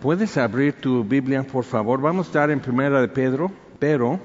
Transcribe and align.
Puedes 0.00 0.36
abrir 0.36 0.74
tu 0.74 1.02
Biblia, 1.02 1.42
por 1.42 1.64
favor. 1.64 2.00
Vamos 2.00 2.26
a 2.26 2.30
estar 2.30 2.50
en 2.52 2.60
Primera 2.60 3.00
de 3.00 3.08
Pedro, 3.08 3.50
pero 3.80 4.20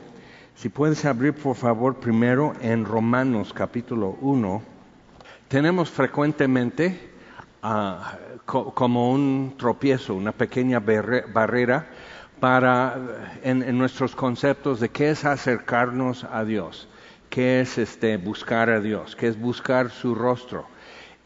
si 0.53 0.69
puedes 0.69 1.03
abrir, 1.03 1.33
por 1.33 1.55
favor, 1.55 1.95
primero 1.95 2.53
en 2.61 2.85
Romanos 2.85 3.53
capítulo 3.53 4.15
1. 4.21 4.61
Tenemos 5.47 5.89
frecuentemente 5.89 7.09
ah, 7.63 8.19
como 8.45 9.11
un 9.11 9.55
tropiezo, 9.57 10.13
una 10.13 10.31
pequeña 10.31 10.79
barrera 10.79 11.87
para 12.39 12.95
en, 13.41 13.75
nuestros 13.75 14.15
conceptos 14.15 14.79
de 14.79 14.89
qué 14.89 15.09
es 15.09 15.25
acercarnos 15.25 16.23
a 16.23 16.45
Dios, 16.45 16.87
qué 17.31 17.61
es 17.61 17.79
este 17.79 18.17
buscar 18.17 18.69
a 18.69 18.79
Dios, 18.79 19.15
qué 19.15 19.27
es 19.27 19.41
buscar 19.41 19.89
su 19.89 20.13
rostro 20.13 20.67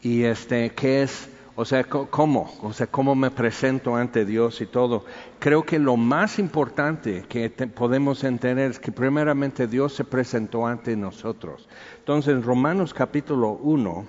y 0.00 0.22
este 0.22 0.70
qué 0.70 1.02
es 1.02 1.28
o 1.60 1.64
sea, 1.64 1.82
¿cómo? 1.82 2.52
O 2.62 2.72
sea, 2.72 2.86
¿cómo 2.86 3.16
me 3.16 3.32
presento 3.32 3.96
ante 3.96 4.24
Dios 4.24 4.60
y 4.60 4.66
todo? 4.66 5.04
Creo 5.40 5.64
que 5.64 5.80
lo 5.80 5.96
más 5.96 6.38
importante 6.38 7.24
que 7.28 7.50
podemos 7.50 8.22
entender 8.22 8.70
es 8.70 8.78
que 8.78 8.92
primeramente 8.92 9.66
Dios 9.66 9.92
se 9.92 10.04
presentó 10.04 10.68
ante 10.68 10.94
nosotros. 10.94 11.68
Entonces, 11.98 12.34
en 12.34 12.44
Romanos 12.44 12.94
capítulo 12.94 13.58
1, 13.60 14.06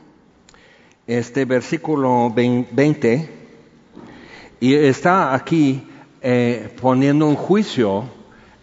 este 1.07 1.45
versículo 1.45 2.31
20, 2.31 3.29
y 4.59 4.75
está 4.75 5.33
aquí 5.33 5.89
eh, 6.21 6.71
poniendo 6.79 7.25
un 7.25 7.35
juicio, 7.35 8.03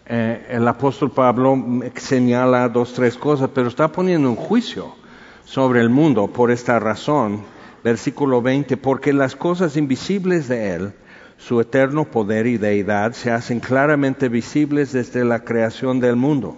eh, 0.05 0.47
el 0.49 0.65
apóstol 0.65 1.11
Pablo 1.11 1.61
señala 1.95 2.69
dos, 2.69 2.93
tres 2.93 3.17
cosas, 3.17 3.49
pero 3.53 3.67
está 3.67 3.91
poniendo 3.91 4.29
un 4.29 4.37
juicio 4.37 4.95
sobre 5.43 5.81
el 5.81 5.89
mundo 5.89 6.27
por 6.27 6.51
esta 6.51 6.79
razón 6.79 7.56
versículo 7.87 8.41
20, 8.41 8.75
porque 8.75 9.13
las 9.13 9.37
cosas 9.37 9.77
invisibles 9.77 10.49
de 10.49 10.75
Él, 10.75 10.93
su 11.37 11.61
eterno 11.61 12.03
poder 12.03 12.45
y 12.45 12.57
deidad, 12.57 13.13
se 13.13 13.31
hacen 13.31 13.61
claramente 13.61 14.27
visibles 14.27 14.91
desde 14.91 15.23
la 15.23 15.45
creación 15.45 16.01
del 16.01 16.17
mundo, 16.17 16.57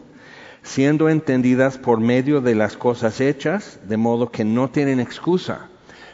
siendo 0.63 1.07
entendidas 1.07 1.77
por 1.77 1.99
medio 1.99 2.41
de 2.41 2.55
las 2.55 2.75
cosas 2.77 3.21
hechas, 3.21 3.79
de 3.87 3.95
modo 3.95 4.31
que 4.31 4.43
no 4.43 4.71
tienen 4.71 4.99
excusa. 4.99 5.69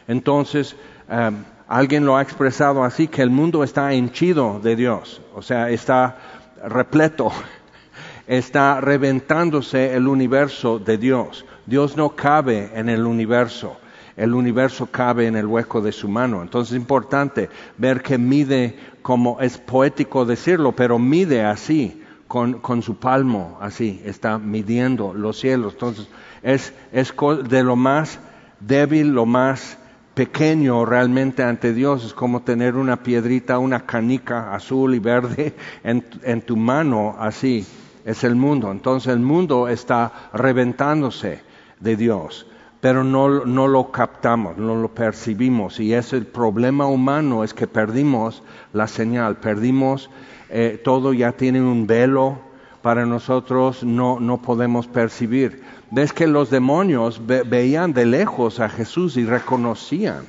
Entonces, 0.06 0.76
um, 1.08 1.44
alguien 1.66 2.04
lo 2.04 2.18
ha 2.18 2.22
expresado 2.22 2.84
así, 2.84 3.08
que 3.08 3.22
el 3.22 3.30
mundo 3.30 3.64
está 3.64 3.94
henchido 3.94 4.60
de 4.62 4.76
Dios, 4.76 5.22
o 5.34 5.40
sea, 5.40 5.70
está 5.70 6.18
repleto, 6.62 7.32
está 8.26 8.82
reventándose 8.82 9.94
el 9.94 10.08
universo 10.08 10.78
de 10.78 10.98
Dios. 10.98 11.46
Dios 11.64 11.96
no 11.96 12.10
cabe 12.10 12.70
en 12.74 12.90
el 12.90 13.06
universo 13.06 13.78
el 14.16 14.34
universo 14.34 14.86
cabe 14.86 15.26
en 15.26 15.36
el 15.36 15.46
hueco 15.46 15.80
de 15.80 15.92
su 15.92 16.08
mano. 16.08 16.42
Entonces 16.42 16.72
es 16.72 16.80
importante 16.80 17.50
ver 17.76 18.02
que 18.02 18.18
mide, 18.18 18.76
como 19.02 19.40
es 19.40 19.58
poético 19.58 20.24
decirlo, 20.24 20.72
pero 20.72 20.98
mide 20.98 21.44
así, 21.44 22.02
con, 22.26 22.54
con 22.54 22.82
su 22.82 22.96
palmo, 22.96 23.58
así, 23.60 24.00
está 24.04 24.38
midiendo 24.38 25.14
los 25.14 25.38
cielos. 25.38 25.74
Entonces 25.74 26.08
es, 26.42 26.72
es 26.92 27.14
de 27.48 27.62
lo 27.62 27.76
más 27.76 28.18
débil, 28.58 29.08
lo 29.08 29.26
más 29.26 29.78
pequeño 30.14 30.86
realmente 30.86 31.42
ante 31.42 31.74
Dios, 31.74 32.04
es 32.06 32.14
como 32.14 32.40
tener 32.40 32.76
una 32.76 33.02
piedrita, 33.02 33.58
una 33.58 33.84
canica 33.84 34.54
azul 34.54 34.94
y 34.94 34.98
verde 34.98 35.54
en, 35.84 36.02
en 36.22 36.40
tu 36.40 36.56
mano, 36.56 37.16
así 37.18 37.66
es 38.04 38.24
el 38.24 38.34
mundo. 38.34 38.72
Entonces 38.72 39.12
el 39.12 39.20
mundo 39.20 39.68
está 39.68 40.30
reventándose 40.32 41.42
de 41.80 41.96
Dios 41.96 42.46
pero 42.86 43.02
no, 43.02 43.44
no, 43.44 43.66
lo 43.66 43.90
captamos, 43.90 44.58
no 44.58 44.76
lo 44.76 44.94
percibimos. 44.94 45.80
Y 45.80 45.92
es 45.92 46.12
el 46.12 46.24
problema 46.24 46.86
humano, 46.86 47.42
es 47.42 47.52
que 47.52 47.66
perdimos 47.66 48.44
la 48.72 48.86
señal, 48.86 49.38
perdimos 49.38 50.08
eh, 50.50 50.80
todo, 50.84 51.12
ya 51.12 51.32
tiene 51.32 51.60
un 51.60 51.88
velo 51.88 52.38
para 52.82 53.04
nosotros, 53.04 53.82
no, 53.82 54.20
no 54.20 54.40
podemos 54.40 54.86
percibir. 54.86 55.64
Ves 55.90 56.12
que 56.12 56.28
los 56.28 56.48
demonios 56.48 57.20
veían 57.26 57.92
de 57.92 58.06
lejos 58.06 58.60
a 58.60 58.68
Jesús 58.68 59.16
y 59.16 59.24
reconocían. 59.24 60.24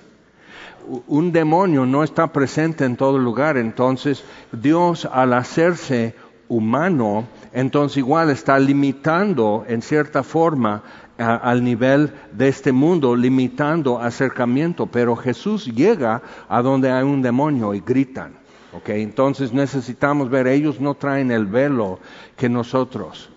Un 1.06 1.32
demonio 1.32 1.86
no 1.86 2.04
está 2.04 2.34
presente 2.34 2.86
en 2.86 2.98
todo 2.98 3.20
lugar, 3.20 3.58
entonces 3.58 4.24
Dios 4.52 5.06
al 5.06 5.34
hacerse 5.34 6.16
humano, 6.50 7.28
entonces 7.54 7.98
igual 7.98 8.32
está 8.32 8.58
limitando 8.58 9.64
en 9.68 9.84
cierta 9.84 10.24
forma 10.24 10.82
al 11.18 11.64
nivel 11.64 12.12
de 12.32 12.48
este 12.48 12.72
mundo, 12.72 13.16
limitando 13.16 14.00
acercamiento, 14.00 14.86
pero 14.86 15.16
Jesús 15.16 15.66
llega 15.66 16.22
a 16.48 16.62
donde 16.62 16.92
hay 16.92 17.04
un 17.04 17.22
demonio 17.22 17.74
y 17.74 17.82
gritan. 17.82 18.34
Okay, 18.74 19.02
entonces 19.02 19.54
necesitamos 19.54 20.30
ver, 20.30 20.46
ellos 20.46 20.80
no 20.80 20.94
traen 20.94 21.32
el 21.32 21.46
velo 21.46 22.00
que 22.36 22.50
nosotros, 22.50 23.30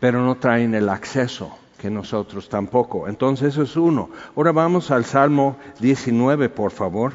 pero 0.00 0.24
no 0.24 0.36
traen 0.36 0.74
el 0.74 0.88
acceso 0.88 1.58
que 1.78 1.90
nosotros 1.90 2.48
tampoco. 2.48 3.08
Entonces 3.08 3.48
eso 3.48 3.62
es 3.62 3.76
uno. 3.76 4.10
Ahora 4.36 4.52
vamos 4.52 4.90
al 4.90 5.04
Salmo 5.04 5.56
19, 5.80 6.48
por 6.48 6.70
favor. 6.70 7.12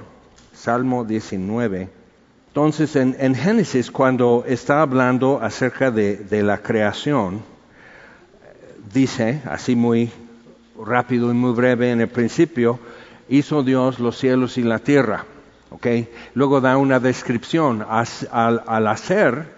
Salmo 0.54 1.06
19. 1.06 1.90
Entonces 2.50 2.96
en, 2.96 3.34
Génesis, 3.34 3.90
cuando 3.90 4.44
está 4.46 4.82
hablando 4.82 5.40
acerca 5.42 5.90
de 5.90 6.44
la 6.44 6.58
creación, 6.58 7.42
dice, 8.94 9.42
así 9.46 9.76
muy 9.76 10.12
rápido 10.84 11.32
y 11.32 11.34
muy 11.34 11.54
breve 11.54 11.92
en 11.92 12.02
el 12.02 12.10
principio, 12.10 12.80
hizo 13.30 13.64
Dios 13.64 14.00
los 14.00 14.18
cielos 14.18 14.58
y 14.58 14.64
la 14.64 14.80
tierra. 14.80 15.26
¿okay? 15.70 16.10
Luego 16.34 16.62
da 16.62 16.78
una 16.78 17.00
descripción 17.00 17.86
al, 17.90 18.88
hacer 18.88 19.56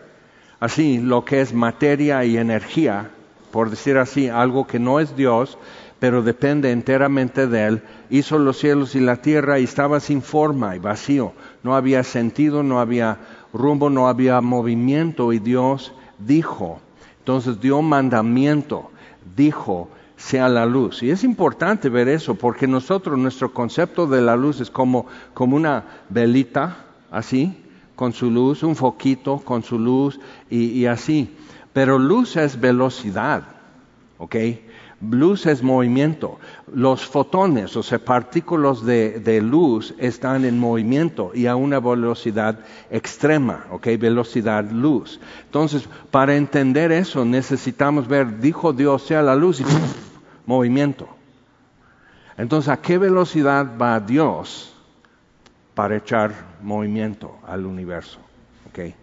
así 0.59 0.99
lo 0.99 1.25
que 1.25 1.41
es 1.41 1.53
materia 1.53 2.23
y 2.25 2.37
energía, 2.37 3.11
por 3.51 3.69
decir 3.69 3.97
así, 3.97 4.29
algo 4.29 4.67
que 4.67 4.79
no 4.79 4.99
es 4.99 5.15
Dios, 5.15 5.57
pero 5.99 6.21
depende 6.21 6.71
enteramente 6.71 7.47
de 7.47 7.65
Él, 7.65 7.83
hizo 8.09 8.39
los 8.39 8.57
cielos 8.57 8.95
y 8.95 9.01
la 9.01 9.17
tierra 9.17 9.59
y 9.59 9.65
estaba 9.65 9.99
sin 9.99 10.21
forma 10.21 10.75
y 10.75 10.79
vacío. 10.79 11.33
No 11.63 11.75
había 11.75 12.03
sentido, 12.03 12.63
no 12.63 12.79
había 12.79 13.17
rumbo, 13.53 13.89
no 13.89 14.07
había 14.07 14.39
movimiento 14.39 15.33
y 15.33 15.39
Dios 15.39 15.93
dijo. 16.19 16.79
Entonces 17.19 17.59
dio 17.59 17.81
mandamiento 17.81 18.91
dijo, 19.35 19.89
sea 20.15 20.49
la 20.49 20.65
luz. 20.65 21.01
Y 21.01 21.11
es 21.11 21.23
importante 21.23 21.89
ver 21.89 22.07
eso, 22.07 22.35
porque 22.35 22.67
nosotros, 22.67 23.17
nuestro 23.17 23.53
concepto 23.53 24.05
de 24.05 24.21
la 24.21 24.35
luz 24.35 24.59
es 24.59 24.69
como, 24.69 25.07
como 25.33 25.55
una 25.55 25.85
velita, 26.09 26.85
así, 27.09 27.57
con 27.95 28.13
su 28.13 28.29
luz, 28.29 28.63
un 28.63 28.75
foquito 28.75 29.39
con 29.39 29.63
su 29.63 29.79
luz 29.79 30.19
y, 30.49 30.71
y 30.71 30.85
así. 30.85 31.35
Pero 31.73 31.97
luz 31.97 32.35
es 32.35 32.59
velocidad, 32.59 33.43
¿ok? 34.17 34.35
Luz 35.01 35.45
es 35.45 35.63
movimiento. 35.63 36.39
Los 36.73 37.05
fotones, 37.05 37.77
o 37.77 37.83
sea, 37.83 37.99
partículas 37.99 38.83
de, 38.83 39.41
luz, 39.41 39.93
están 39.97 40.43
en 40.43 40.59
movimiento 40.59 41.31
y 41.33 41.45
a 41.45 41.55
una 41.55 41.79
velocidad 41.79 42.59
extrema, 42.91 43.65
¿ok? 43.71 43.87
Velocidad 43.97 44.69
luz. 44.69 45.21
Entonces, 45.45 45.87
para 46.11 46.35
entender 46.35 46.91
eso, 46.91 47.23
necesitamos 47.23 48.07
ver, 48.07 48.39
dijo 48.39 48.73
Dios 48.73 49.03
sea 49.03 49.21
la 49.21 49.35
luz 49.35 49.61
y 49.61 49.65
movimiento. 50.45 51.07
Entonces, 52.37 52.69
¿a 52.69 52.77
qué 52.77 52.97
velocidad 52.97 53.77
va 53.81 53.99
Dios 54.01 54.73
para 55.75 55.95
echar 55.95 56.33
movimiento 56.61 57.37
al 57.47 57.65
universo? 57.65 58.19
¿ok? 58.69 58.93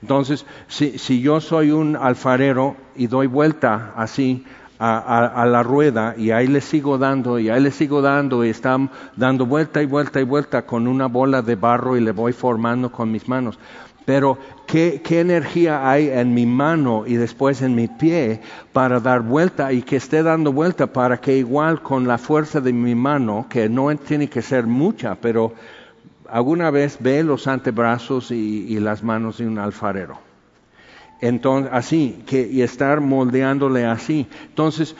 Entonces, 0.00 0.46
si 0.68 1.20
yo 1.20 1.40
soy 1.40 1.72
un 1.72 1.96
alfarero 1.96 2.76
y 2.94 3.06
doy 3.06 3.26
vuelta 3.26 3.92
así, 3.96 4.44
a, 4.80 5.44
la 5.46 5.62
rueda 5.62 6.14
y 6.16 6.30
ahí 6.30 6.46
le 6.46 6.62
sigo 6.62 6.96
dando 6.96 7.38
y 7.38 7.50
ahí 7.50 7.60
le 7.60 7.70
sigo 7.70 8.00
dando 8.00 8.44
y 8.44 8.48
están 8.48 8.90
dando 9.14 9.44
vuelta 9.44 9.82
y 9.82 9.86
vuelta 9.86 10.20
y 10.20 10.24
vuelta 10.24 10.62
con 10.62 10.88
una 10.88 11.06
bola 11.06 11.42
de 11.42 11.54
barro 11.54 11.98
y 11.98 12.00
le 12.00 12.12
voy 12.12 12.32
formando 12.32 12.90
con 12.90 13.12
mis 13.12 13.28
manos. 13.28 13.58
Pero 14.06 14.38
¿qué, 14.66 15.02
energía 15.10 15.88
hay 15.88 16.08
en 16.08 16.32
mi 16.32 16.46
mano 16.46 17.04
y 17.06 17.14
después 17.14 17.60
en 17.60 17.74
mi 17.74 17.88
pie 17.88 18.40
para 18.72 19.00
dar 19.00 19.20
vuelta 19.20 19.70
y 19.72 19.82
que 19.82 19.96
esté 19.96 20.22
dando 20.22 20.50
vuelta 20.52 20.86
para 20.86 21.20
que 21.20 21.36
igual 21.36 21.82
con 21.82 22.08
la 22.08 22.16
fuerza 22.16 22.62
de 22.62 22.72
mi 22.72 22.94
mano, 22.94 23.46
que 23.50 23.68
no 23.68 23.94
tiene 23.96 24.28
que 24.28 24.40
ser 24.40 24.66
mucha, 24.66 25.14
pero 25.14 25.52
alguna 26.26 26.70
vez 26.70 26.96
ve 26.98 27.22
los 27.22 27.46
antebrazos 27.46 28.30
y 28.30 28.80
las 28.80 29.02
manos 29.02 29.38
de 29.38 29.46
un 29.46 29.58
alfarero 29.58 30.29
entonces, 31.20 31.70
así, 31.72 32.22
que, 32.26 32.46
y 32.46 32.62
estar 32.62 33.00
moldeándole 33.00 33.84
así. 33.84 34.26
Entonces, 34.48 34.94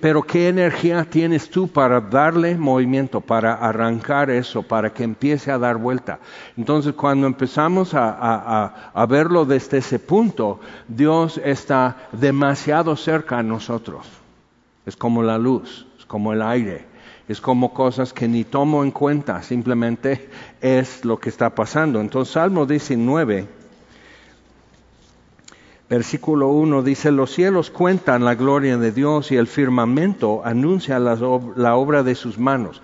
pero 0.00 0.22
¿qué 0.22 0.48
energía 0.48 1.04
tienes 1.04 1.48
tú 1.48 1.68
para 1.68 2.00
darle 2.00 2.56
movimiento, 2.56 3.20
para 3.22 3.54
arrancar 3.54 4.28
eso, 4.28 4.62
para 4.62 4.92
que 4.92 5.02
empiece 5.02 5.50
a 5.50 5.58
dar 5.58 5.76
vuelta? 5.78 6.18
Entonces, 6.56 6.92
cuando 6.92 7.26
empezamos 7.26 7.94
a, 7.94 8.92
a 8.92 9.06
verlo 9.06 9.46
desde 9.46 9.78
ese 9.78 9.98
punto, 9.98 10.60
Dios 10.88 11.40
está 11.42 12.08
demasiado 12.12 12.96
cerca 12.96 13.38
a 13.38 13.42
nosotros. 13.42 14.06
Es 14.84 14.96
como 14.96 15.22
la 15.22 15.38
luz, 15.38 15.86
es 15.98 16.04
como 16.04 16.32
el 16.32 16.42
aire. 16.42 16.84
es 17.28 17.40
como 17.40 17.74
cosas 17.74 18.12
que 18.12 18.28
ni 18.28 18.44
tomo 18.44 18.84
en 18.84 18.92
cuenta, 18.92 19.42
simplemente 19.42 20.28
es 20.60 21.04
lo 21.04 21.18
que 21.18 21.28
está 21.28 21.50
pasando. 21.50 22.00
Entonces, 22.00 22.34
Salmo 22.34 22.66
19, 22.66 23.48
versículo 25.88 26.48
1 26.48 26.82
dice, 26.82 27.12
los 27.12 27.32
cielos 27.32 27.70
cuentan 27.70 28.24
la 28.24 28.34
gloria 28.34 28.76
de 28.76 28.92
Dios 28.92 29.30
y 29.30 29.36
el 29.36 29.46
firmamento 29.46 30.42
anuncia 30.44 30.98
la, 30.98 31.14
obra 31.76 32.02
de 32.02 32.14
sus 32.14 32.38
manos 32.38 32.82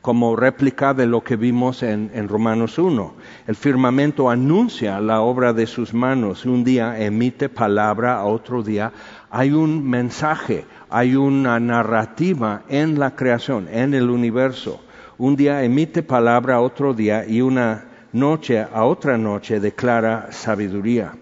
como 0.00 0.36
réplica 0.36 0.94
de 0.94 1.06
lo 1.06 1.22
que 1.22 1.36
vimos 1.36 1.82
en, 1.82 2.28
Romanos 2.28 2.78
1. 2.78 3.14
El 3.46 3.56
firmamento 3.56 4.30
anuncia 4.30 5.00
la 5.00 5.20
obra 5.20 5.52
de 5.52 5.66
sus 5.66 5.92
manos. 5.92 6.46
Un 6.46 6.64
día 6.64 6.98
emite 6.98 7.50
palabra, 7.50 8.16
a 8.16 8.24
otro 8.24 8.62
día 8.62 8.92
hay 9.28 9.50
un 9.50 9.86
mensaje, 9.86 10.64
hay 10.88 11.14
una 11.14 11.60
narrativa 11.60 12.62
en 12.68 12.98
la 12.98 13.16
creación, 13.16 13.68
en 13.70 13.92
el 13.92 14.08
universo. 14.08 14.80
Un 15.18 15.36
día 15.36 15.62
emite 15.62 16.02
palabra, 16.02 16.60
otro 16.60 16.94
día, 16.94 17.26
y 17.26 17.42
una 17.42 17.84
noche 18.12 18.60
a 18.60 18.84
otra 18.84 19.18
noche 19.18 19.60
declara 19.60 20.28
sabiduría. 20.30 21.12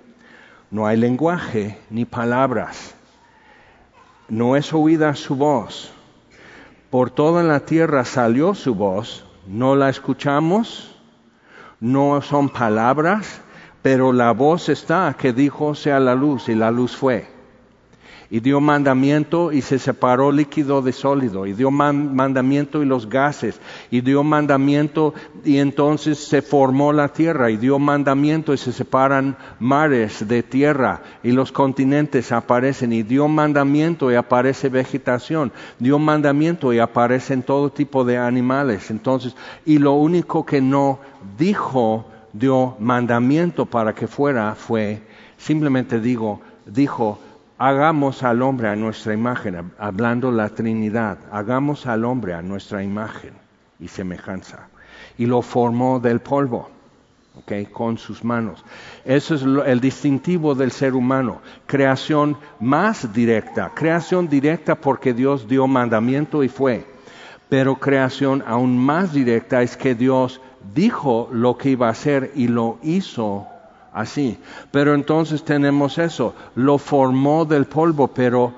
No 0.71 0.87
hay 0.87 0.97
lenguaje 0.97 1.79
ni 1.91 2.05
palabras. 2.05 2.95
No 4.29 4.57
es 4.57 4.73
oída 4.73 5.15
su 5.15 5.37
voz. 5.37 5.93
Por 6.91 7.11
toda 7.11 7.43
la 7.43 7.61
tierra 7.61 8.05
salió 8.05 8.55
su 8.55 8.75
voz. 8.75 9.25
No 9.47 9.77
la 9.77 9.91
escuchamos. 9.91 10.97
No 11.79 12.21
son 12.23 12.49
palabras, 12.49 13.41
pero 13.83 14.13
la 14.13 14.33
voz 14.33 14.69
está 14.69 15.15
que 15.19 15.33
dijo 15.33 15.75
sea 15.75 16.01
la 16.01 16.15
luz 16.15 16.49
y 16.49 16.55
la 16.55 16.71
luz 16.71 16.97
fue 16.97 17.36
y 18.31 18.41
dio 18.41 18.61
mandamiento 18.61 19.53
y 19.53 19.63
se 19.63 19.79
separó 19.79 20.33
líquido 20.33 20.83
de 20.83 20.93
sólido, 20.93 21.47
y 21.47 21.53
dio 21.53 21.71
mandamiento 21.71 22.83
y 22.83 22.87
los 22.87 23.09
gases, 23.09 23.61
y 23.91 24.01
dio 24.01 24.23
mandamiento 24.25 25.15
y 25.45 25.59
entonces 25.59 26.19
se 26.19 26.43
formó 26.43 26.93
la 26.93 27.09
tierra, 27.09 27.51
y 27.51 27.57
dio 27.57 27.79
mandamiento 27.79 28.53
y 28.53 28.59
se 28.59 28.73
separan 28.73 29.37
mares 29.59 30.27
de 30.27 30.43
tierra, 30.43 31.03
y 31.23 31.33
los 31.33 31.53
continentes 31.53 32.33
aparecen, 32.33 32.93
y 32.93 33.03
dio 33.03 33.29
mandamiento 33.29 34.11
y 34.11 34.15
aparece 34.15 34.69
vegetación, 34.69 35.53
dio 35.79 35.99
mandamiento 35.99 36.73
y 36.73 36.79
aparecen 36.79 37.43
todo 37.43 37.71
tipo 37.71 38.05
de 38.05 38.19
animales. 38.19 38.91
Entonces, 38.91 39.37
y 39.65 39.79
lo 39.79 39.93
único 39.93 40.45
que 40.45 40.61
no 40.61 40.99
dijo, 41.39 42.07
dio 42.33 42.77
mandamiento 42.79 43.67
para 43.67 43.95
que 43.95 44.07
fuera, 44.07 44.55
fue, 44.55 45.03
simplemente 45.37 46.01
digo, 46.01 46.41
dijo, 46.67 47.19
hagamos 47.59 48.23
al 48.23 48.43
hombre 48.43 48.69
a 48.69 48.77
nuestra 48.77 49.15
imagen, 49.15 49.73
hablando 49.79 50.31
la 50.31 50.51
Trinidad, 50.51 51.19
hagamos 51.31 51.87
al 51.87 52.05
hombre 52.05 52.35
a 52.35 52.43
nuestra 52.43 52.83
imagen 52.83 53.33
y 53.81 53.89
semejanza. 53.89 54.69
Y 55.19 55.27
lo 55.27 55.43
formó 55.43 56.01
del 56.01 56.21
polvo, 56.21 56.71
con 57.73 57.99
sus 57.99 58.25
manos. 58.25 58.65
Eso 59.05 59.35
es 59.35 59.43
el 59.43 59.81
distintivo 59.81 60.55
del 60.55 60.73
ser 60.73 60.95
humano, 60.95 61.41
creación 61.67 62.37
más 62.61 63.13
directa, 63.13 63.73
creación 63.75 64.29
directa 64.29 64.75
porque 64.75 65.13
Dios 65.13 65.47
dio 65.47 65.67
mandamiento 65.67 66.43
y 66.43 66.49
fue, 66.49 66.87
pero 67.49 67.77
creación 67.77 68.43
aún 68.47 68.79
más 68.79 69.13
directa 69.13 69.63
es 69.63 69.77
que 69.77 69.95
Dios 69.95 70.41
dijo 70.75 71.29
lo 71.31 71.57
que 71.57 71.71
iba 71.71 71.89
a 71.89 71.91
hacer 71.91 72.33
y 72.35 72.49
lo 72.49 72.79
hizo 72.83 73.47
así. 73.97 74.39
Pero 74.71 74.95
entonces 74.95 75.43
tenemos 75.43 75.99
eso, 75.99 76.35
lo 76.55 76.79
formó 76.79 77.45
del 77.45 77.65
polvo, 77.65 78.09
pero, 78.09 78.53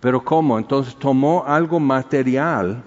pero 0.00 0.24
¿cómo? 0.24 0.58
Entonces 0.58 0.94
tomó 0.94 1.44
algo 1.46 1.80
material 1.80 2.82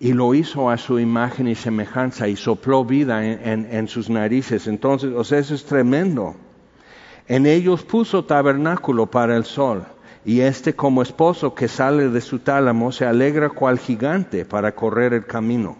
y 0.00 0.12
lo 0.12 0.34
hizo 0.34 0.68
a 0.68 0.76
su 0.76 0.98
imagen 0.98 1.46
y 1.46 1.54
semejanza 1.54 2.26
y 2.26 2.34
sopló 2.34 2.84
vida 2.84 3.24
en, 3.24 3.86
sus 3.86 4.10
narices. 4.10 4.66
Entonces, 4.66 5.12
o 5.16 5.22
sea, 5.22 5.38
eso 5.38 5.54
es 5.54 5.64
tremendo. 5.64 6.34
En 7.28 7.46
ellos 7.46 7.84
puso 7.84 8.24
tabernáculo 8.24 9.06
para 9.06 9.36
el 9.36 9.44
sol. 9.44 9.84
Y 10.24 10.40
este 10.40 10.74
como 10.74 11.02
esposo 11.02 11.54
que 11.54 11.68
sale 11.68 12.08
de 12.08 12.20
su 12.20 12.40
tálamo 12.40 12.90
se 12.90 13.06
alegra 13.06 13.48
cual 13.50 13.78
gigante 13.78 14.44
para 14.44 14.74
correr 14.74 15.12
el 15.14 15.24
camino. 15.24 15.76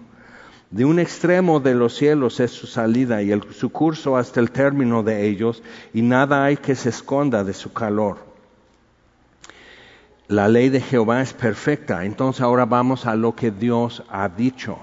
De 0.73 0.85
un 0.85 0.99
extremo 0.99 1.61
de 1.61 1.75
los 1.75 1.95
cielos 1.95 2.41
es 2.41 2.51
su 2.51 2.67
salida 2.67 3.23
y 3.23 3.39
su 3.51 3.71
curso 3.71 4.17
hasta 4.17 4.41
el 4.41 4.51
término 4.51 5.03
de 5.03 5.29
ellos, 5.29 5.63
y 5.93 6.03
nada 6.03 6.45
hay 6.45 6.57
que 6.57 6.75
se 6.75 6.89
esconda 6.89 7.45
de 7.45 7.53
su 7.53 7.73
calor. 7.73 8.19
La 10.29 10.49
ley 10.49 10.71
de 10.71 10.81
Jehová 10.81 11.21
es 11.21 11.35
perfecta. 11.35 12.05
Entonces 12.07 12.41
ahora 12.41 12.65
vamos 12.65 13.07
a 13.07 13.15
lo 13.15 13.37
que 13.37 13.51
Dios 13.51 14.03
ha 14.09 14.29
dicho 14.31 14.79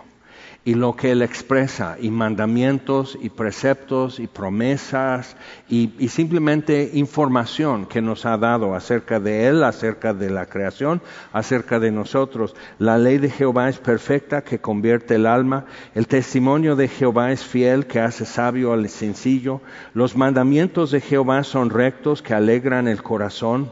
y 0.66 0.74
lo 0.74 0.96
que 0.96 1.12
Él 1.12 1.22
expresa, 1.22 1.96
y 2.00 2.12
mandamientos, 2.12 3.18
y 3.22 3.30
preceptos, 3.30 4.20
y 4.20 4.28
promesas, 4.28 5.38
y, 5.70 5.88
simplemente 6.10 6.92
información 6.94 7.86
que 7.86 8.02
nos 8.02 8.26
ha 8.26 8.38
dado 8.38 8.76
acerca 8.76 9.20
de 9.20 9.48
Él, 9.48 9.64
acerca 9.64 10.14
de 10.14 10.30
la 10.30 10.48
creación, 10.48 11.02
acerca 11.32 11.80
de 11.80 11.92
nosotros. 11.92 12.56
La 12.78 12.98
ley 12.98 13.20
de 13.20 13.30
Jehová 13.30 13.70
es 13.70 13.78
perfecta, 13.78 14.44
que 14.44 14.60
convierte 14.60 15.16
el 15.16 15.28
alma. 15.28 15.66
El 15.96 16.08
testimonio 16.08 16.76
de 16.76 16.90
Jehová 16.90 17.32
es 17.32 17.44
fiel, 17.44 17.88
que 17.88 18.02
hace 18.02 18.26
sabio 18.26 18.74
al 18.74 18.90
sencillo. 18.90 19.62
Los 19.94 20.18
mandamientos 20.18 20.92
de 20.92 21.00
Jehová 21.00 21.44
son 21.44 21.70
rectos, 21.70 22.22
que 22.22 22.34
alegran 22.34 22.88
el 22.88 23.02
corazón. 23.02 23.72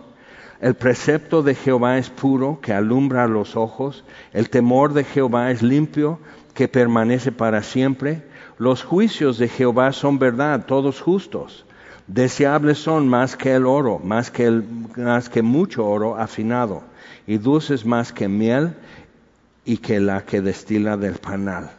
El 0.59 0.73
precepto 0.73 1.43
de 1.43 1.53
Jehová 1.53 1.99
es 1.99 2.09
puro, 2.09 2.59
que 2.61 2.73
alumbra 2.73 3.27
los 3.27 3.55
ojos. 3.55 4.03
El 4.33 4.49
temor 4.49 4.93
de 4.93 5.03
Jehová 5.03 5.51
es 5.51 5.61
limpio, 5.61 6.19
que 6.57 6.67
permanece 6.67 7.31
para 7.31 7.61
siempre. 7.61 8.23
Los 8.57 8.81
juicios 8.83 9.37
de 9.37 9.47
Jehová 9.47 9.91
son 9.91 10.17
verdad, 10.17 10.65
todos 10.65 10.99
justos. 10.99 11.65
Deseables 12.07 12.79
son 12.79 13.07
más 13.07 13.37
que 13.37 13.53
el 13.53 13.67
oro, 13.67 13.99
más 13.99 14.31
que, 14.31 14.45
el, 14.45 14.63
más 14.95 15.29
que 15.29 15.43
mucho 15.43 15.85
oro 15.85 16.17
afinado, 16.17 16.81
y 17.27 17.37
dulces 17.37 17.85
más 17.85 18.11
que 18.11 18.27
miel 18.27 18.73
y 19.65 19.77
que 19.77 19.99
la 19.99 20.23
que 20.23 20.41
destila 20.41 20.97
del 20.97 21.19
panal. 21.19 21.69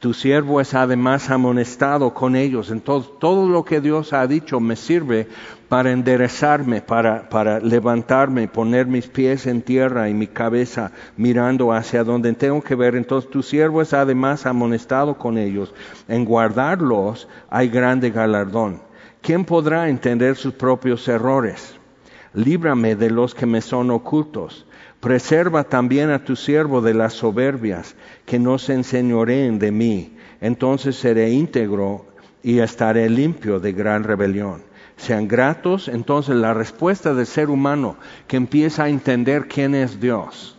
Tu 0.00 0.12
siervo 0.12 0.60
es 0.60 0.74
además 0.74 1.30
amonestado 1.30 2.12
con 2.12 2.34
ellos. 2.34 2.72
Entonces, 2.72 3.12
todo 3.20 3.48
lo 3.48 3.64
que 3.64 3.80
Dios 3.80 4.12
ha 4.12 4.26
dicho 4.26 4.58
me 4.58 4.74
sirve 4.74 5.28
para 5.70 5.90
enderezarme, 5.90 6.82
para, 6.82 7.30
para 7.30 7.60
levantarme, 7.60 8.46
poner 8.46 8.86
mis 8.86 9.06
pies 9.06 9.46
en 9.46 9.62
tierra 9.62 10.10
y 10.10 10.12
mi 10.12 10.26
cabeza 10.26 10.92
mirando 11.16 11.72
hacia 11.72 12.04
donde 12.04 12.34
tengo 12.34 12.60
que 12.60 12.74
ver. 12.74 12.94
Entonces, 12.94 13.30
tu 13.30 13.42
siervo 13.42 13.80
es 13.80 13.94
además 13.94 14.44
amonestado 14.44 15.16
con 15.16 15.38
ellos. 15.38 15.72
En 16.08 16.26
guardarlos 16.26 17.26
hay 17.48 17.70
grande 17.70 18.10
galardón. 18.10 18.82
¿Quién 19.22 19.46
podrá 19.46 19.88
entender 19.88 20.36
sus 20.36 20.52
propios 20.52 21.08
errores? 21.08 21.74
Líbrame 22.34 22.96
de 22.96 23.08
los 23.08 23.34
que 23.34 23.46
me 23.46 23.62
son 23.62 23.90
ocultos 23.90 24.66
Preserva 25.00 25.64
también 25.64 26.10
a 26.10 26.22
tu 26.24 26.36
siervo 26.36 26.82
de 26.82 26.92
las 26.92 27.14
soberbias, 27.14 27.96
que 28.26 28.38
no 28.38 28.58
se 28.58 28.74
enseñoreen 28.74 29.58
de 29.58 29.72
mí. 29.72 30.14
Entonces 30.42 30.94
seré 30.94 31.30
íntegro 31.30 32.04
y 32.42 32.58
estaré 32.58 33.08
limpio 33.08 33.60
de 33.60 33.72
gran 33.72 34.04
rebelión. 34.04 34.69
Sean 35.00 35.28
gratos, 35.28 35.88
entonces 35.88 36.36
la 36.36 36.52
respuesta 36.52 37.14
del 37.14 37.24
ser 37.24 37.48
humano 37.48 37.96
que 38.28 38.36
empieza 38.36 38.84
a 38.84 38.90
entender 38.90 39.48
quién 39.48 39.74
es 39.74 39.98
Dios 39.98 40.58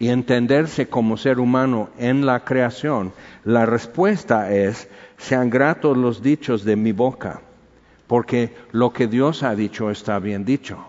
y 0.00 0.08
entenderse 0.08 0.88
como 0.88 1.16
ser 1.16 1.38
humano 1.38 1.88
en 1.96 2.26
la 2.26 2.40
creación, 2.40 3.12
la 3.44 3.64
respuesta 3.64 4.52
es, 4.52 4.88
sean 5.16 5.48
gratos 5.48 5.96
los 5.96 6.22
dichos 6.22 6.64
de 6.64 6.74
mi 6.74 6.90
boca, 6.90 7.40
porque 8.08 8.52
lo 8.72 8.92
que 8.92 9.06
Dios 9.06 9.44
ha 9.44 9.54
dicho 9.54 9.92
está 9.92 10.18
bien 10.18 10.44
dicho. 10.44 10.84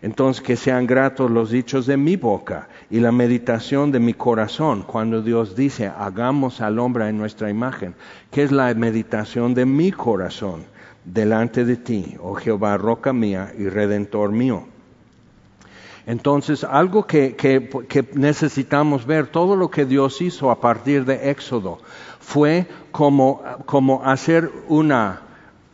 Entonces 0.00 0.42
que 0.42 0.56
sean 0.56 0.86
gratos 0.86 1.30
los 1.30 1.50
dichos 1.50 1.84
de 1.84 1.98
mi 1.98 2.16
boca 2.16 2.68
y 2.90 3.00
la 3.00 3.12
meditación 3.12 3.92
de 3.92 4.00
mi 4.00 4.14
corazón 4.14 4.84
cuando 4.84 5.20
Dios 5.20 5.54
dice, 5.54 5.92
hagamos 5.94 6.62
al 6.62 6.78
hombre 6.78 7.08
en 7.08 7.18
nuestra 7.18 7.50
imagen. 7.50 7.94
¿Qué 8.30 8.42
es 8.42 8.52
la 8.52 8.72
meditación 8.72 9.52
de 9.52 9.66
mi 9.66 9.92
corazón 9.92 10.72
delante 11.04 11.64
de 11.64 11.76
ti, 11.76 12.16
oh 12.20 12.34
Jehová, 12.34 12.76
roca 12.76 13.12
mía 13.12 13.52
y 13.56 13.68
redentor 13.68 14.32
mío? 14.32 14.64
Entonces, 16.06 16.64
algo 16.64 17.06
que, 17.06 17.34
que, 17.34 18.08
necesitamos 18.14 19.06
ver, 19.06 19.28
todo 19.28 19.56
lo 19.56 19.70
que 19.70 19.86
Dios 19.86 20.20
hizo 20.20 20.50
a 20.50 20.60
partir 20.60 21.06
de 21.06 21.30
Éxodo, 21.30 21.78
fue 22.20 22.66
como, 22.92 23.42
como 23.64 24.04
hacer 24.04 24.50
una, 24.68 25.22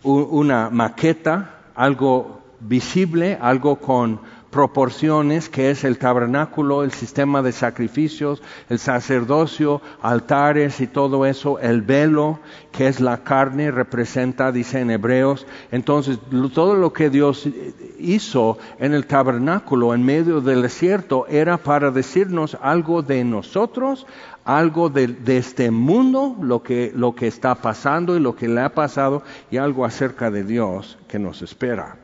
una 0.05 0.71
maqueta, 0.71 1.59
algo 1.75 2.41
visible, 2.61 3.39
algo 3.41 3.77
con, 3.77 4.21
proporciones, 4.51 5.49
que 5.49 5.71
es 5.71 5.85
el 5.85 5.99
tabernáculo, 5.99 6.83
el 6.83 6.93
sistema 6.93 7.41
de 7.41 7.53
sacrificios, 7.53 8.43
el 8.69 8.79
sacerdocio, 8.79 9.81
altares 10.03 10.81
y 10.81 10.87
todo 10.87 11.25
eso, 11.25 11.59
el 11.61 11.83
velo, 11.83 12.41
que 12.73 12.89
es 12.89 13.01
la 13.01 13.19
carne, 13.19 13.71
representa, 13.71 14.51
dice 14.51 14.81
en 14.81 14.91
Hebreos. 14.91 15.47
Entonces, 15.71 16.19
todo 16.53 16.75
lo 16.75 16.93
que 16.93 17.11
Dios 17.11 17.49
hizo 17.99 18.59
en 18.79 18.93
el 18.93 19.07
tabernáculo, 19.07 19.95
en 19.95 20.05
medio 20.05 20.41
del 20.41 20.63
desierto, 20.63 21.27
era 21.29 21.57
para 21.57 21.91
decirnos 21.91 22.59
algo 22.61 23.03
de 23.03 23.23
nosotros, 23.25 24.07
algo 24.45 24.89
de, 24.89 25.17
este 25.27 25.71
mundo, 25.71 26.37
lo 26.41 26.63
que, 26.63 26.93
lo 26.95 27.15
que 27.15 27.29
está 27.29 27.55
pasando 27.55 28.17
y 28.17 28.21
lo 28.21 28.35
que 28.35 28.49
le 28.49 28.63
ha 28.63 28.75
pasado, 28.75 29.23
y 29.51 29.59
algo 29.59 29.85
acerca 29.85 30.31
de 30.31 30.43
Dios 30.43 30.99
que 31.07 31.21
nos 31.21 31.41
espera. 31.43 32.00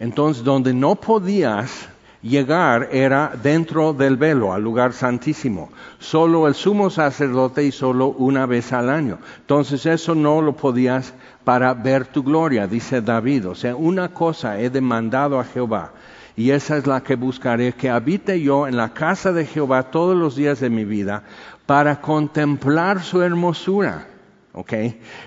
Entonces, 0.00 0.42
donde 0.42 0.72
no 0.72 0.96
podías 0.96 1.88
llegar 2.22 2.88
era 2.92 3.32
dentro 3.42 3.92
del 3.92 4.16
velo, 4.16 4.52
al 4.52 4.62
lugar 4.62 4.94
santísimo. 4.94 5.70
Solo 5.98 6.48
el 6.48 6.54
sumo 6.54 6.90
sacerdote 6.90 7.64
y 7.64 7.70
solo 7.70 8.08
una 8.08 8.46
vez 8.46 8.72
al 8.72 8.90
año. 8.90 9.18
Entonces 9.40 9.86
eso 9.86 10.14
no 10.14 10.40
lo 10.40 10.56
podías 10.56 11.14
para 11.44 11.74
ver 11.74 12.06
tu 12.06 12.22
gloria, 12.22 12.66
dice 12.66 13.00
David. 13.00 13.48
O 13.48 13.54
sea, 13.54 13.76
una 13.76 14.08
cosa 14.08 14.58
he 14.58 14.70
demandado 14.70 15.38
a 15.38 15.44
Jehová. 15.44 15.92
Y 16.36 16.50
esa 16.50 16.78
es 16.78 16.86
la 16.86 17.02
que 17.02 17.16
buscaré, 17.16 17.74
que 17.74 17.90
habite 17.90 18.40
yo 18.40 18.66
en 18.66 18.76
la 18.76 18.94
casa 18.94 19.32
de 19.32 19.44
Jehová 19.44 19.90
todos 19.90 20.16
los 20.16 20.36
días 20.36 20.60
de 20.60 20.70
mi 20.70 20.84
vida 20.84 21.22
para 21.66 22.00
contemplar 22.00 23.02
su 23.02 23.20
hermosura 23.20 24.06
¿ok? 24.52 24.72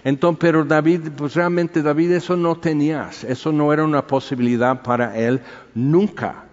Entonces, 0.03 0.37
pero 0.39 0.63
David, 0.63 1.09
pues 1.15 1.35
realmente 1.35 1.81
David 1.81 2.11
eso 2.11 2.35
no 2.35 2.55
tenías, 2.55 3.23
eso 3.23 3.51
no 3.51 3.71
era 3.71 3.83
una 3.83 4.05
posibilidad 4.05 4.81
para 4.81 5.17
él 5.17 5.41
nunca, 5.73 6.45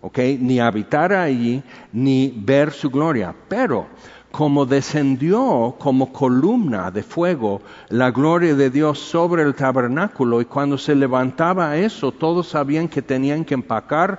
¿ok? 0.00 0.18
Ni 0.40 0.60
habitar 0.60 1.12
allí, 1.12 1.62
ni 1.92 2.32
ver 2.36 2.72
su 2.72 2.90
gloria. 2.90 3.34
Pero 3.48 3.86
como 4.30 4.66
descendió 4.66 5.74
como 5.78 6.12
columna 6.12 6.90
de 6.90 7.02
fuego 7.02 7.62
la 7.88 8.10
gloria 8.10 8.54
de 8.54 8.68
Dios 8.68 8.98
sobre 8.98 9.42
el 9.42 9.54
tabernáculo 9.54 10.42
y 10.42 10.44
cuando 10.44 10.76
se 10.76 10.94
levantaba 10.94 11.76
eso, 11.78 12.12
todos 12.12 12.48
sabían 12.48 12.88
que 12.88 13.00
tenían 13.00 13.44
que 13.44 13.54
empacar 13.54 14.18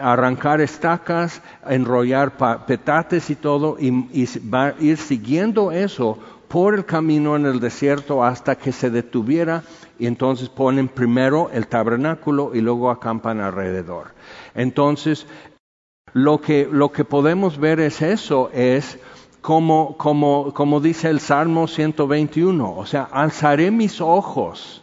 arrancar 0.00 0.60
estacas, 0.62 1.42
enrollar 1.68 2.32
petates 2.66 3.28
y 3.28 3.36
todo, 3.36 3.76
y, 3.78 4.08
ir 4.80 4.96
siguiendo 4.96 5.72
eso 5.72 6.18
por 6.50 6.74
el 6.74 6.84
camino 6.84 7.36
en 7.36 7.46
el 7.46 7.60
desierto 7.60 8.24
hasta 8.24 8.56
que 8.56 8.72
se 8.72 8.90
detuviera 8.90 9.62
y 10.00 10.06
entonces 10.06 10.48
ponen 10.48 10.88
primero 10.88 11.48
el 11.52 11.68
tabernáculo 11.68 12.50
y 12.52 12.60
luego 12.60 12.90
acampan 12.90 13.38
alrededor. 13.38 14.08
Entonces, 14.56 15.28
lo 16.12 16.40
que, 16.40 16.68
lo 16.68 16.90
que 16.90 17.04
podemos 17.04 17.56
ver 17.56 17.78
es 17.78 18.02
eso, 18.02 18.50
es 18.52 18.98
como, 19.40 19.96
como, 19.96 20.52
como 20.52 20.80
dice 20.80 21.08
el 21.08 21.20
Salmo 21.20 21.68
121, 21.68 22.74
o 22.76 22.84
sea, 22.84 23.04
alzaré 23.12 23.70
mis 23.70 24.00
ojos. 24.00 24.82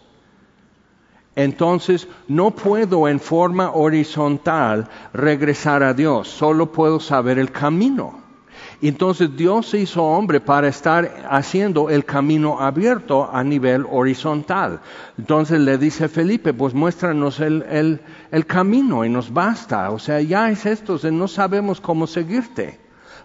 Entonces, 1.36 2.08
no 2.30 2.52
puedo 2.52 3.10
en 3.10 3.20
forma 3.20 3.72
horizontal 3.72 4.88
regresar 5.14 5.84
a 5.84 5.94
Dios, 5.94 6.30
solo 6.30 6.72
puedo 6.72 7.02
saber 7.02 7.38
el 7.38 7.52
camino. 7.52 8.27
Entonces 8.82 9.36
Dios 9.36 9.70
se 9.70 9.80
hizo 9.80 10.04
hombre 10.04 10.40
para 10.40 10.68
estar 10.68 11.26
haciendo 11.30 11.90
el 11.90 12.06
camino 12.06 12.60
abierto 12.60 13.28
a 13.32 13.44
nivel 13.44 13.86
horizontal. 13.90 14.82
Entonces 15.18 15.60
le 15.60 15.80
dice 15.80 16.08
Felipe, 16.08 16.54
pues 16.54 16.76
muéstranos 16.76 17.40
el, 17.40 18.00
camino 18.46 19.04
y 19.04 19.10
nos 19.10 19.34
basta. 19.34 19.90
O 19.90 19.98
sea, 19.98 20.22
ya 20.22 20.52
es 20.52 20.66
esto, 20.66 21.00
no 21.12 21.28
sabemos 21.28 21.82
cómo 21.82 22.06
seguirte. 22.06 22.80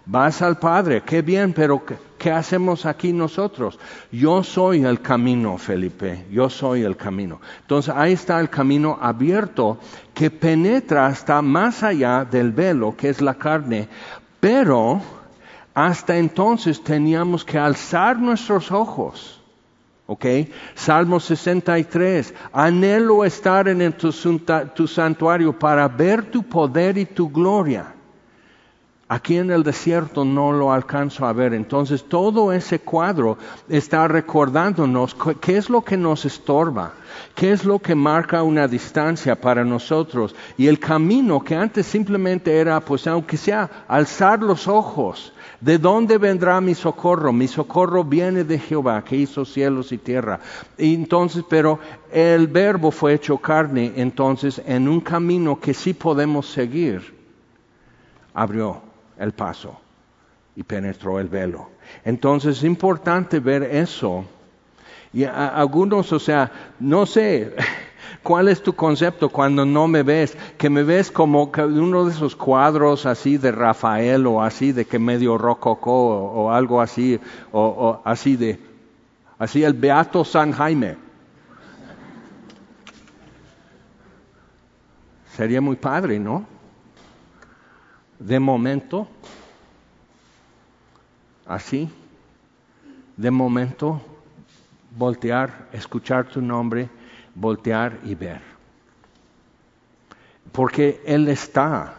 Vas 0.05 0.41
al 0.41 0.57
Padre, 0.57 1.01
qué 1.05 1.21
bien, 1.21 1.53
pero 1.53 1.85
¿qué, 1.85 1.95
¿qué, 2.17 2.29
hacemos 2.29 2.85
aquí 2.85 3.13
nosotros? 3.13 3.79
Yo 4.11 4.43
soy 4.43 4.83
el 4.83 4.99
camino, 4.99 5.57
Felipe, 5.57 6.25
yo 6.29 6.49
soy 6.49 6.81
el 6.81 6.97
camino. 6.97 7.39
Entonces 7.61 7.93
ahí 7.95 8.11
está 8.11 8.41
el 8.41 8.49
camino 8.49 8.97
abierto 8.99 9.77
que 10.13 10.29
penetra 10.29 11.05
hasta 11.05 11.41
más 11.41 11.83
allá 11.83 12.25
del 12.25 12.51
velo, 12.51 12.97
que 12.97 13.07
es 13.07 13.21
la 13.21 13.35
carne, 13.35 13.87
pero 14.41 15.01
hasta 15.73 16.17
entonces 16.17 16.83
teníamos 16.83 17.43
que 17.43 17.57
alzar 17.57 18.17
nuestros 18.19 18.71
ojos. 18.71 19.39
¿Ok? 20.05 20.25
Salmo 20.75 21.19
63. 21.19 22.33
Anhelo 22.51 23.23
estar 23.23 23.67
en 23.67 23.93
tu, 23.93 24.11
tu 24.75 24.87
santuario 24.87 25.57
para 25.57 25.87
ver 25.87 26.25
tu 26.25 26.43
poder 26.43 26.97
y 26.97 27.05
tu 27.05 27.29
gloria. 27.29 27.93
Aquí 29.09 29.37
en 29.37 29.51
el 29.51 29.63
desierto 29.63 30.25
no 30.25 30.51
lo 30.51 30.71
alcanzo 30.71 31.25
a 31.25 31.33
ver. 31.33 31.53
Entonces 31.53 32.05
todo 32.05 32.51
ese 32.53 32.79
cuadro 32.79 33.37
está 33.69 34.07
recordándonos 34.07 35.15
qué 35.41 35.57
es 35.57 35.69
lo 35.69 35.83
que 35.83 35.97
nos 35.97 36.25
estorba, 36.25 36.93
qué 37.35 37.51
es 37.51 37.65
lo 37.65 37.79
que 37.79 37.95
marca 37.95 38.43
una 38.43 38.67
distancia 38.67 39.39
para 39.39 39.63
nosotros. 39.63 40.35
Y 40.57 40.67
el 40.67 40.79
camino 40.79 41.43
que 41.43 41.55
antes 41.55 41.85
simplemente 41.85 42.57
era, 42.57 42.79
pues 42.79 43.05
aunque 43.05 43.37
sea, 43.37 43.85
alzar 43.87 44.41
los 44.41 44.67
ojos 44.67 45.33
¿De 45.63 45.77
dónde 45.77 46.17
vendrá 46.17 46.59
mi 46.59 46.75
socorro? 46.75 47.31
Mi 47.31 47.47
socorro 47.47 48.03
viene 48.03 48.43
de 48.43 48.59
Jehová, 48.59 49.01
que 49.01 49.15
hizo 49.15 49.45
cielos 49.45 49.93
y 49.93 49.97
tierra. 49.97 50.41
Entonces, 50.77 51.45
pero 51.49 51.79
el 52.11 52.47
verbo 52.47 52.91
fue 52.91 53.13
hecho 53.13 53.37
carne, 53.37 53.93
entonces, 53.95 54.61
en 54.65 54.89
un 54.89 54.99
camino 54.99 55.57
que 55.57 55.73
sí 55.73 55.93
podemos 55.93 56.47
seguir, 56.47 57.17
abrió 58.33 58.81
el 59.23 59.33
paso 59.33 59.79
y 60.55 60.63
penetró 60.63 61.19
el 61.19 61.27
velo. 61.27 61.69
Entonces 62.05 62.57
es 62.57 62.63
importante 62.63 63.39
ver 63.39 63.63
eso. 63.63 64.25
Y 65.11 65.23
algunos, 65.25 66.11
o 66.11 66.19
sea, 66.19 66.51
no 66.79 67.05
sé, 67.05 67.55
¿Cuál 68.23 68.47
es 68.47 68.63
tu 68.63 68.73
concepto 68.73 69.27
cuando 69.27 69.65
no 69.65 69.87
me 69.87 70.01
ves? 70.01 70.37
Que 70.57 70.69
me 70.69 70.83
ves 70.83 71.11
como 71.11 71.51
uno 71.57 72.05
de 72.05 72.11
esos 72.11 72.37
cuadros 72.37 73.05
así 73.05 73.37
de 73.37 73.51
Rafael 73.51 74.25
o 74.27 74.41
así 74.41 74.71
de 74.71 74.85
que 74.85 74.97
medio 74.97 75.37
rococó 75.37 75.91
o, 75.91 76.51
algo 76.51 76.79
así, 76.79 77.19
o, 77.51 78.01
así 78.05 78.37
de, 78.37 78.59
así 79.37 79.63
el 79.63 79.73
Beato 79.73 80.23
San 80.23 80.53
Jaime. 80.53 80.95
Sería 85.35 85.59
muy 85.59 85.75
padre, 85.75 86.17
¿no? 86.17 86.45
De 88.19 88.39
momento, 88.39 89.07
así, 91.45 91.89
de 93.17 93.31
momento, 93.31 94.01
voltear, 94.95 95.67
escuchar 95.73 96.27
tu 96.27 96.41
nombre 96.41 96.89
voltear 97.35 97.99
y 98.03 98.15
ver. 98.15 98.41
Porque 100.51 101.01
Él 101.05 101.27
está. 101.27 101.95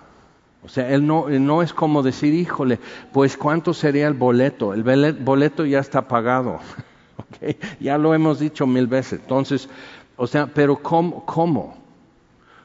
O 0.63 0.69
sea, 0.69 0.89
Él 0.91 1.07
no, 1.07 1.29
no 1.29 1.63
es 1.63 1.73
como 1.73 2.03
decir, 2.03 2.33
híjole, 2.33 2.79
pues 3.13 3.37
cuánto 3.37 3.75
sería 3.75 4.07
el 4.07 4.15
boleto. 4.15 4.73
El 4.73 4.83
boleto 5.15 5.65
ya 5.67 5.81
está 5.81 6.07
pagado. 6.07 6.61
okay? 7.35 7.59
Ya 7.81 7.99
lo 7.99 8.15
hemos 8.15 8.39
dicho 8.39 8.67
mil 8.67 8.87
veces. 8.87 9.21
Entonces, 9.21 9.69
o 10.17 10.27
sea, 10.27 10.47
pero 10.47 10.77
¿cómo? 10.77 11.25
¿Cómo? 11.27 11.77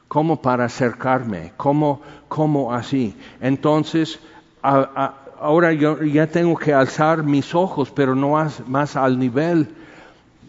¿Cómo 0.09 0.41
para 0.41 0.65
acercarme? 0.65 1.53
¿Cómo, 1.55 2.01
cómo 2.27 2.73
así? 2.73 3.15
Entonces, 3.39 4.19
ahora 4.61 5.71
yo 5.71 6.03
ya 6.03 6.25
tengo 6.25 6.57
que 6.57 6.73
alzar 6.73 7.21
mis 7.23 7.53
ojos, 7.53 7.91
pero 7.91 8.15
no 8.15 8.35
más 8.67 8.95
al 8.95 9.19
nivel 9.19 9.69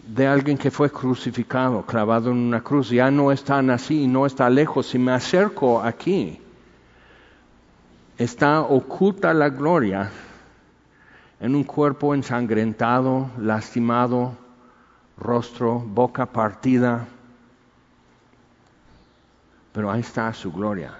de 0.08 0.26
alguien 0.26 0.56
que 0.56 0.70
fue 0.70 0.90
crucificado, 0.90 1.82
clavado 1.82 2.30
en 2.30 2.38
una 2.38 2.62
cruz. 2.62 2.88
Ya 2.88 3.10
no 3.10 3.30
están 3.30 3.68
así, 3.68 4.06
no 4.06 4.24
está 4.24 4.48
lejos. 4.48 4.86
Si 4.86 4.98
me 4.98 5.12
acerco 5.12 5.82
aquí, 5.82 6.40
está 8.16 8.62
oculta 8.62 9.34
la 9.34 9.50
gloria 9.50 10.10
en 11.38 11.54
un 11.54 11.64
cuerpo 11.64 12.14
ensangrentado, 12.14 13.28
lastimado, 13.38 14.32
rostro, 15.18 15.78
boca 15.78 16.24
partida. 16.24 17.06
Pero 19.72 19.90
ahí 19.90 20.00
está 20.00 20.32
su 20.32 20.52
gloria. 20.52 20.94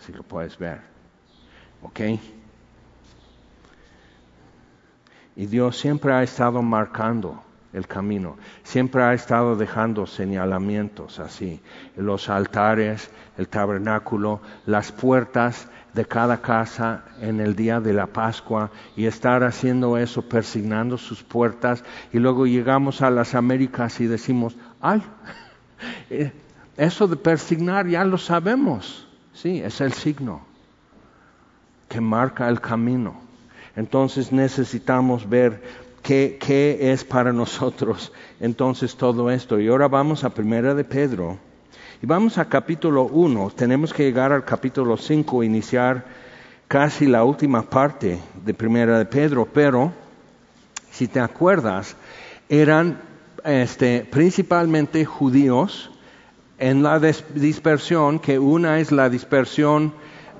Si 0.00 0.12
lo 0.12 0.22
puedes 0.22 0.58
ver. 0.58 0.80
¿Ok? 1.82 2.00
Y 5.36 5.46
Dios 5.46 5.78
siempre 5.78 6.12
ha 6.12 6.22
estado 6.22 6.62
marcando 6.62 7.42
el 7.72 7.86
camino, 7.86 8.36
siempre 8.64 9.02
ha 9.02 9.12
estado 9.12 9.54
dejando 9.54 10.06
señalamientos 10.06 11.20
así, 11.20 11.60
los 11.96 12.28
altares, 12.28 13.10
el 13.36 13.46
tabernáculo, 13.46 14.40
las 14.66 14.90
puertas 14.90 15.68
de 15.92 16.04
cada 16.06 16.40
casa 16.40 17.04
en 17.20 17.40
el 17.40 17.54
día 17.54 17.80
de 17.80 17.92
la 17.92 18.06
Pascua 18.06 18.70
y 18.96 19.06
estar 19.06 19.44
haciendo 19.44 19.98
eso, 19.98 20.22
persignando 20.22 20.98
sus 20.98 21.22
puertas 21.22 21.84
y 22.12 22.18
luego 22.18 22.46
llegamos 22.46 23.02
a 23.02 23.10
las 23.10 23.34
Américas 23.34 24.00
y 24.00 24.06
decimos, 24.06 24.56
ay, 24.80 25.02
eh, 26.10 26.32
Eso 26.78 27.08
de 27.08 27.16
persignar 27.16 27.88
ya 27.88 28.04
lo 28.04 28.16
sabemos. 28.16 29.04
Sí, 29.34 29.60
es 29.60 29.80
el 29.80 29.92
signo 29.92 30.42
que 31.88 32.00
marca 32.00 32.48
el 32.48 32.60
camino. 32.60 33.14
Entonces 33.74 34.30
necesitamos 34.30 35.28
ver 35.28 35.60
qué, 36.02 36.78
es 36.80 37.02
para 37.02 37.32
nosotros 37.32 38.12
entonces 38.38 38.94
todo 38.94 39.28
esto. 39.28 39.58
Y 39.58 39.66
ahora 39.66 39.88
vamos 39.88 40.22
a 40.22 40.30
Primera 40.30 40.72
de 40.72 40.84
Pedro. 40.84 41.36
Y 42.00 42.06
vamos 42.06 42.38
a 42.38 42.48
capítulo 42.48 43.06
1. 43.06 43.50
Tenemos 43.56 43.92
que 43.92 44.04
llegar 44.04 44.32
al 44.32 44.44
capítulo 44.44 44.96
5, 44.96 45.42
iniciar 45.42 46.06
casi 46.68 47.06
la 47.06 47.24
última 47.24 47.62
parte 47.62 48.20
de 48.44 48.54
Primera 48.54 48.98
de 48.98 49.04
Pedro, 49.04 49.48
pero 49.52 49.92
si 50.92 51.08
te 51.08 51.18
acuerdas, 51.18 51.96
eran 52.48 53.00
este, 53.44 54.06
principalmente 54.08 55.04
judíos 55.04 55.90
en 56.58 56.82
la 56.82 56.98
dispersión, 56.98 58.18
que 58.18 58.38
una 58.38 58.80
es 58.80 58.90
la 58.92 59.08
dispersión 59.08 59.92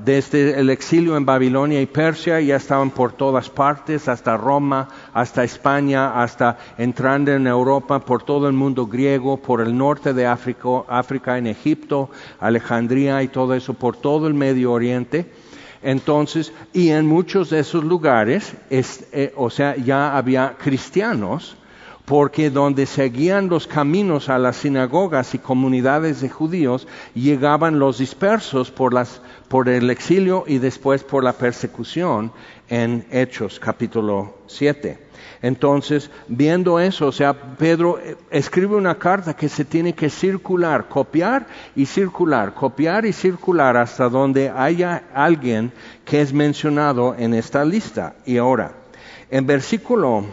desde 0.05 0.59
el 0.59 0.71
exilio 0.71 1.17
en 1.17 1.27
Babilonia 1.27 1.81
y 1.81 1.87
Persia, 1.87 2.41
ya 2.41 2.57
estaban 2.57 2.91
por 2.91 3.13
todas 3.13 3.51
partes, 3.51 4.09
hasta 4.09 4.37
Roma, 4.37 4.89
hasta 5.13 5.45
España, 5.45 6.21
hasta 6.23 6.59
entrando 6.77 7.33
en 7.33 7.47
Europa, 7.47 7.99
por 8.01 8.23
todo 8.23 8.47
el 8.47 8.53
mundo 8.53 8.87
griego, 8.87 9.37
por 9.37 9.61
el 9.61 9.77
norte 9.77 10.13
de 10.13 10.27
África, 10.27 10.69
África 10.89 11.39
en 11.39 11.49
Egipto, 11.49 12.11
Alejandría 12.41 13.23
y 13.23 13.29
todo 13.29 13.55
eso, 13.55 13.75
por 13.75 13.97
todo 13.97 14.27
el 14.29 14.35
Medio 14.35 14.73
Oriente. 14.73 15.31
Entonces, 15.83 16.53
y 16.73 16.91
en 16.91 17.07
muchos 17.07 17.51
de 17.51 17.61
esos 17.61 17.85
lugares, 17.85 18.55
eh, 18.71 19.33
o 19.37 19.51
sea, 19.51 19.77
ya 19.77 20.17
había 20.17 20.57
cristianos, 20.59 21.57
porque 22.09 22.49
donde 22.49 22.87
seguían 22.87 23.51
los 23.51 23.67
caminos 23.67 24.31
a 24.31 24.39
las 24.39 24.57
sinagogas 24.57 25.35
y 25.35 25.39
comunidades 25.39 26.23
de 26.23 26.31
judíos, 26.31 26.89
llegaban 27.15 27.79
los 27.79 27.99
dispersos 27.99 28.71
por, 28.71 29.69
el 29.69 29.91
exilio 29.91 30.45
y 30.47 30.57
después 30.57 31.05
por 31.05 31.23
la 31.23 31.35
persecución 31.35 32.33
en 32.71 33.05
Hechos 33.11 33.61
capítulo 33.61 34.39
7. 34.47 35.07
Entonces, 35.43 36.11
viendo 36.29 36.81
eso, 36.81 37.09
o 37.09 37.13
sea, 37.13 37.35
Pedro 37.35 37.99
eh, 37.99 38.17
escribe 38.31 38.75
una 38.75 38.99
carta 38.99 39.37
que 39.37 39.51
se 39.51 39.67
tiene 39.67 39.93
que 39.93 40.09
circular, 40.09 40.89
copiar 40.89 41.47
y 41.77 41.85
circular, 41.85 42.55
copiar 42.55 43.05
y 43.05 43.13
circular 43.13 43.77
hasta 43.77 44.09
donde 44.09 44.49
haya 44.49 45.05
alguien 45.13 45.73
que 46.07 46.23
es 46.23 46.33
mencionado 46.33 47.15
en 47.19 47.35
esta 47.35 47.67
lista. 47.67 48.17
Y 48.25 48.39
ahora, 48.39 48.73
en 49.31 49.47
versículo 49.47 50.25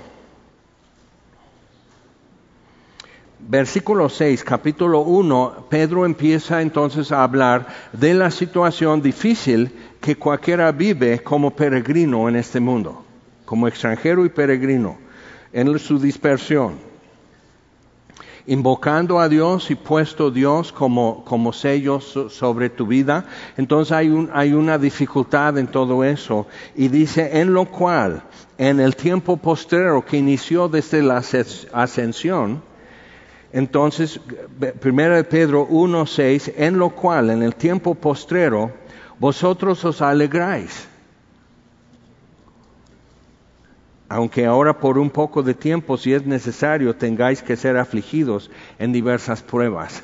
versículo 3.47 4.09
6, 4.09 4.43
capítulo 4.43 5.01
1, 5.01 5.67
Pedro 5.69 6.05
empieza 6.05 6.61
entonces 6.61 7.11
a 7.11 7.23
hablar 7.23 7.67
de 7.93 8.13
la 8.13 8.31
situación 8.31 9.01
difícil 9.01 9.71
que 10.01 10.15
cualquiera 10.15 10.71
vive 10.71 11.19
como 11.23 11.51
peregrino 11.51 12.27
en 12.29 12.35
este 12.35 12.59
mundo 12.59 13.05
como 13.45 13.67
extranjero 13.67 14.25
y 14.25 14.29
peregrino, 14.29 14.97
en 15.53 15.79
su 15.79 15.99
dispersión, 15.99 16.73
invocando 18.47 19.19
a 19.19 19.29
Dios 19.29 19.71
y 19.71 19.75
puesto 19.75 20.29
Dios 20.29 20.71
como, 20.71 21.23
como 21.23 21.53
sello 21.53 22.01
sobre 22.01 22.69
tu 22.69 22.87
vida. 22.87 23.25
Entonces 23.55 23.91
hay, 23.93 24.09
un, 24.09 24.29
hay 24.33 24.53
una 24.53 24.77
dificultad 24.77 25.57
en 25.57 25.67
todo 25.67 26.03
eso. 26.03 26.47
Y 26.75 26.89
dice, 26.89 27.39
en 27.39 27.53
lo 27.53 27.65
cual, 27.65 28.23
en 28.57 28.79
el 28.79 28.95
tiempo 28.95 29.37
postrero 29.37 30.03
que 30.03 30.17
inició 30.17 30.67
desde 30.67 31.01
la 31.01 31.23
ascensión, 31.73 32.61
entonces, 33.55 34.19
primero 34.79 35.15
de 35.15 35.23
Pedro 35.23 35.67
1.6, 35.67 36.53
en 36.57 36.77
lo 36.77 36.91
cual, 36.91 37.31
en 37.31 37.41
el 37.41 37.55
tiempo 37.55 37.95
postrero, 37.95 38.71
vosotros 39.17 39.83
os 39.85 40.01
alegráis 40.01 40.87
aunque 44.07 44.45
ahora 44.45 44.77
por 44.77 44.97
un 44.97 45.09
poco 45.09 45.41
de 45.41 45.53
tiempo, 45.53 45.97
si 45.97 46.13
es 46.13 46.25
necesario, 46.25 46.95
tengáis 46.95 47.41
que 47.41 47.55
ser 47.55 47.77
afligidos 47.77 48.51
en 48.77 48.93
diversas 48.93 49.41
pruebas. 49.41 50.03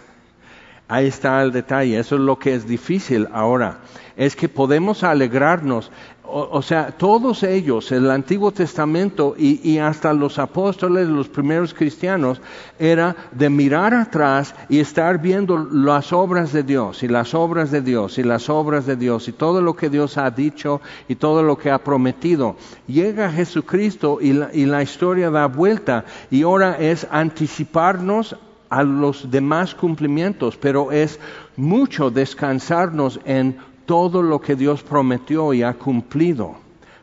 Ahí 0.88 1.08
está 1.08 1.42
el 1.42 1.52
detalle, 1.52 2.00
eso 2.00 2.16
es 2.16 2.22
lo 2.22 2.38
que 2.38 2.54
es 2.54 2.68
difícil 2.68 3.30
ahora, 3.32 3.80
es 4.18 4.36
que 4.36 4.50
podemos 4.50 5.04
alegrarnos 5.04 5.92
o, 6.34 6.62
sea, 6.62 6.92
todos 6.92 7.44
ellos, 7.44 7.92
el 7.92 8.10
Antiguo 8.10 8.52
Testamento 8.52 9.36
y, 9.38 9.78
hasta 9.78 10.14
los 10.14 10.40
apóstoles, 10.40 11.08
los 11.08 11.28
primeros 11.28 11.74
cristianos, 11.74 12.42
era 12.80 13.16
de 13.32 13.50
mirar 13.50 13.94
atrás 13.94 14.56
y 14.70 14.80
estar 14.80 15.22
viendo 15.22 15.58
las 15.72 16.14
obras 16.14 16.54
de 16.54 16.64
Dios 16.64 17.04
y 17.04 17.08
las 17.08 17.34
obras 17.34 17.72
de 17.72 17.82
Dios 17.82 18.18
y 18.18 18.24
las 18.24 18.50
obras 18.50 18.86
de 18.86 18.96
Dios 18.96 19.28
y 19.28 19.34
todo 19.34 19.62
lo 19.62 19.76
que 19.76 19.90
Dios 19.90 20.18
ha 20.18 20.32
dicho 20.32 20.82
y 21.08 21.16
todo 21.16 21.44
lo 21.44 21.58
que 21.58 21.70
ha 21.70 21.84
prometido. 21.84 22.56
Llega 22.88 23.32
Jesucristo 23.32 24.20
y 24.22 24.34
la, 24.34 24.50
y 24.54 24.66
la 24.66 24.82
historia 24.82 25.30
da 25.30 25.48
vuelta 25.48 26.06
y 26.30 26.44
ahora 26.44 26.78
es 26.80 27.06
anticiparnos 27.12 28.38
a 28.70 28.84
los 28.84 29.30
demás 29.30 29.76
cumplimientos, 29.76 30.56
pero 30.56 30.94
es 30.94 31.20
mucho 31.58 32.10
descansarnos 32.10 33.20
en 33.26 33.58
todo 33.92 34.24
lo 34.24 34.40
que 34.40 34.56
Dios 34.56 34.84
prometió 34.84 35.54
y 35.54 35.64
ha 35.64 35.74
cumplido. 35.74 36.56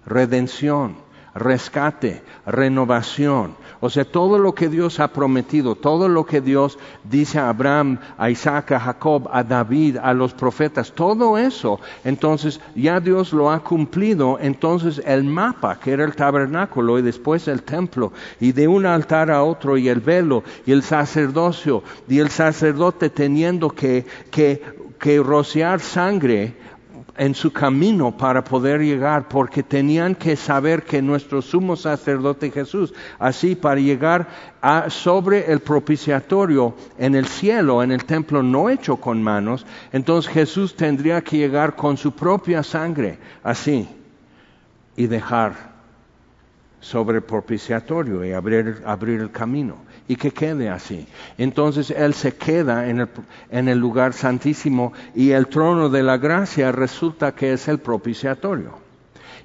Redención, 0.06 0.96
rescate, 1.34 2.22
renovación. 2.46 3.56
O 3.80 3.90
sea, 3.90 4.06
todo 4.06 4.38
lo 4.38 4.54
que 4.54 4.70
Dios 4.70 4.98
ha 4.98 5.08
prometido, 5.08 5.74
todo 5.74 6.08
lo 6.08 6.24
que 6.24 6.40
Dios 6.40 6.78
dice 7.04 7.38
a 7.40 7.50
Abraham, 7.50 7.98
a 8.16 8.30
Isaac, 8.30 8.72
a 8.72 8.80
Jacob, 8.80 9.28
a 9.30 9.44
David, 9.44 9.98
a 9.98 10.14
los 10.14 10.32
profetas, 10.32 10.92
todo 10.92 11.36
eso, 11.36 11.78
entonces 12.04 12.58
ya 12.74 13.00
Dios 13.00 13.34
lo 13.34 13.50
ha 13.50 13.62
cumplido. 13.62 14.38
Entonces 14.40 15.02
el 15.04 15.24
mapa, 15.24 15.78
que 15.78 15.92
era 15.92 16.06
el 16.06 16.16
tabernáculo 16.16 16.98
y 16.98 17.02
después 17.02 17.48
el 17.48 17.64
templo, 17.64 18.14
y 18.40 18.52
de 18.52 18.66
un 18.66 18.86
altar 18.86 19.30
a 19.30 19.42
otro, 19.42 19.76
y 19.76 19.90
el 19.90 20.00
velo, 20.00 20.42
y 20.64 20.72
el 20.72 20.82
sacerdocio, 20.82 21.82
y 22.08 22.18
el 22.18 22.30
sacerdote 22.30 23.10
teniendo 23.10 23.68
que, 23.68 24.06
que, 24.30 24.62
que 24.98 25.22
rociar 25.22 25.80
sangre 25.80 26.56
en 27.18 27.34
su 27.34 27.52
camino 27.52 28.16
para 28.16 28.44
poder 28.44 28.80
llegar, 28.80 29.28
porque 29.28 29.62
tenían 29.62 30.14
que 30.14 30.36
saber 30.36 30.84
que 30.84 31.02
nuestro 31.02 31.42
sumo 31.42 31.76
sacerdote 31.76 32.50
Jesús, 32.50 32.94
así 33.18 33.56
para 33.56 33.80
llegar 33.80 34.28
a, 34.62 34.88
sobre 34.88 35.50
el 35.50 35.60
propiciatorio 35.60 36.74
en 36.96 37.16
el 37.16 37.26
cielo, 37.26 37.82
en 37.82 37.90
el 37.90 38.04
templo 38.04 38.42
no 38.42 38.70
hecho 38.70 38.96
con 38.96 39.22
manos, 39.22 39.66
entonces 39.92 40.32
Jesús 40.32 40.76
tendría 40.76 41.20
que 41.20 41.36
llegar 41.36 41.74
con 41.74 41.96
su 41.96 42.12
propia 42.12 42.62
sangre, 42.62 43.18
así, 43.42 43.88
y 44.96 45.06
dejar 45.08 45.76
sobre 46.80 47.18
el 47.18 47.24
propiciatorio 47.24 48.24
y 48.24 48.32
abrir, 48.32 48.82
abrir 48.86 49.20
el 49.20 49.32
camino 49.32 49.87
y 50.08 50.16
que 50.16 50.32
quede 50.32 50.70
así. 50.70 51.06
Entonces 51.36 51.90
Él 51.90 52.14
se 52.14 52.34
queda 52.34 52.88
en 52.88 53.00
el, 53.00 53.08
en 53.50 53.68
el 53.68 53.78
lugar 53.78 54.14
santísimo 54.14 54.92
y 55.14 55.30
el 55.30 55.46
trono 55.46 55.90
de 55.90 56.02
la 56.02 56.16
gracia 56.16 56.72
resulta 56.72 57.34
que 57.34 57.52
es 57.52 57.68
el 57.68 57.78
propiciatorio. 57.78 58.72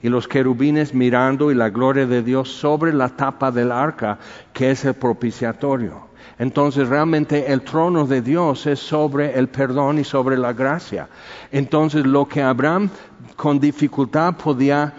Y 0.02 0.10
los 0.10 0.28
querubines 0.28 0.93
mirando 0.93 1.52
y 1.52 1.56
la 1.56 1.69
gloria 1.69 2.06
de 2.06 2.23
Dios 2.23 2.49
sobre 2.49 2.93
la 2.93 3.10
tapa 3.10 3.52
del 3.52 3.71
arca, 3.71 4.17
que 4.52 4.71
es 4.71 4.84
el 4.86 4.95
propiciatorio. 4.95 6.08
Entonces 6.39 6.88
realmente 6.89 7.52
el 7.52 7.62
trono 7.62 8.06
de 8.06 8.21
Dios 8.21 8.65
es 8.65 8.80
sobre 8.80 9.38
el 9.38 9.49
perdón 9.49 9.99
y 9.99 10.04
sobre 10.04 10.38
la 10.38 10.54
gracia. 10.54 11.08
Entonces 11.52 12.06
lo 12.06 12.28
que 12.28 12.41
Abraham 12.41 12.89
con 13.36 13.60
dificultad 13.60 14.36
podía 14.36 14.93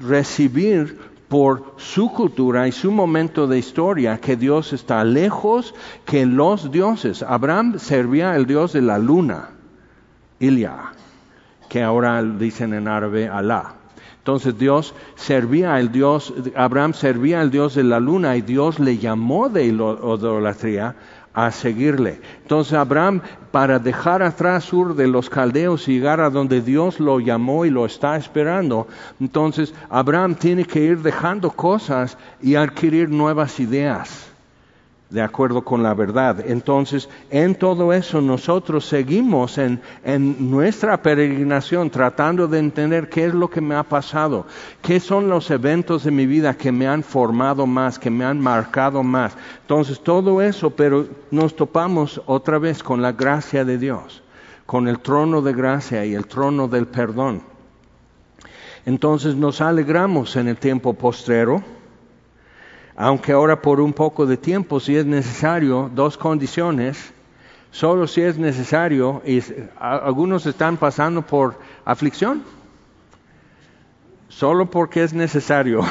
recibir 0.00 1.15
por 1.28 1.74
su 1.76 2.12
cultura 2.12 2.68
y 2.68 2.72
su 2.72 2.92
momento 2.92 3.46
de 3.46 3.58
historia 3.58 4.18
que 4.18 4.36
Dios 4.36 4.72
está 4.72 5.04
lejos 5.04 5.74
que 6.04 6.24
los 6.26 6.70
dioses. 6.70 7.22
Abraham 7.22 7.78
servía 7.78 8.36
el 8.36 8.46
dios 8.46 8.72
de 8.72 8.82
la 8.82 8.98
luna, 8.98 9.50
Ilya, 10.38 10.92
que 11.68 11.82
ahora 11.82 12.22
dicen 12.22 12.74
en 12.74 12.88
árabe 12.88 13.28
Alá. 13.28 13.74
Entonces 14.18 14.58
Dios 14.58 14.94
servía 15.14 15.76
al 15.76 15.92
Dios, 15.92 16.34
Abraham 16.56 16.94
servía 16.94 17.40
al 17.40 17.50
Dios 17.50 17.76
de 17.76 17.84
la 17.84 18.00
luna 18.00 18.36
y 18.36 18.42
Dios 18.42 18.80
le 18.80 18.98
llamó 18.98 19.48
de 19.48 19.66
idolatría 19.66 20.96
a 21.36 21.50
seguirle. 21.52 22.18
Entonces 22.42 22.72
Abraham, 22.72 23.20
para 23.52 23.78
dejar 23.78 24.22
atrás 24.22 24.64
sur 24.64 24.96
de 24.96 25.06
los 25.06 25.30
caldeos 25.30 25.86
y 25.86 25.92
llegar 25.92 26.20
a 26.20 26.30
donde 26.30 26.62
Dios 26.62 26.98
lo 26.98 27.20
llamó 27.20 27.66
y 27.66 27.70
lo 27.70 27.84
está 27.84 28.16
esperando, 28.16 28.88
entonces 29.20 29.72
Abraham 29.90 30.34
tiene 30.34 30.64
que 30.64 30.80
ir 30.80 31.02
dejando 31.02 31.50
cosas 31.50 32.16
y 32.42 32.54
adquirir 32.54 33.10
nuevas 33.10 33.60
ideas 33.60 34.35
de 35.10 35.22
acuerdo 35.22 35.62
con 35.62 35.82
la 35.82 35.94
verdad. 35.94 36.44
Entonces, 36.46 37.08
en 37.30 37.54
todo 37.54 37.92
eso 37.92 38.20
nosotros 38.20 38.86
seguimos 38.86 39.56
en, 39.58 39.80
en, 40.04 40.50
nuestra 40.50 41.00
peregrinación 41.00 41.90
tratando 41.90 42.48
de 42.48 42.58
entender 42.58 43.08
qué 43.08 43.26
es 43.26 43.34
lo 43.34 43.48
que 43.48 43.60
me 43.60 43.76
ha 43.76 43.84
pasado, 43.84 44.46
qué 44.82 44.98
son 44.98 45.28
los 45.28 45.50
eventos 45.50 46.04
de 46.04 46.10
mi 46.10 46.26
vida 46.26 46.54
que 46.54 46.72
me 46.72 46.88
han 46.88 47.02
formado 47.02 47.66
más, 47.66 47.98
que 47.98 48.10
me 48.10 48.24
han 48.24 48.40
marcado 48.40 49.02
más. 49.02 49.36
Entonces, 49.60 50.00
todo 50.00 50.42
eso, 50.42 50.70
pero 50.70 51.06
nos 51.30 51.54
topamos 51.54 52.20
otra 52.26 52.58
vez 52.58 52.82
con 52.82 53.00
la 53.00 53.12
gracia 53.12 53.64
de 53.64 53.78
Dios, 53.78 54.22
con 54.66 54.88
el 54.88 54.98
trono 54.98 55.40
de 55.40 55.52
gracia 55.52 56.04
y 56.04 56.14
el 56.14 56.26
trono 56.26 56.66
del 56.66 56.86
perdón. 56.86 57.42
Entonces 58.86 59.34
nos 59.34 59.60
alegramos 59.60 60.36
en 60.36 60.46
el 60.46 60.58
tiempo 60.58 60.94
postrero 60.94 61.75
aunque 62.96 63.32
ahora 63.32 63.60
por 63.60 63.80
un 63.80 63.92
poco 63.92 64.24
de 64.24 64.38
tiempo, 64.38 64.80
si 64.80 64.96
es 64.96 65.04
necesario, 65.04 65.90
dos 65.94 66.16
condiciones, 66.16 67.12
solo 67.70 68.06
si 68.06 68.22
es 68.22 68.38
necesario, 68.38 69.20
y 69.26 69.42
algunos 69.78 70.46
están 70.46 70.78
pasando 70.78 71.20
por 71.20 71.58
aflicción, 71.84 72.42
solo 74.28 74.70
porque 74.70 75.02
es 75.02 75.12
necesario, 75.12 75.82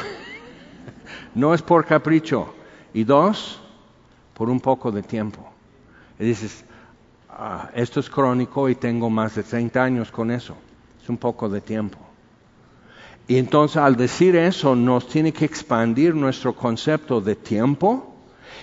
no 1.34 1.54
es 1.54 1.62
por 1.62 1.84
capricho, 1.84 2.52
y 2.92 3.04
dos, 3.04 3.60
por 4.34 4.50
un 4.50 4.58
poco 4.58 4.90
de 4.90 5.02
tiempo. 5.02 5.48
Y 6.18 6.24
dices, 6.24 6.64
ah, 7.30 7.70
esto 7.74 8.00
es 8.00 8.10
crónico 8.10 8.68
y 8.68 8.74
tengo 8.74 9.08
más 9.10 9.36
de 9.36 9.44
30 9.44 9.82
años 9.82 10.10
con 10.10 10.32
eso, 10.32 10.56
es 11.00 11.08
un 11.08 11.18
poco 11.18 11.48
de 11.48 11.60
tiempo. 11.60 12.05
Y 13.28 13.38
entonces 13.38 13.78
al 13.78 13.96
decir 13.96 14.36
eso 14.36 14.76
nos 14.76 15.08
tiene 15.08 15.32
que 15.32 15.44
expandir 15.44 16.14
nuestro 16.14 16.54
concepto 16.54 17.20
de 17.20 17.34
tiempo 17.34 18.14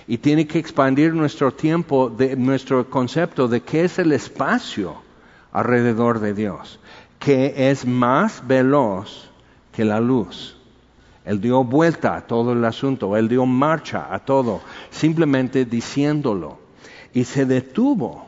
y 0.08 0.18
tiene 0.18 0.48
que 0.48 0.60
expandir 0.60 1.14
nuestro 1.14 1.54
tiempo, 1.54 2.10
de, 2.10 2.36
nuestro 2.36 2.90
concepto 2.90 3.48
de 3.48 3.62
qué 3.62 3.84
es 3.86 4.00
el 4.00 4.12
espacio 4.14 4.96
alrededor 5.52 6.20
de 6.20 6.34
Dios, 6.34 6.80
que 7.20 7.70
es 7.70 7.86
más 7.86 8.46
veloz 8.48 9.30
que 9.72 9.84
la 9.84 10.00
luz. 10.00 10.58
Él 11.26 11.40
dio 11.40 11.64
vuelta 11.64 12.16
a 12.16 12.22
todo 12.22 12.54
el 12.54 12.64
asunto, 12.66 13.16
él 13.16 13.30
dio 13.30 13.46
marcha 13.46 14.14
a 14.14 14.20
todo, 14.20 14.62
simplemente 14.92 15.66
diciéndolo. 15.66 16.60
Y 17.14 17.24
se 17.26 17.46
detuvo 17.46 18.26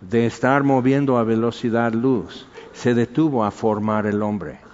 de 0.00 0.26
estar 0.26 0.62
moviendo 0.62 1.18
a 1.18 1.24
velocidad 1.24 1.92
luz, 1.92 2.46
se 2.72 2.94
detuvo 2.94 3.44
a 3.44 3.50
formar 3.50 4.06
el 4.06 4.22
hombre. 4.22 4.69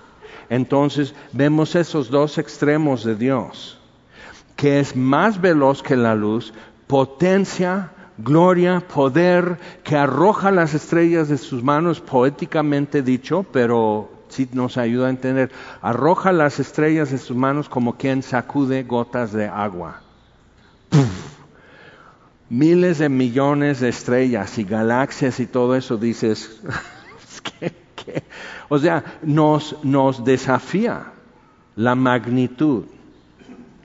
Entonces 0.51 1.15
vemos 1.33 1.75
esos 1.75 2.11
dos 2.11 2.39
extremos 2.39 3.05
de 3.05 3.17
Dios, 3.17 3.79
que 4.55 4.81
es 4.81 4.95
más 4.95 5.41
veloz 5.41 5.83
que 5.83 5.97
la 5.97 6.15
luz, 6.15 6.53
potencia, 6.87 7.91
gloria, 8.19 8.81
poder, 8.81 9.59
que 9.83 9.97
arroja 9.97 10.51
las 10.51 10.75
estrellas 10.75 11.29
de 11.29 11.39
sus 11.39 11.63
manos, 11.63 12.01
poéticamente 12.01 13.03
dicho, 13.03 13.45
pero 13.53 14.11
sí 14.29 14.49
nos 14.53 14.77
ayuda 14.77 15.07
a 15.07 15.11
entender, 15.11 15.51
arroja 15.83 16.33
las 16.33 16.59
estrellas 16.59 17.11
de 17.11 17.19
sus 17.19 17.37
manos 17.37 17.69
como 17.69 17.97
quien 17.97 18.23
sacude 18.23 18.83
gotas 18.85 19.33
de 19.33 19.47
agua. 19.47 20.03
Miles 22.49 22.99
de 22.99 23.09
millones 23.09 23.81
de 23.81 23.89
estrellas 23.89 24.59
y 24.59 24.65
galaxias 24.65 25.41
y 25.41 25.47
todo 25.47 25.75
eso, 25.75 25.97
dices, 25.97 26.61
¿qué, 27.61 28.23
o 28.69 28.79
sea, 28.79 29.05
nos, 29.23 30.25
desafía 30.25 31.13
la 31.77 31.95
magnitud, 31.95 32.85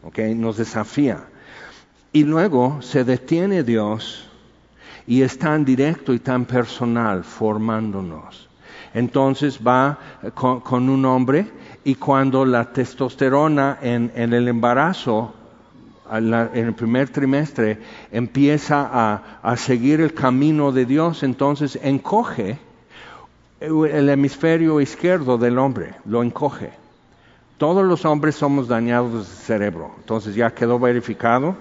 ¿ok? 0.04 0.20
Nos 0.36 0.58
desafía. 0.58 1.26
Y 2.14 2.24
luego 2.24 2.82
se 2.82 3.04
detiene 3.04 3.64
Dios 3.64 4.28
y 5.08 5.22
es 5.22 5.38
tan 5.38 5.66
directo 5.66 6.14
y 6.14 6.20
tan 6.20 6.46
personal 6.46 7.24
formándonos. 7.24 8.50
Entonces 8.94 9.60
va 9.66 9.98
con, 10.34 10.90
un 10.90 11.06
hombre 11.06 11.50
y 11.84 11.96
cuando 11.96 12.46
la 12.46 12.74
testosterona 12.74 13.78
en, 13.82 14.12
el 14.16 14.48
embarazo, 14.48 15.34
en 16.12 16.34
el 16.34 16.74
primer 16.74 17.10
trimestre, 17.10 17.80
empieza 18.12 19.22
a 19.42 19.58
seguir 19.58 20.02
el 20.02 20.14
camino 20.14 20.74
de 20.74 20.86
Dios, 20.86 21.24
entonces 21.24 21.80
encoge 21.82 22.60
el 23.62 24.10
hemisferio 24.10 24.82
izquierdo 24.82 25.38
del 25.38 25.60
hombre, 25.60 25.94
lo 26.06 26.24
encoge. 26.24 26.72
Todos 27.58 27.86
los 27.86 28.06
hombres 28.06 28.36
somos 28.36 28.68
dañados 28.68 29.14
del 29.14 29.24
cerebro, 29.24 29.92
entonces 30.00 30.34
ya 30.34 30.50
quedó 30.50 30.80
verificado, 30.80 31.56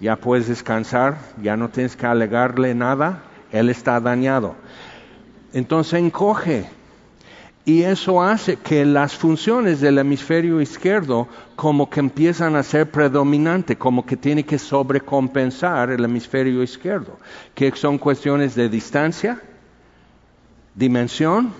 ya 0.00 0.16
puedes 0.16 0.48
descansar, 0.48 1.18
ya 1.42 1.54
no 1.56 1.68
tienes 1.68 1.96
que 1.96 2.06
alegarle 2.06 2.74
nada, 2.74 3.24
él 3.52 3.68
está 3.68 4.00
dañado. 4.00 4.54
Entonces 5.52 6.00
encoge. 6.00 6.66
Y 7.66 7.82
eso 7.82 8.22
hace 8.22 8.56
que 8.56 8.84
las 8.84 9.14
funciones 9.14 9.80
del 9.80 9.98
hemisferio 9.98 10.60
izquierdo 10.60 11.28
como 11.56 11.88
que 11.88 12.00
empiezan 12.00 12.56
a 12.56 12.62
ser 12.62 12.90
predominantes, 12.90 13.76
como 13.76 14.04
que 14.04 14.16
tiene 14.16 14.44
que 14.44 14.58
sobrecompensar 14.58 15.90
el 15.90 16.04
hemisferio 16.04 16.62
izquierdo, 16.62 17.18
que 17.54 17.70
son 17.72 17.96
cuestiones 17.96 18.54
de 18.54 18.68
distancia, 18.68 19.40
dimensión, 20.74 21.52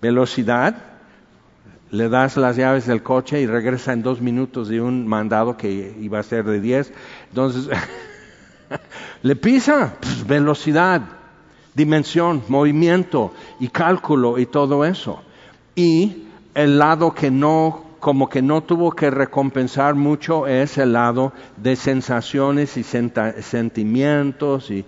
velocidad, 0.00 0.76
le 1.90 2.08
das 2.08 2.36
las 2.36 2.56
llaves 2.56 2.86
del 2.86 3.02
coche 3.02 3.40
y 3.40 3.46
regresa 3.46 3.92
en 3.92 4.02
dos 4.02 4.20
minutos 4.20 4.68
de 4.68 4.80
un 4.80 5.06
mandado 5.06 5.56
que 5.56 5.96
iba 6.00 6.18
a 6.18 6.22
ser 6.22 6.44
de 6.44 6.60
diez. 6.60 6.92
Entonces, 7.30 7.68
le 9.22 9.36
pisa 9.36 9.94
pues, 10.00 10.26
velocidad, 10.26 11.02
dimensión, 11.74 12.42
movimiento 12.48 13.32
y 13.58 13.68
cálculo 13.68 14.38
y 14.38 14.46
todo 14.46 14.84
eso. 14.84 15.22
Y 15.74 16.24
el 16.54 16.78
lado 16.78 17.14
que 17.14 17.30
no 17.30 17.87
como 18.00 18.28
que 18.28 18.42
no 18.42 18.62
tuvo 18.62 18.92
que 18.92 19.10
recompensar 19.10 19.94
mucho 19.94 20.46
es 20.46 20.78
el 20.78 20.92
lado 20.92 21.32
de 21.56 21.76
sensaciones 21.76 22.76
y 22.76 22.82
sentimientos 22.82 24.70
y, 24.70 24.84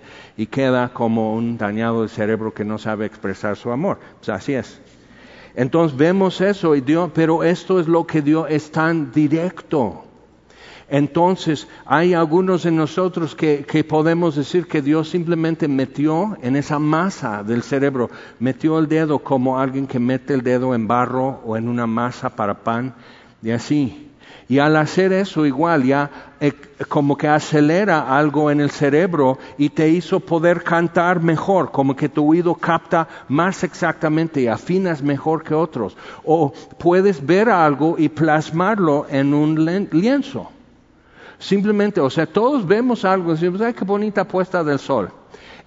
queda 0.47 0.89
como 0.89 1.35
un 1.35 1.57
dañado 1.57 2.01
del 2.01 2.09
cerebro 2.09 2.53
que 2.53 2.65
no 2.65 2.77
sabe 2.77 3.05
expresar 3.05 3.55
su 3.55 3.71
amor. 3.71 3.99
Pues 4.17 4.29
así 4.29 4.53
es. 4.53 4.81
Entonces 5.55 5.97
vemos 5.97 6.41
eso 6.41 6.75
y 6.75 6.81
Dios, 6.81 7.11
pero 7.13 7.43
esto 7.43 7.79
es 7.79 7.87
lo 7.87 8.05
que 8.07 8.21
Dios 8.21 8.47
es 8.49 8.71
tan 8.71 9.11
directo. 9.11 10.05
Entonces, 10.91 11.69
hay 11.85 12.13
algunos 12.13 12.63
de 12.63 12.71
nosotros 12.71 13.33
que, 13.33 13.85
podemos 13.87 14.35
decir 14.35 14.67
que 14.67 14.81
Dios 14.81 15.07
simplemente 15.07 15.69
metió 15.69 16.37
en 16.41 16.57
esa 16.57 16.79
masa 16.79 17.43
del 17.43 17.63
cerebro, 17.63 18.09
metió 18.39 18.77
el 18.77 18.89
dedo 18.89 19.19
como 19.19 19.57
alguien 19.57 19.87
que 19.87 19.99
mete 19.99 20.33
el 20.33 20.41
dedo 20.41 20.75
en 20.75 20.89
barro 20.89 21.39
o 21.45 21.55
en 21.55 21.69
una 21.69 21.87
masa 21.87 22.29
para 22.35 22.55
pan, 22.55 22.93
y 23.41 23.51
así. 23.51 24.09
Y 24.49 24.59
al 24.59 24.75
hacer 24.75 25.13
eso 25.13 25.45
igual 25.45 25.85
ya 25.85 26.09
eh, 26.41 26.51
como 26.89 27.17
que 27.17 27.29
acelera 27.29 28.17
algo 28.17 28.51
en 28.51 28.59
el 28.59 28.69
cerebro 28.69 29.37
y 29.57 29.69
te 29.69 29.87
hizo 29.87 30.19
poder 30.19 30.61
cantar 30.61 31.21
mejor, 31.21 31.71
como 31.71 31.95
que 31.95 32.09
tu 32.09 32.29
oído 32.29 32.53
capta 32.55 33.07
más 33.29 33.63
exactamente 33.63 34.41
y 34.41 34.47
afinas 34.47 35.01
mejor 35.01 35.41
que 35.41 35.53
otros. 35.53 35.95
O 36.25 36.51
puedes 36.77 37.25
ver 37.25 37.49
algo 37.49 37.95
y 37.97 38.09
plasmarlo 38.09 39.05
en 39.09 39.33
un 39.33 39.87
lienzo. 39.89 40.49
Simplemente, 41.41 41.99
o 41.99 42.09
sea, 42.11 42.27
todos 42.27 42.67
vemos 42.67 43.03
algo 43.03 43.31
y 43.31 43.33
decimos, 43.33 43.61
ay, 43.61 43.73
qué 43.73 43.83
bonita 43.83 44.27
puesta 44.27 44.63
del 44.63 44.77
sol. 44.77 45.11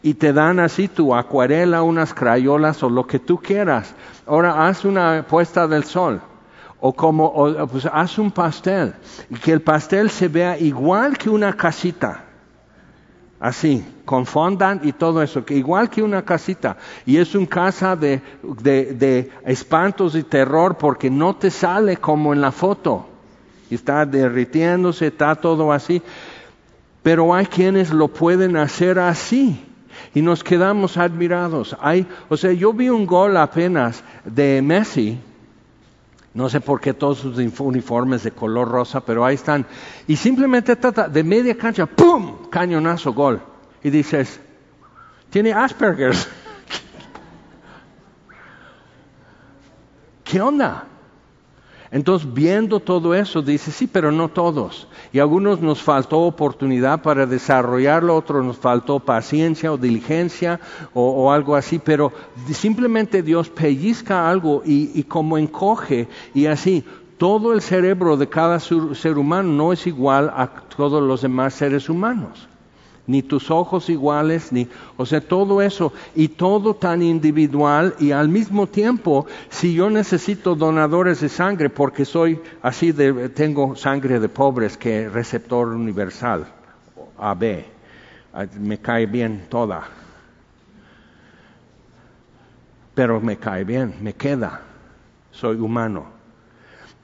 Y 0.02 0.14
te 0.14 0.32
dan 0.32 0.60
así 0.60 0.86
tu 0.86 1.12
acuarela, 1.12 1.82
unas 1.82 2.14
crayolas 2.14 2.80
o 2.84 2.88
lo 2.88 3.08
que 3.08 3.18
tú 3.18 3.38
quieras. 3.38 3.92
Ahora 4.24 4.68
haz 4.68 4.84
una 4.84 5.26
puesta 5.28 5.66
del 5.66 5.82
sol. 5.82 6.20
O 6.78 6.92
como, 6.92 7.26
o, 7.26 7.66
pues 7.66 7.86
haz 7.92 8.18
un 8.18 8.30
pastel. 8.30 8.94
Y 9.28 9.34
que 9.34 9.50
el 9.50 9.62
pastel 9.62 10.10
se 10.10 10.28
vea 10.28 10.56
igual 10.56 11.18
que 11.18 11.28
una 11.28 11.56
casita. 11.56 12.22
Así, 13.40 13.84
con 14.04 14.26
fondant 14.26 14.84
y 14.84 14.92
todo 14.92 15.22
eso, 15.22 15.44
que 15.44 15.56
igual 15.56 15.90
que 15.90 16.04
una 16.04 16.24
casita. 16.24 16.76
Y 17.04 17.16
es 17.16 17.34
un 17.34 17.46
casa 17.46 17.96
de, 17.96 18.22
de 18.62 19.32
espantos 19.44 20.14
y 20.14 20.22
terror 20.22 20.76
porque 20.78 21.10
no 21.10 21.34
te 21.34 21.50
sale 21.50 21.96
como 21.96 22.32
en 22.32 22.40
la 22.40 22.52
foto 22.52 23.08
está 23.74 24.06
derritiéndose, 24.06 25.08
está 25.08 25.34
todo 25.34 25.72
así. 25.72 26.00
Pero 27.02 27.34
hay 27.34 27.46
quienes 27.46 27.92
lo 27.92 28.08
pueden 28.08 28.56
hacer 28.56 28.98
así 28.98 29.60
y 30.14 30.22
nos 30.22 30.42
quedamos 30.42 30.96
admirados. 30.96 31.76
Hay, 31.80 32.06
o 32.28 32.36
sea, 32.36 32.52
yo 32.52 32.72
vi 32.72 32.88
un 32.88 33.06
gol 33.06 33.36
apenas 33.36 34.02
de 34.24 34.62
Messi, 34.62 35.18
no 36.32 36.48
sé 36.48 36.60
por 36.60 36.80
qué 36.80 36.94
todos 36.94 37.18
sus 37.18 37.38
uniformes 37.60 38.24
de 38.24 38.32
color 38.32 38.68
rosa, 38.68 39.00
pero 39.00 39.24
ahí 39.24 39.34
están. 39.34 39.66
Y 40.06 40.16
simplemente 40.16 40.76
trata 40.76 41.08
de 41.08 41.22
media 41.22 41.56
cancha, 41.56 41.86
¡pum! 41.86 42.48
Cañonazo, 42.50 43.12
gol. 43.12 43.40
Y 43.82 43.90
dices, 43.90 44.40
tiene 45.30 45.52
Asperger's. 45.52 46.26
¿Qué 50.24 50.40
onda? 50.40 50.86
Entonces, 51.94 52.34
viendo 52.34 52.80
todo 52.80 53.14
eso, 53.14 53.40
dice, 53.40 53.70
sí, 53.70 53.86
pero 53.86 54.10
no 54.10 54.28
todos. 54.28 54.88
Y 55.12 55.20
a 55.20 55.22
algunos 55.22 55.60
nos 55.60 55.80
faltó 55.80 56.22
oportunidad 56.22 57.02
para 57.02 57.24
desarrollarlo, 57.24 58.16
otros 58.16 58.44
nos 58.44 58.56
faltó 58.56 58.98
paciencia 58.98 59.72
o 59.72 59.76
diligencia 59.76 60.58
o, 60.92 61.30
algo 61.30 61.54
así, 61.54 61.78
pero 61.78 62.12
simplemente 62.52 63.22
Dios 63.22 63.48
pellizca 63.48 64.28
algo 64.28 64.64
y, 64.66 64.90
y 64.92 65.04
como 65.04 65.38
encoge 65.38 66.08
y 66.34 66.46
así. 66.46 66.82
Todo 67.16 67.52
el 67.52 67.62
cerebro 67.62 68.16
de 68.16 68.28
cada 68.28 68.58
ser 68.58 69.16
humano 69.16 69.50
no 69.50 69.72
es 69.72 69.86
igual 69.86 70.32
a 70.34 70.48
todos 70.48 71.00
los 71.00 71.22
demás 71.22 71.54
seres 71.54 71.88
humanos 71.88 72.48
ni 73.06 73.22
tus 73.22 73.50
ojos 73.50 73.90
iguales, 73.90 74.52
ni, 74.52 74.68
o 74.96 75.04
sea, 75.04 75.20
todo 75.20 75.60
eso, 75.60 75.92
y 76.14 76.28
todo 76.28 76.74
tan 76.74 77.02
individual, 77.02 77.94
y 77.98 78.12
al 78.12 78.28
mismo 78.28 78.66
tiempo, 78.66 79.26
si 79.50 79.74
yo 79.74 79.90
necesito 79.90 80.54
donadores 80.54 81.20
de 81.20 81.28
sangre, 81.28 81.68
porque 81.70 82.04
soy 82.04 82.40
así 82.62 82.92
de, 82.92 83.28
tengo 83.28 83.76
sangre 83.76 84.20
de 84.20 84.28
pobres 84.28 84.76
que 84.76 85.08
receptor 85.08 85.68
universal, 85.68 86.46
AB, 87.18 87.64
me 88.58 88.78
cae 88.78 89.06
bien 89.06 89.46
toda, 89.48 89.82
pero 92.94 93.20
me 93.20 93.36
cae 93.36 93.64
bien, 93.64 93.94
me 94.00 94.14
queda, 94.14 94.62
soy 95.30 95.56
humano. 95.56 96.13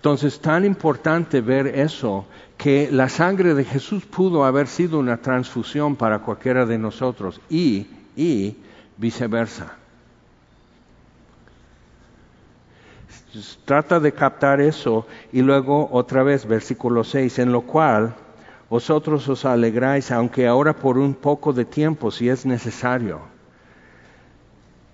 Entonces, 0.01 0.41
tan 0.41 0.65
importante 0.65 1.43
ver 1.43 1.67
eso 1.67 2.25
que 2.57 2.89
la 2.91 3.11
sangre 3.11 3.53
de 3.53 3.67
Jesús 3.67 4.07
pudo 4.07 4.47
haber 4.47 4.67
sido 4.67 4.99
una 4.99 5.19
transfusión 5.19 5.95
para 5.95 6.21
cualquiera 6.21 6.65
de 6.65 6.79
nosotros 6.79 7.39
y, 7.51 7.87
viceversa. 8.97 9.77
Trata 13.67 14.01
de 14.01 14.13
captar 14.13 14.63
eso 14.63 15.07
y 15.35 15.43
luego 15.43 15.91
otra 15.93 16.23
vez 16.23 16.47
versículo 16.47 17.05
6, 17.05 17.39
en 17.39 17.53
lo 17.53 17.61
cual 17.61 18.15
vosotros 18.71 19.29
os 19.29 19.45
alegráis, 19.45 20.11
aunque 20.13 20.47
ahora 20.47 20.75
por 20.75 20.97
un 20.97 21.13
poco 21.13 21.53
de 21.53 21.67
tiempo, 21.67 22.11
si 22.11 22.31
es 22.31 22.47
necesario, 22.47 23.21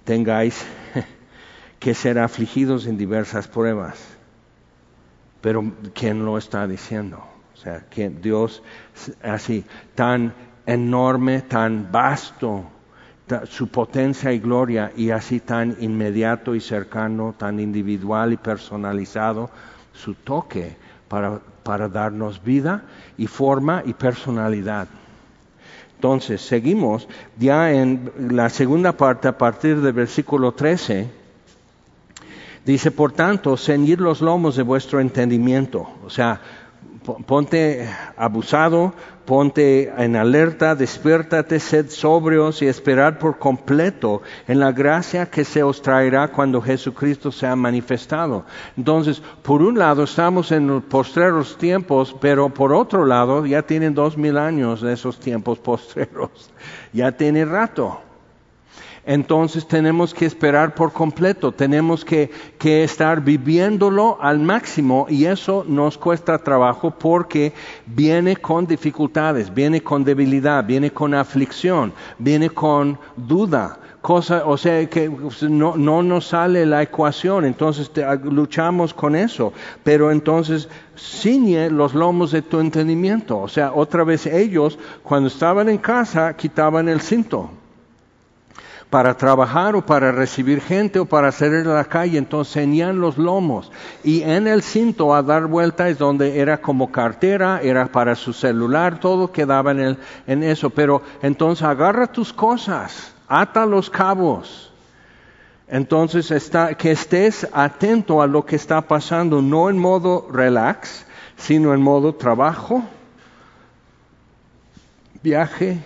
tengáis 0.03 0.67
que 1.79 1.95
ser 1.95 2.19
afligidos 2.19 2.89
en 2.89 2.99
diversas 2.99 3.47
pruebas. 3.47 4.16
Pero 5.41 5.65
¿quién 5.95 6.25
lo 6.25 6.39
está 6.39 6.67
diciendo? 6.67 7.25
O 7.55 7.57
sea, 7.57 7.87
que 7.89 8.11
Dios 8.11 8.63
así, 9.23 9.65
tan 9.95 10.33
enorme, 10.67 11.43
tan 11.43 11.91
vasto, 11.91 12.65
su 13.45 13.69
potencia 13.69 14.33
y 14.33 14.39
gloria, 14.39 14.93
y 14.97 15.11
así 15.11 15.41
tan 15.41 15.77
inmediato 15.81 16.55
y 16.55 16.61
cercano, 16.61 17.35
tan 17.37 17.59
individual 17.59 18.33
y 18.33 18.37
personalizado, 18.37 19.51
su 19.93 20.15
toque 20.15 20.77
para, 21.09 21.41
para 21.63 21.89
darnos 21.89 22.43
vida 22.43 22.83
y 23.17 23.27
forma 23.27 23.83
y 23.85 23.95
personalidad. 23.95 24.87
Entonces, 25.97 26.43
seguimos 26.43 27.09
ya 27.39 27.73
en 27.73 28.13
la 28.31 28.51
segunda 28.51 28.93
parte, 28.93 29.29
a 29.29 29.39
partir 29.39 29.81
del 29.81 29.95
versículo 29.95 30.53
13, 30.53 31.09
dice, 32.67 32.91
por 32.91 33.13
tanto, 33.13 33.57
ceñid 33.57 34.01
los 34.01 34.21
lomos 34.21 34.57
de 34.57 34.65
vuestro 34.65 35.01
entendimiento, 35.01 35.89
o 36.05 36.11
sea, 36.11 36.41
ponte 37.27 37.89
abusado, 38.17 38.93
ponte 39.25 39.93
en 39.97 40.17
alerta, 40.17 40.75
despiértate, 40.75 41.61
sed 41.61 41.89
sobrios 41.91 42.63
y 42.63 42.67
esperar 42.67 43.21
por 43.21 43.39
completo 43.39 44.23
en 44.49 44.59
la 44.59 44.73
gracia 44.73 45.27
que 45.27 45.45
se 45.45 45.63
os 45.63 45.81
traerá 45.81 46.29
cuando 46.29 46.61
Jesucristo 46.61 47.31
sea 47.31 47.55
manifestado. 47.55 48.45
Entonces, 48.77 49.23
por 49.43 49.63
un 49.63 49.79
lado 49.79 50.03
estamos 50.03 50.51
en 50.51 50.67
los 50.67 50.83
postreros 50.83 51.57
tiempos, 51.59 52.17
pero 52.21 52.49
por 52.49 52.73
otro 52.73 53.07
lado 53.07 53.47
ya 53.47 53.63
tienen 53.63 53.95
dos 53.95 54.17
mil 54.17 54.37
años 54.37 54.81
de 54.81 54.93
esos 54.93 55.21
tiempos 55.21 55.59
postreros. 55.71 56.51
Ya 56.93 57.13
tiene 57.13 57.45
rato 57.45 58.01
entonces 59.07 59.69
tenemos 59.69 60.13
que 60.13 60.27
esperar 60.27 60.75
por 60.75 60.93
completo, 60.93 61.53
tenemos 61.53 62.05
que, 62.05 62.29
estar 62.67 63.23
viviéndolo 63.23 64.19
al 64.21 64.41
máximo 64.41 65.07
y 65.09 65.27
eso 65.27 65.65
nos 65.69 65.97
cuesta 65.97 66.37
trabajo 66.39 66.91
porque 66.91 67.53
viene 67.87 68.37
con 68.37 68.67
dificultades, 68.67 69.55
viene 69.55 69.81
con 69.81 70.03
debilidad, 70.03 70.65
viene 70.65 70.91
con 70.91 71.15
aflicción, 71.15 71.93
viene 72.19 72.51
con 72.51 72.99
duda. 73.17 73.79
Cosa, 74.03 74.43
o 74.47 74.57
sea 74.57 74.89
que 74.89 75.11
no, 75.49 75.77
no 75.77 76.03
nos 76.03 76.29
sale 76.29 76.65
la 76.65 76.83
ecuación, 76.83 77.45
entonces 77.45 77.91
luchamos 78.23 78.95
con 78.95 79.17
eso, 79.17 79.53
pero 79.83 80.13
entonces 80.13 80.69
ciñe 80.97 81.71
los 81.71 81.93
lomos 81.93 82.31
de 82.31 82.43
tu 82.43 82.61
entendimiento, 82.61 83.39
o 83.39 83.49
sea, 83.49 83.73
otra 83.73 84.05
vez 84.05 84.27
ellos 84.27 84.79
cuando 85.03 85.27
estaban 85.27 85.69
en 85.69 85.79
casa 85.79 86.37
quitaban 86.37 86.89
el 86.89 87.01
cinto, 87.01 87.51
para 88.91 89.17
trabajar 89.17 89.75
o 89.75 89.85
para 89.85 90.13
recibir 90.13 90.61
gente 90.61 90.99
o 91.01 91.07
para 91.07 91.33
salir 91.33 91.67
a 91.67 91.75
la 91.75 91.85
calle, 91.85 92.19
entonces 92.19 92.55
ceñían 92.55 93.01
los 93.01 93.19
lomos 93.19 93.73
y 94.05 94.23
en 94.23 94.47
el 94.47 94.63
cinto 94.63 95.15
a 95.15 95.23
dar 95.23 95.47
vuelta 95.47 95.89
es 95.89 95.99
donde 95.99 96.39
era 96.39 96.59
como 96.59 96.93
cartera, 96.93 97.61
era 97.63 97.87
para 97.87 98.15
su 98.15 98.33
celular, 98.33 99.01
todo 99.01 99.33
quedaba 99.33 99.73
en, 99.73 99.81
el, 99.81 99.99
en 100.27 100.43
eso, 100.43 100.71
pero 100.71 101.03
entonces 101.23 101.67
agarra 101.67 102.07
tus 102.07 102.33
cosas, 102.33 103.13
ata 103.29 103.67
los 103.67 103.91
cabos. 103.91 104.73
Entonces 105.69 106.31
está, 106.31 106.75
que 106.75 106.93
estés 106.93 107.49
atento 107.53 108.23
a 108.23 108.29
lo 108.29 108.47
que 108.47 108.55
está 108.55 108.83
pasando, 108.83 109.43
no 109.43 109.69
en 109.69 109.79
modo 109.79 110.29
relax, 110.31 111.05
sino 111.37 111.75
en 111.75 111.83
modo 111.83 112.15
trabajo, 112.15 112.85
viaje, 115.25 115.83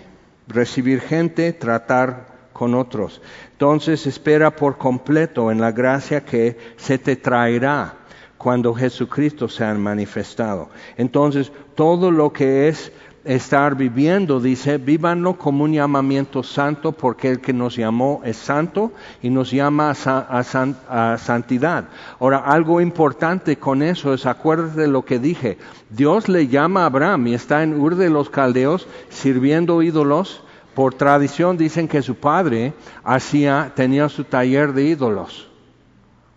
recibir 0.46 1.00
gente, 1.00 1.54
tratar 1.54 2.29
con 2.52 2.74
otros. 2.74 3.20
Entonces 3.52 4.06
espera 4.06 4.54
por 4.54 4.78
completo 4.78 5.50
en 5.50 5.60
la 5.60 5.72
gracia 5.72 6.24
que 6.24 6.56
se 6.76 6.98
te 6.98 7.16
traerá 7.16 7.94
cuando 8.38 8.74
Jesucristo 8.74 9.48
sea 9.48 9.74
manifestado. 9.74 10.70
Entonces 10.96 11.52
todo 11.74 12.10
lo 12.10 12.32
que 12.32 12.68
es 12.68 12.92
estar 13.24 13.76
viviendo, 13.76 14.40
dice, 14.40 14.78
vívanlo 14.78 15.36
como 15.36 15.64
un 15.64 15.72
llamamiento 15.72 16.42
santo, 16.42 16.92
porque 16.92 17.28
el 17.28 17.40
que 17.40 17.52
nos 17.52 17.76
llamó 17.76 18.22
es 18.24 18.36
santo 18.36 18.92
y 19.22 19.30
nos 19.30 19.50
llama 19.50 19.90
a, 19.90 21.18
santidad. 21.18 21.84
Ahora, 22.18 22.38
algo 22.38 22.80
importante 22.80 23.56
con 23.56 23.82
eso 23.82 24.14
es, 24.14 24.26
acuérdate 24.26 24.80
de 24.82 24.88
lo 24.88 25.04
que 25.04 25.18
dije, 25.18 25.58
Dios 25.90 26.28
le 26.28 26.48
llama 26.48 26.82
a 26.82 26.86
Abraham 26.86 27.26
y 27.28 27.34
está 27.34 27.62
en 27.62 27.78
Ur 27.78 27.96
de 27.96 28.10
los 28.10 28.30
Caldeos 28.30 28.86
sirviendo 29.10 29.82
ídolos 29.82 30.42
por 30.80 30.94
tradición 30.94 31.58
dicen 31.58 31.88
que 31.88 32.00
su 32.00 32.14
padre 32.14 32.72
hacía, 33.04 33.70
tenía 33.76 34.08
su 34.08 34.24
taller 34.24 34.72
de 34.72 34.84
ídolos. 34.84 35.46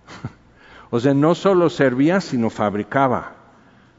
o 0.90 1.00
sea, 1.00 1.14
no 1.14 1.34
solo 1.34 1.70
servía, 1.70 2.20
sino 2.20 2.50
fabricaba, 2.50 3.36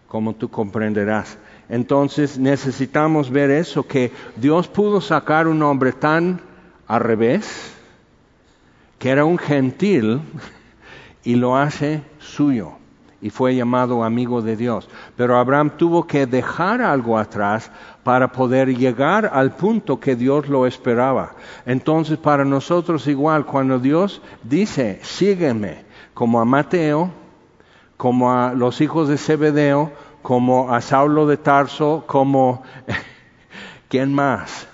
como 0.06 0.34
tú 0.34 0.50
comprenderás. 0.50 1.38
Entonces 1.70 2.38
necesitamos 2.38 3.30
ver 3.30 3.50
eso, 3.50 3.86
que 3.86 4.12
Dios 4.36 4.68
pudo 4.68 5.00
sacar 5.00 5.48
un 5.48 5.62
hombre 5.62 5.92
tan 5.92 6.42
al 6.88 7.00
revés, 7.00 7.72
que 8.98 9.08
era 9.08 9.24
un 9.24 9.38
gentil, 9.38 10.20
y 11.24 11.36
lo 11.36 11.56
hace 11.56 12.02
suyo 12.18 12.72
y 13.24 13.30
fue 13.30 13.54
llamado 13.54 14.04
amigo 14.04 14.42
de 14.42 14.54
Dios. 14.54 14.86
Pero 15.16 15.38
Abraham 15.38 15.70
tuvo 15.78 16.06
que 16.06 16.26
dejar 16.26 16.82
algo 16.82 17.16
atrás 17.16 17.70
para 18.04 18.30
poder 18.30 18.76
llegar 18.76 19.30
al 19.32 19.56
punto 19.56 19.98
que 19.98 20.14
Dios 20.14 20.48
lo 20.48 20.66
esperaba. 20.66 21.34
Entonces 21.66 22.18
para 22.18 22.44
nosotros 22.44 23.06
igual, 23.08 23.46
cuando 23.46 23.78
Dios 23.78 24.20
dice, 24.42 25.00
sígueme, 25.02 25.84
como 26.12 26.40
a 26.40 26.44
Mateo, 26.44 27.10
como 27.96 28.32
a 28.32 28.52
los 28.52 28.80
hijos 28.80 29.08
de 29.08 29.18
Zebedeo, 29.18 29.90
como 30.22 30.72
a 30.72 30.80
Saulo 30.80 31.26
de 31.26 31.38
Tarso, 31.38 32.04
como... 32.06 32.62
¿Quién 33.88 34.12
más? 34.12 34.66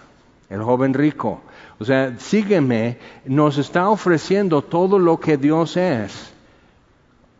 El 0.48 0.62
joven 0.62 0.94
rico. 0.94 1.40
O 1.78 1.84
sea, 1.84 2.18
sígueme, 2.18 2.98
nos 3.24 3.58
está 3.58 3.88
ofreciendo 3.88 4.62
todo 4.62 4.98
lo 4.98 5.18
que 5.18 5.36
Dios 5.36 5.76
es 5.76 6.32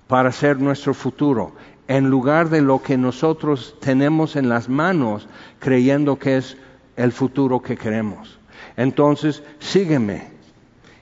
para 0.06 0.32
ser 0.32 0.58
nuestro 0.58 0.92
futuro, 0.92 1.52
en 1.90 2.08
lugar 2.08 2.50
de 2.50 2.62
lo 2.62 2.80
que 2.80 2.96
nosotros 2.96 3.74
tenemos 3.80 4.36
en 4.36 4.48
las 4.48 4.68
manos, 4.68 5.26
creyendo 5.58 6.20
que 6.20 6.36
es 6.36 6.56
el 6.94 7.10
futuro 7.10 7.62
que 7.62 7.76
queremos. 7.76 8.38
Entonces, 8.76 9.42
sígueme. 9.58 10.28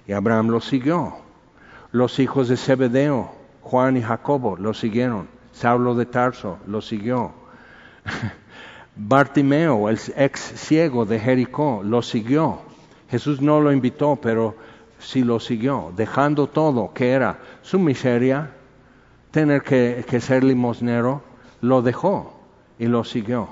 Y 0.07 0.13
Abraham 0.13 0.49
lo 0.49 0.63
siguió. 0.63 1.17
Los 1.93 2.19
hijos 2.19 2.49
de 2.49 2.57
Zebedeo, 2.57 3.31
Juan 3.61 3.99
y 3.99 4.01
Jacobo, 4.01 4.57
lo 4.57 4.73
siguieron. 4.73 5.29
Saulo 5.53 5.95
de 5.95 6.07
Tarso 6.07 6.57
lo 6.67 6.81
siguió. 6.81 7.33
Bartimeo, 8.97 9.91
el 9.91 10.01
ex 10.17 10.41
ciego 10.41 11.05
de 11.05 11.21
Jericó, 11.21 11.83
lo 11.85 12.01
siguió. 12.01 12.61
Jesús 13.11 13.43
no 13.43 13.61
lo 13.61 13.73
invitó, 13.73 14.17
pero 14.17 14.57
sí 14.99 15.23
lo 15.23 15.39
siguió, 15.39 15.93
dejando 15.95 16.47
todo, 16.47 16.95
que 16.95 17.11
era 17.11 17.41
su 17.61 17.79
miseria, 17.79 18.53
tener 19.31 19.63
que, 19.63 20.21
ser 20.21 20.45
limosnero, 20.45 21.23
lo 21.61 21.83
dejó 21.83 22.35
y 22.79 22.87
lo 22.87 23.05
siguió. 23.05 23.49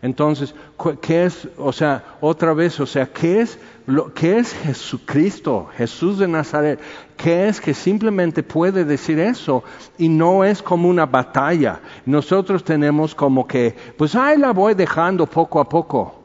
Entonces, 0.00 0.52
¿qué 1.00 1.26
es, 1.26 1.48
o 1.56 1.72
sea, 1.72 2.16
otra 2.20 2.52
vez, 2.54 2.80
o 2.80 2.86
sea, 2.86 3.06
qué 3.06 3.40
es, 3.40 3.56
lo, 3.86 4.12
qué 4.12 4.38
es 4.38 4.52
Jesucristo, 4.52 5.68
Jesús 5.76 6.18
de 6.18 6.26
Nazaret? 6.26 6.80
¿Qué 7.16 7.46
es 7.46 7.60
que 7.60 7.72
simplemente 7.72 8.42
puede 8.42 8.84
decir 8.84 9.20
eso 9.20 9.62
y 9.98 10.08
no 10.08 10.42
es 10.42 10.60
como 10.60 10.88
una 10.88 11.06
batalla? 11.06 11.80
Nosotros 12.04 12.64
tenemos 12.64 13.14
como 13.14 13.46
que, 13.46 13.76
pues 13.96 14.16
ahí 14.16 14.38
la 14.38 14.52
voy 14.52 14.74
dejando 14.74 15.24
poco 15.26 15.60
a 15.60 15.68
poco. 15.68 16.20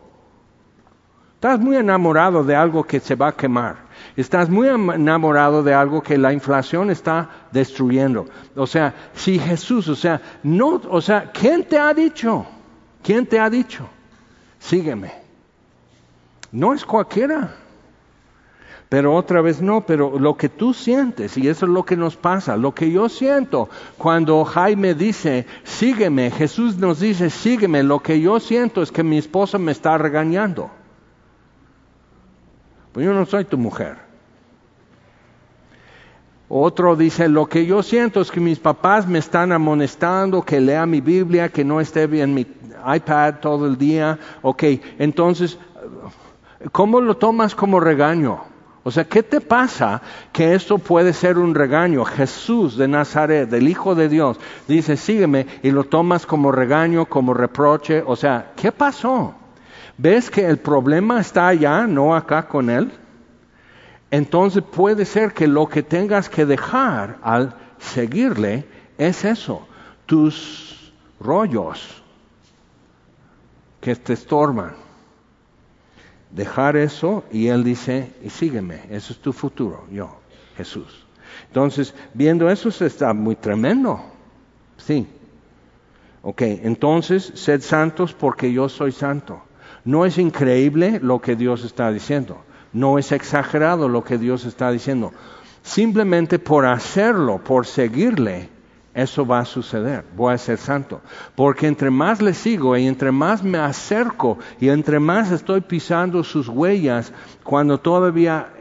Estás 1.35 1.59
muy 1.59 1.77
enamorado 1.77 2.43
de 2.43 2.55
algo 2.55 2.83
que 2.83 2.99
se 2.99 3.13
va 3.13 3.27
a 3.27 3.35
quemar. 3.35 3.86
Estás 4.17 4.49
muy 4.49 4.67
enamorado 4.67 5.61
de 5.61 5.75
algo 5.75 6.01
que 6.01 6.17
la 6.17 6.33
inflación 6.33 6.89
está 6.89 7.29
destruyendo. 7.51 8.25
O 8.55 8.65
sea, 8.65 8.95
si 9.13 9.37
Jesús, 9.37 9.87
o 9.89 9.95
sea, 9.95 10.19
no, 10.41 10.81
o 10.89 11.01
sea, 11.01 11.31
¿quién 11.31 11.63
te 11.63 11.77
ha 11.77 11.93
dicho? 11.93 12.43
¿Quién 13.03 13.27
te 13.27 13.39
ha 13.39 13.47
dicho? 13.47 13.87
Sígueme. 14.57 15.13
No 16.51 16.73
es 16.73 16.83
cualquiera. 16.83 17.57
Pero 18.89 19.13
otra 19.13 19.41
vez 19.41 19.61
no, 19.61 19.81
pero 19.85 20.17
lo 20.17 20.35
que 20.35 20.49
tú 20.49 20.73
sientes, 20.73 21.37
y 21.37 21.47
eso 21.47 21.67
es 21.67 21.71
lo 21.71 21.85
que 21.85 21.95
nos 21.95 22.15
pasa, 22.15 22.57
lo 22.57 22.73
que 22.73 22.89
yo 22.89 23.09
siento 23.09 23.69
cuando 23.99 24.43
Jaime 24.45 24.95
dice, 24.95 25.45
sígueme, 25.63 26.31
Jesús 26.31 26.77
nos 26.77 27.01
dice, 27.01 27.29
sígueme, 27.29 27.83
lo 27.83 27.99
que 27.99 28.19
yo 28.19 28.39
siento 28.39 28.81
es 28.81 28.91
que 28.91 29.03
mi 29.03 29.19
esposa 29.19 29.59
me 29.59 29.73
está 29.73 29.95
regañando. 29.99 30.71
Pues 32.93 33.05
yo 33.05 33.13
no 33.13 33.27
soy 33.27 33.45
tu 33.45 33.59
mujer. 33.59 34.06
Otro 36.49 36.95
dice, 36.95 37.27
lo 37.27 37.47
que 37.47 37.65
yo 37.65 37.83
siento 37.83 38.21
es 38.21 38.31
que 38.31 38.39
mis 38.39 38.59
papás 38.59 39.05
me 39.05 39.19
están 39.19 39.51
amonestando, 39.51 40.41
que 40.41 40.61
lea 40.61 40.85
mi 40.85 41.01
Biblia, 41.01 41.49
que 41.49 41.65
no 41.65 41.81
esté 41.81 42.07
bien 42.07 42.33
mi 42.33 42.47
iPad 42.95 43.35
todo 43.41 43.67
el 43.67 43.77
día. 43.77 44.17
Ok, 44.41 44.63
entonces, 44.97 45.59
¿cómo 46.71 47.01
lo 47.01 47.17
tomas 47.17 47.53
como 47.53 47.81
regaño? 47.81 48.39
O 48.83 48.91
sea, 48.91 49.03
¿qué 49.03 49.21
te 49.21 49.41
pasa 49.41 50.01
que 50.31 50.55
esto 50.55 50.77
puede 50.77 51.11
ser 51.11 51.37
un 51.37 51.53
regaño? 51.53 52.05
Jesús 52.05 52.77
de 52.77 52.87
Nazaret, 52.87 53.49
del 53.49 53.67
Hijo 53.67 53.95
de 53.95 54.07
Dios, 54.07 54.39
dice, 54.69 54.95
sígueme 54.95 55.45
y 55.61 55.71
lo 55.71 55.83
tomas 55.83 56.25
como 56.25 56.53
regaño, 56.53 57.07
como 57.07 57.33
reproche. 57.33 58.01
O 58.07 58.15
sea, 58.15 58.53
¿qué 58.55 58.71
pasó? 58.71 59.35
¿Ves 59.97 60.29
que 60.29 60.45
el 60.45 60.59
problema 60.59 61.19
está 61.19 61.49
allá, 61.49 61.85
no 61.85 62.15
acá 62.15 62.47
con 62.47 62.69
él? 62.69 62.89
Entonces 64.11 64.63
puede 64.63 65.05
ser 65.05 65.33
que 65.33 65.47
lo 65.47 65.67
que 65.67 65.83
tengas 65.83 66.29
que 66.29 66.45
dejar 66.45 67.17
al 67.21 67.55
seguirle 67.77 68.65
es 68.97 69.25
eso, 69.25 69.67
tus 70.05 70.93
rollos 71.19 72.03
que 73.81 73.95
te 73.95 74.13
estorban. 74.13 74.75
Dejar 76.31 76.75
eso 76.75 77.23
y 77.31 77.47
él 77.47 77.63
dice, 77.63 78.11
y 78.23 78.29
sígueme, 78.29 78.83
eso 78.89 79.13
es 79.13 79.19
tu 79.19 79.33
futuro, 79.33 79.85
yo, 79.91 80.19
Jesús. 80.57 81.05
Entonces, 81.47 81.93
viendo 82.13 82.49
eso 82.49 82.69
está 82.85 83.13
muy 83.13 83.35
tremendo. 83.35 84.01
Sí. 84.77 85.07
Ok, 86.21 86.41
entonces, 86.41 87.31
sed 87.35 87.61
santos 87.61 88.13
porque 88.13 88.51
yo 88.51 88.67
soy 88.67 88.91
santo. 88.91 89.41
¿No 89.85 90.05
es 90.05 90.17
increíble 90.17 90.99
lo 91.01 91.21
que 91.21 91.35
Dios 91.35 91.63
está 91.63 91.91
diciendo? 91.91 92.43
No 92.73 92.97
es 92.97 93.11
exagerado 93.11 93.87
lo 93.89 94.03
que 94.03 94.17
Dios 94.17 94.45
está 94.45 94.71
diciendo. 94.71 95.13
Simplemente 95.63 96.39
por 96.39 96.65
hacerlo, 96.65 97.39
por 97.43 97.65
seguirle, 97.65 98.49
eso 98.93 99.27
va 99.27 99.39
a 99.39 99.45
suceder. 99.45 100.03
Voy 100.15 100.33
a 100.33 100.37
ser 100.37 100.57
santo. 100.57 101.01
Porque 101.35 101.67
entre 101.67 101.91
más 101.91 102.21
le 102.21 102.33
sigo 102.33 102.75
y 102.75 102.87
entre 102.87 103.11
más 103.11 103.43
me 103.43 103.59
acerco 103.59 104.39
y 104.59 104.69
entre 104.69 104.99
más 104.99 105.31
estoy 105.31 105.61
pisando 105.61 106.23
sus 106.23 106.47
huellas, 106.47 107.13
cuando 107.43 107.79
todavía 107.79 108.53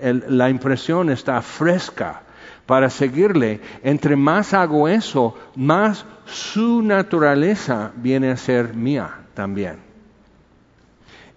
la 0.00 0.48
impresión 0.48 1.10
está 1.10 1.42
fresca 1.42 2.22
para 2.66 2.88
seguirle, 2.88 3.60
entre 3.82 4.16
más 4.16 4.54
hago 4.54 4.88
eso, 4.88 5.34
más 5.54 6.04
su 6.24 6.82
naturaleza 6.82 7.92
viene 7.96 8.30
a 8.30 8.36
ser 8.36 8.74
mía 8.74 9.10
también 9.34 9.85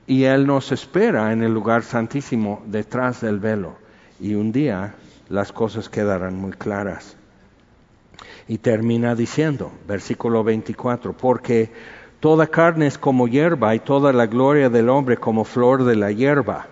y 0.10 0.24
Él 0.24 0.48
nos 0.48 0.72
espera 0.72 1.32
en 1.32 1.44
el 1.44 1.54
lugar 1.54 1.84
santísimo 1.84 2.64
detrás 2.66 3.22
del 3.22 3.40
velo. 3.40 3.76
Y 4.20 4.34
un 4.34 4.52
día 4.52 4.96
las 5.30 5.52
cosas 5.52 5.88
quedarán 5.88 6.36
muy 6.36 6.54
claras. 6.54 7.16
Y 8.48 8.58
termina 8.58 9.14
diciendo, 9.14 9.72
versículo 9.88 10.44
24, 10.44 11.14
porque 11.14 11.72
toda 12.20 12.48
carne 12.48 12.88
es 12.88 12.98
como 12.98 13.28
hierba 13.28 13.76
y 13.76 13.82
toda 13.82 14.12
la 14.12 14.26
gloria 14.26 14.72
del 14.72 14.90
hombre 14.90 15.18
como 15.18 15.46
flor 15.46 15.84
de 15.84 15.96
la 15.96 16.12
hierba. 16.12 16.66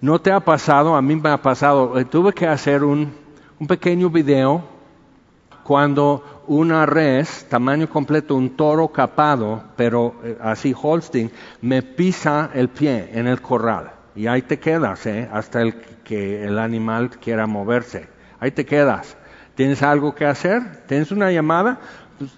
¿No 0.00 0.18
te 0.22 0.32
ha 0.32 0.40
pasado? 0.40 0.96
A 0.96 1.02
mí 1.02 1.14
me 1.14 1.28
ha 1.28 1.42
pasado. 1.42 1.98
Eh, 1.98 2.06
tuve 2.06 2.32
que 2.32 2.46
hacer 2.46 2.84
un, 2.84 3.12
un 3.60 3.66
pequeño 3.66 4.08
video 4.08 4.64
cuando 5.66 6.44
una 6.46 6.86
res, 6.86 7.46
tamaño 7.48 7.88
completo, 7.90 8.36
un 8.36 8.50
toro 8.50 8.86
capado, 8.86 9.64
pero 9.74 10.14
eh, 10.22 10.38
así 10.40 10.72
Holstein, 10.80 11.28
me 11.60 11.82
pisa 11.82 12.50
el 12.54 12.68
pie 12.68 13.10
en 13.12 13.26
el 13.26 13.40
corral. 13.42 13.90
Y 14.14 14.28
ahí 14.28 14.42
te 14.42 14.60
quedas, 14.60 15.04
¿eh? 15.06 15.28
hasta 15.32 15.62
el, 15.62 15.74
que 16.04 16.44
el 16.44 16.60
animal 16.60 17.10
quiera 17.10 17.48
moverse. 17.48 18.08
Ahí 18.38 18.52
te 18.52 18.64
quedas. 18.64 19.16
¿Tienes 19.56 19.82
algo 19.82 20.14
que 20.14 20.24
hacer? 20.24 20.84
¿Tienes 20.86 21.10
una 21.10 21.32
llamada? 21.32 21.80
Pues, 22.16 22.30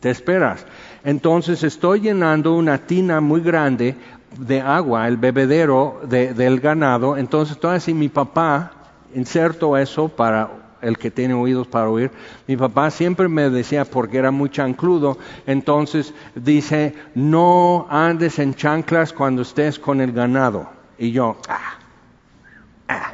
te 0.00 0.08
esperas. 0.08 0.64
Entonces 1.04 1.62
estoy 1.64 2.00
llenando 2.00 2.54
una 2.54 2.78
tina 2.78 3.20
muy 3.20 3.42
grande 3.42 3.94
de 4.38 4.62
agua, 4.62 5.06
el 5.06 5.18
bebedero 5.18 6.00
del 6.08 6.60
ganado. 6.60 7.18
Entonces 7.18 7.56
estoy 7.56 7.76
así, 7.76 7.92
mi 7.92 8.08
papá 8.08 8.72
inserto 9.14 9.76
eso 9.76 10.08
para 10.08 10.59
el 10.82 10.98
que 10.98 11.10
tiene 11.10 11.34
oídos 11.34 11.66
para 11.66 11.88
oír. 11.88 12.10
Mi 12.46 12.56
papá 12.56 12.90
siempre 12.90 13.28
me 13.28 13.50
decía, 13.50 13.84
porque 13.84 14.18
era 14.18 14.30
muy 14.30 14.50
chancludo, 14.50 15.18
entonces 15.46 16.14
dice, 16.34 16.94
no 17.14 17.86
andes 17.90 18.38
en 18.38 18.54
chanclas 18.54 19.12
cuando 19.12 19.42
estés 19.42 19.78
con 19.78 20.00
el 20.00 20.12
ganado. 20.12 20.68
Y 20.98 21.12
yo, 21.12 21.36
ah, 21.48 21.78
ah. 22.88 23.12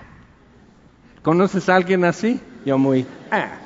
¿Conoces 1.23 1.69
a 1.69 1.77
alguien 1.77 2.05
así? 2.05 2.41
Yo 2.65 2.79
muy, 2.79 3.07
ah, 3.31 3.59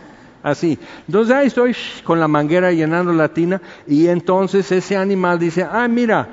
así. 0.43 0.79
Entonces 1.07 1.35
ahí 1.35 1.47
estoy 1.47 1.77
con 2.05 2.21
la 2.21 2.29
manguera 2.29 2.73
llenando 2.73 3.13
la 3.13 3.29
tina 3.29 3.61
y 3.87 4.09
entonces 4.09 4.71
ese 4.73 4.97
animal 4.97 5.39
dice, 5.39 5.67
ah, 5.71 5.89
mira, 5.89 6.29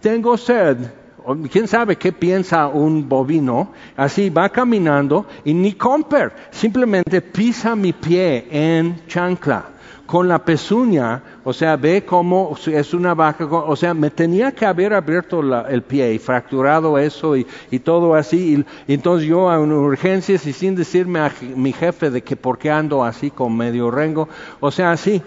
tengo 0.00 0.36
sed 0.36 1.01
quién 1.50 1.68
sabe 1.68 1.96
qué 1.96 2.12
piensa 2.12 2.66
un 2.66 3.08
bovino, 3.08 3.72
así 3.96 4.30
va 4.30 4.48
caminando 4.48 5.26
y 5.44 5.54
ni 5.54 5.72
comper, 5.74 6.32
simplemente 6.50 7.20
pisa 7.20 7.76
mi 7.76 7.92
pie 7.92 8.46
en 8.50 9.06
chancla. 9.06 9.66
Con 10.06 10.28
la 10.28 10.44
pezuña, 10.44 11.22
o 11.42 11.54
sea, 11.54 11.76
ve 11.76 12.04
cómo 12.04 12.54
es 12.66 12.92
una 12.92 13.14
vaca, 13.14 13.46
o 13.46 13.74
sea, 13.76 13.94
me 13.94 14.10
tenía 14.10 14.52
que 14.52 14.66
haber 14.66 14.92
abierto 14.92 15.40
el 15.66 15.82
pie 15.82 16.12
y 16.12 16.18
fracturado 16.18 16.98
eso 16.98 17.34
y, 17.34 17.46
todo 17.78 18.14
así, 18.14 18.64
y, 18.88 18.92
entonces 18.92 19.26
yo 19.26 19.48
a 19.48 19.58
una 19.58 19.76
urgencias 19.76 20.44
y 20.46 20.52
sin 20.52 20.74
decirme 20.74 21.20
a 21.20 21.32
mi 21.56 21.72
jefe 21.72 22.10
de 22.10 22.20
que 22.22 22.36
por 22.36 22.58
qué 22.58 22.70
ando 22.70 23.02
así 23.02 23.30
con 23.30 23.56
medio 23.56 23.90
rengo, 23.90 24.28
o 24.60 24.70
sea, 24.70 24.90
así, 24.90 25.22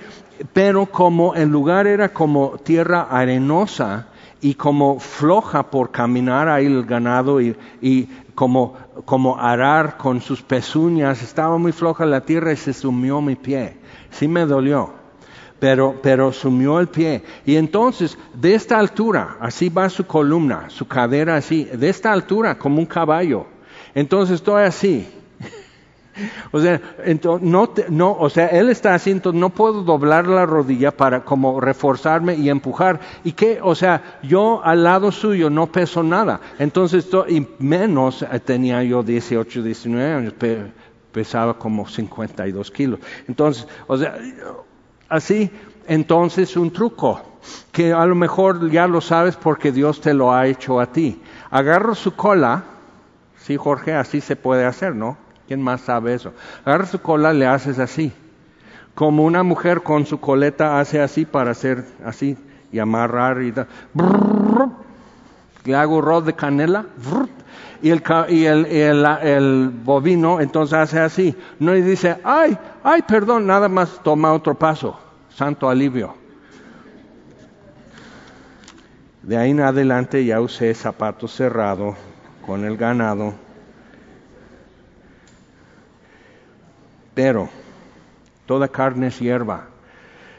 pero 0.54 0.86
como 0.86 1.34
el 1.34 1.50
lugar 1.50 1.88
era 1.88 2.10
como 2.10 2.58
tierra 2.64 3.08
arenosa, 3.10 4.08
y 4.42 4.54
como 4.54 5.00
floja 5.00 5.70
por 5.70 5.92
caminar 5.92 6.48
ahí 6.48 6.66
el 6.66 6.86
ganado 6.86 7.42
y, 7.42 7.56
como, 8.36 8.76
como 9.06 9.40
arar 9.40 9.98
con 9.98 10.22
sus 10.22 10.42
pezuñas, 10.42 11.24
estaba 11.24 11.58
muy 11.58 11.72
floja 11.72 12.06
la 12.06 12.22
tierra 12.22 12.52
y 12.52 12.58
se 12.58 12.74
sumió 12.74 13.22
mi 13.22 13.36
pie. 13.36 13.78
Sí 14.12 14.28
me 14.28 14.46
dolió, 14.46 14.94
pero, 15.60 15.96
pero 16.02 16.32
sumió 16.32 16.80
el 16.80 16.88
pie. 16.88 17.24
Y 17.46 17.56
entonces, 17.56 18.18
de 18.34 18.56
esta 18.56 18.78
altura, 18.78 19.38
así 19.40 19.70
va 19.70 19.90
su 19.90 20.06
columna, 20.06 20.70
su 20.70 20.88
cadera 20.88 21.38
así, 21.38 21.64
de 21.64 21.90
esta 21.90 22.12
altura, 22.12 22.58
como 22.58 22.80
un 22.80 22.86
caballo. 22.86 23.48
Entonces 23.94 24.36
estoy 24.36 24.64
así, 24.64 25.08
o 26.52 26.60
sea, 26.60 26.82
entonces, 27.04 27.48
no, 27.48 27.70
no, 27.90 28.12
o 28.14 28.30
sea, 28.30 28.48
él 28.48 28.70
está 28.70 28.94
así, 28.94 29.20
no 29.34 29.50
puedo 29.50 29.84
doblar 29.84 30.28
la 30.28 30.46
rodilla 30.46 30.92
para 30.92 31.24
como 31.24 31.60
reforzarme 31.60 32.36
y 32.36 32.50
empujar. 32.50 33.00
¿Y 33.24 33.34
qué? 33.34 33.60
O 33.62 33.76
sea, 33.76 34.20
yo 34.24 34.62
al 34.64 34.84
lado 34.84 35.12
suyo 35.12 35.50
no 35.50 35.68
peso 35.68 36.04
nada. 36.04 36.40
Entonces, 36.60 37.08
y 37.28 37.46
menos 37.60 38.22
eh, 38.22 38.40
tenía 38.40 38.84
yo 38.84 39.04
18, 39.04 39.62
19 39.62 40.14
años, 40.14 40.34
pesaba 41.12 41.58
como 41.58 41.88
52 41.88 42.72
kilos. 42.72 43.00
Entonces, 43.28 43.68
o 43.88 43.98
sea, 43.98 44.18
así, 45.10 45.52
entonces 45.88 46.56
un 46.58 46.72
truco, 46.72 47.22
que 47.72 47.94
a 47.94 48.06
lo 48.06 48.16
mejor 48.16 48.70
ya 48.72 48.88
lo 48.88 49.02
sabes 49.02 49.36
porque 49.36 49.72
Dios 49.72 50.02
te 50.02 50.14
lo 50.14 50.34
ha 50.34 50.48
hecho 50.48 50.80
a 50.80 50.88
ti. 50.88 51.22
Agarro 51.52 51.94
su 51.94 52.16
cola, 52.16 52.64
sí, 53.38 53.58
Jorge, 53.58 53.94
así 53.94 54.22
se 54.22 54.36
puede 54.36 54.66
hacer, 54.66 54.96
¿no? 54.96 55.25
¿Quién 55.48 55.62
más 55.62 55.82
sabe 55.82 56.14
eso? 56.14 56.34
Agarra 56.64 56.86
su 56.86 57.00
cola, 57.00 57.34
le 57.34 57.46
haces 57.46 57.80
así. 57.80 58.12
Como 58.96 59.26
una 59.26 59.44
mujer 59.44 59.84
con 59.84 60.06
su 60.06 60.20
coleta 60.20 60.80
hace 60.80 61.02
así 61.02 61.26
para 61.26 61.52
hacer 61.52 61.86
así 62.04 62.38
y 62.72 62.80
amarrar 62.80 63.42
y 63.42 63.52
da. 63.52 63.68
Le 65.64 65.76
hago 65.76 66.02
rod 66.02 66.26
de 66.26 66.34
canela. 66.34 66.86
Y, 67.82 67.90
el, 67.90 68.02
y 68.30 68.46
el, 68.46 68.66
el, 69.22 69.70
bovino 69.84 70.40
entonces 70.40 70.78
hace 70.78 71.00
así. 71.00 71.36
No 71.60 71.74
le 71.74 71.82
dice, 71.82 72.18
ay, 72.24 72.58
ay, 72.84 73.02
perdón, 73.04 73.46
nada 73.46 73.68
más 73.68 74.00
toma 74.02 74.34
otro 74.34 74.56
paso. 74.56 74.98
Santo 75.30 75.70
alivio. 75.70 76.16
De 79.22 79.38
ahí 79.38 79.52
en 79.52 79.62
adelante 79.62 80.24
ya 80.24 80.40
usé 80.40 80.74
zapato 80.74 81.28
cerrado 81.28 81.96
con 82.46 82.64
el 82.64 82.78
ganado. 82.78 83.45
Pero 87.16 87.50
toda 88.46 88.68
carne 88.68 89.08
es 89.08 89.20
hierba. 89.20 89.70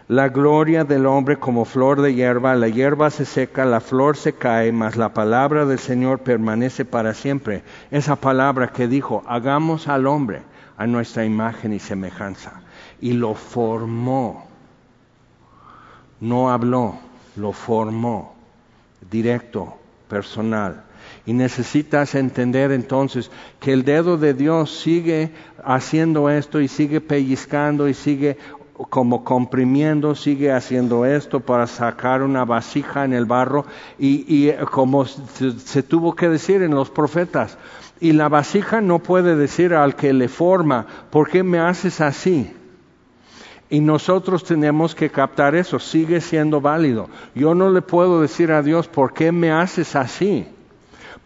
La 0.08 0.28
gloria 0.28 0.84
del 0.84 1.04
hombre 1.04 1.36
como 1.36 1.64
flor 1.64 2.00
de 2.00 2.14
hierba, 2.14 2.54
la 2.54 2.68
hierba 2.68 3.10
se 3.10 3.24
seca, 3.24 3.64
la 3.64 3.80
flor 3.80 4.16
se 4.16 4.34
cae, 4.34 4.70
mas 4.70 4.96
la 4.96 5.12
palabra 5.12 5.66
del 5.66 5.80
Señor 5.80 6.20
permanece 6.20 6.84
para 6.84 7.12
siempre. 7.12 7.64
Esa 7.90 8.14
palabra 8.14 8.68
que 8.68 8.86
dijo, 8.86 9.24
hagamos 9.26 9.88
al 9.88 10.06
hombre 10.06 10.42
a 10.76 10.86
nuestra 10.86 11.24
imagen 11.24 11.72
y 11.72 11.80
semejanza. 11.80 12.60
Y 13.00 13.14
lo 13.14 13.34
formó. 13.34 14.46
No 16.20 16.52
habló, 16.52 17.00
lo 17.34 17.52
formó. 17.52 18.36
Directo, 19.10 19.76
personal. 20.08 20.85
Y 21.26 21.32
necesitas 21.32 22.14
entender 22.14 22.70
entonces 22.70 23.30
que 23.58 23.72
el 23.72 23.84
dedo 23.84 24.16
de 24.16 24.32
Dios 24.32 24.78
sigue 24.78 25.32
haciendo 25.64 26.30
esto 26.30 26.60
y 26.60 26.68
sigue 26.68 27.00
pellizcando 27.00 27.88
y 27.88 27.94
sigue 27.94 28.38
como 28.90 29.24
comprimiendo, 29.24 30.14
sigue 30.14 30.52
haciendo 30.52 31.06
esto 31.06 31.40
para 31.40 31.66
sacar 31.66 32.22
una 32.22 32.44
vasija 32.44 33.04
en 33.04 33.12
el 33.12 33.24
barro 33.24 33.64
y, 33.98 34.52
como 34.70 35.06
se, 35.06 35.82
tuvo 35.82 36.14
que 36.14 36.28
decir 36.28 36.62
en 36.62 36.74
los 36.74 36.90
profetas, 36.90 37.56
y 38.00 38.12
la 38.12 38.28
vasija 38.28 38.80
no 38.80 38.98
puede 38.98 39.36
decir 39.36 39.72
al 39.72 39.96
que 39.96 40.12
le 40.12 40.28
forma, 40.28 40.86
¿por 41.10 41.30
qué 41.30 41.42
me 41.42 41.58
haces 41.58 42.00
así? 42.00 42.52
Y 43.70 43.80
nosotros 43.80 44.44
tenemos 44.44 44.94
que 44.94 45.10
captar 45.10 45.54
eso, 45.54 45.78
sigue 45.78 46.20
siendo 46.20 46.60
válido. 46.60 47.08
Yo 47.34 47.54
no 47.54 47.70
le 47.70 47.82
puedo 47.82 48.20
decir 48.20 48.52
a 48.52 48.62
Dios, 48.62 48.86
¿por 48.86 49.12
qué 49.12 49.32
me 49.32 49.50
haces 49.50 49.96
así? 49.96 50.46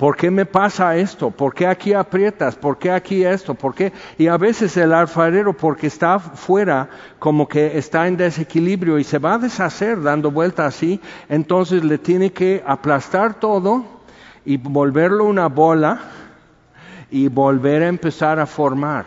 ¿Por 0.01 0.17
qué 0.17 0.31
me 0.31 0.47
pasa 0.47 0.97
esto? 0.97 1.31
¿Por 1.31 1.53
qué 1.53 1.67
aquí 1.67 1.93
aprietas? 1.93 2.57
¿Por 2.57 2.79
qué 2.79 2.91
aquí 2.91 3.23
esto? 3.23 3.53
¿Por 3.55 3.75
qué? 3.75 3.93
Y 4.17 4.29
a 4.29 4.39
veces 4.39 4.75
el 4.79 4.95
alfarero, 4.95 5.53
porque 5.53 5.89
está 5.89 6.19
fuera, 6.19 6.89
como 7.19 7.47
que 7.47 7.77
está 7.77 8.09
en 8.09 8.17
desequilibrio 8.17 8.99
y 8.99 9.05
se 9.05 9.19
va 9.19 9.35
a 9.35 9.39
deshacer 9.39 10.01
dando 10.01 10.31
vuelta 10.31 10.65
así, 10.65 11.03
entonces 11.29 11.85
le 11.85 11.99
tiene 11.99 12.33
que 12.33 12.65
aplastar 12.67 13.35
todo 13.35 13.85
y 14.47 14.57
volverlo 14.57 15.27
una 15.27 15.49
bola 15.49 16.01
y 17.11 17.29
volver 17.29 17.83
a 17.83 17.89
empezar 17.89 18.41
a 18.41 18.47
formar. 18.47 19.05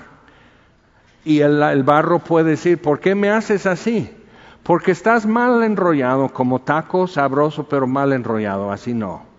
Y 1.25 1.39
el, 1.39 1.59
el 1.63 1.81
barro 1.81 2.19
puede 2.19 2.51
decir, 2.51 2.79
¿por 2.79 2.99
qué 2.99 3.15
me 3.15 3.31
haces 3.31 3.65
así? 3.65 4.15
Porque 4.61 4.91
estás 4.91 5.25
mal 5.25 5.63
enrollado, 5.63 6.29
como 6.29 6.61
taco 6.61 7.07
sabroso 7.07 7.63
pero 7.67 7.87
mal 7.87 8.13
enrollado, 8.13 8.71
así 8.71 8.93
no 8.93 9.32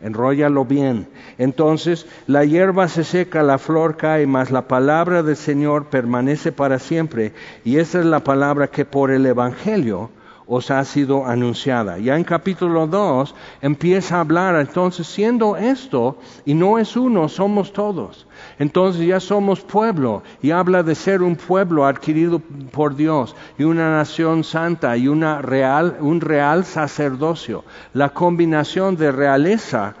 enróllalo 0.00 0.64
bien. 0.64 1.08
Entonces 1.38 2.06
la 2.26 2.44
hierba 2.44 2.88
se 2.88 3.04
seca, 3.04 3.42
la 3.42 3.58
flor 3.58 3.96
cae, 3.96 4.26
mas 4.26 4.50
la 4.50 4.68
palabra 4.68 5.22
del 5.22 5.36
Señor 5.36 5.86
permanece 5.86 6.52
para 6.52 6.78
siempre. 6.78 7.32
Y 7.64 7.78
esa 7.78 8.00
es 8.00 8.06
la 8.06 8.20
palabra 8.20 8.68
que 8.68 8.84
por 8.84 9.10
el 9.10 9.26
Evangelio 9.26 10.10
os 10.52 10.70
ha 10.72 10.84
sido 10.84 11.26
anunciada. 11.26 11.98
Ya 11.98 12.16
en 12.16 12.24
capítulo 12.24 12.88
2 12.88 13.34
empieza 13.62 14.16
a 14.16 14.20
hablar, 14.20 14.56
entonces 14.56 15.06
siendo 15.06 15.56
esto, 15.56 16.18
y 16.44 16.54
no 16.54 16.80
es 16.80 16.96
uno, 16.96 17.28
somos 17.28 17.72
todos. 17.72 18.26
Entonces 18.60 19.06
ya 19.06 19.20
somos 19.20 19.62
pueblo 19.62 20.22
y 20.42 20.50
habla 20.50 20.82
de 20.82 20.94
ser 20.94 21.22
un 21.22 21.34
pueblo 21.34 21.86
adquirido 21.86 22.40
por 22.72 22.94
Dios 22.94 23.34
y 23.56 23.64
una 23.64 23.90
nación 23.90 24.44
santa 24.44 24.98
y 24.98 25.08
una 25.08 25.40
real, 25.40 25.96
un 26.00 26.20
real 26.20 26.66
sacerdocio. 26.66 27.64
La 27.94 28.10
combinación 28.10 28.98
de 28.98 29.12
realeza 29.12 29.94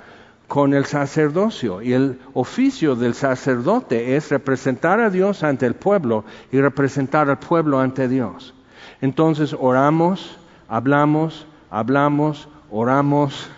con 0.46 0.74
el 0.74 0.84
sacerdocio 0.84 1.80
y 1.80 1.94
el 1.94 2.18
oficio 2.34 2.96
del 2.96 3.14
sacerdote 3.14 4.14
es 4.14 4.28
representar 4.28 5.00
a 5.00 5.08
Dios 5.08 5.42
ante 5.42 5.64
el 5.64 5.72
pueblo 5.72 6.26
y 6.52 6.60
representar 6.60 7.30
al 7.30 7.38
pueblo 7.38 7.80
ante 7.80 8.08
Dios. 8.08 8.52
Entonces 9.00 9.56
oramos, 9.58 10.36
hablamos, 10.68 11.46
hablamos, 11.70 12.46
oramos, 12.70 13.48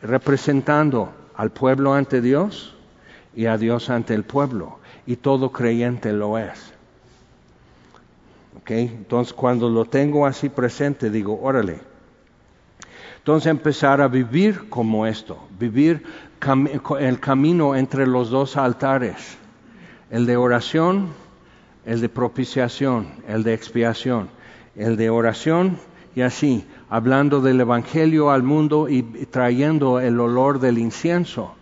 representando 0.00 1.10
al 1.34 1.50
pueblo 1.50 1.92
ante 1.92 2.20
Dios 2.20 2.76
y 3.34 3.46
a 3.46 3.56
Dios 3.56 3.90
ante 3.90 4.14
el 4.14 4.24
pueblo. 4.24 4.78
Y 5.06 5.16
todo 5.16 5.50
creyente 5.50 6.12
lo 6.12 6.38
es. 6.38 6.72
¿Okay? 8.60 8.86
Entonces 8.86 9.32
cuando 9.32 9.68
lo 9.68 9.84
tengo 9.84 10.26
así 10.26 10.48
presente, 10.48 11.10
digo, 11.10 11.40
órale. 11.42 11.78
Entonces 13.18 13.50
empezar 13.50 14.00
a 14.00 14.08
vivir 14.08 14.68
como 14.68 15.06
esto, 15.06 15.38
vivir 15.58 16.02
el 16.98 17.20
camino 17.20 17.76
entre 17.76 18.06
los 18.06 18.30
dos 18.30 18.56
altares, 18.56 19.36
el 20.10 20.24
de 20.26 20.36
oración, 20.36 21.08
el 21.84 22.00
de 22.00 22.08
propiciación, 22.08 23.08
el 23.28 23.42
de 23.42 23.52
expiación, 23.52 24.30
el 24.74 24.96
de 24.96 25.10
oración 25.10 25.78
y 26.16 26.22
así, 26.22 26.64
hablando 26.88 27.40
del 27.40 27.60
Evangelio 27.60 28.30
al 28.30 28.42
mundo 28.42 28.88
y 28.88 29.02
trayendo 29.02 30.00
el 30.00 30.18
olor 30.18 30.58
del 30.58 30.78
incienso 30.78 31.54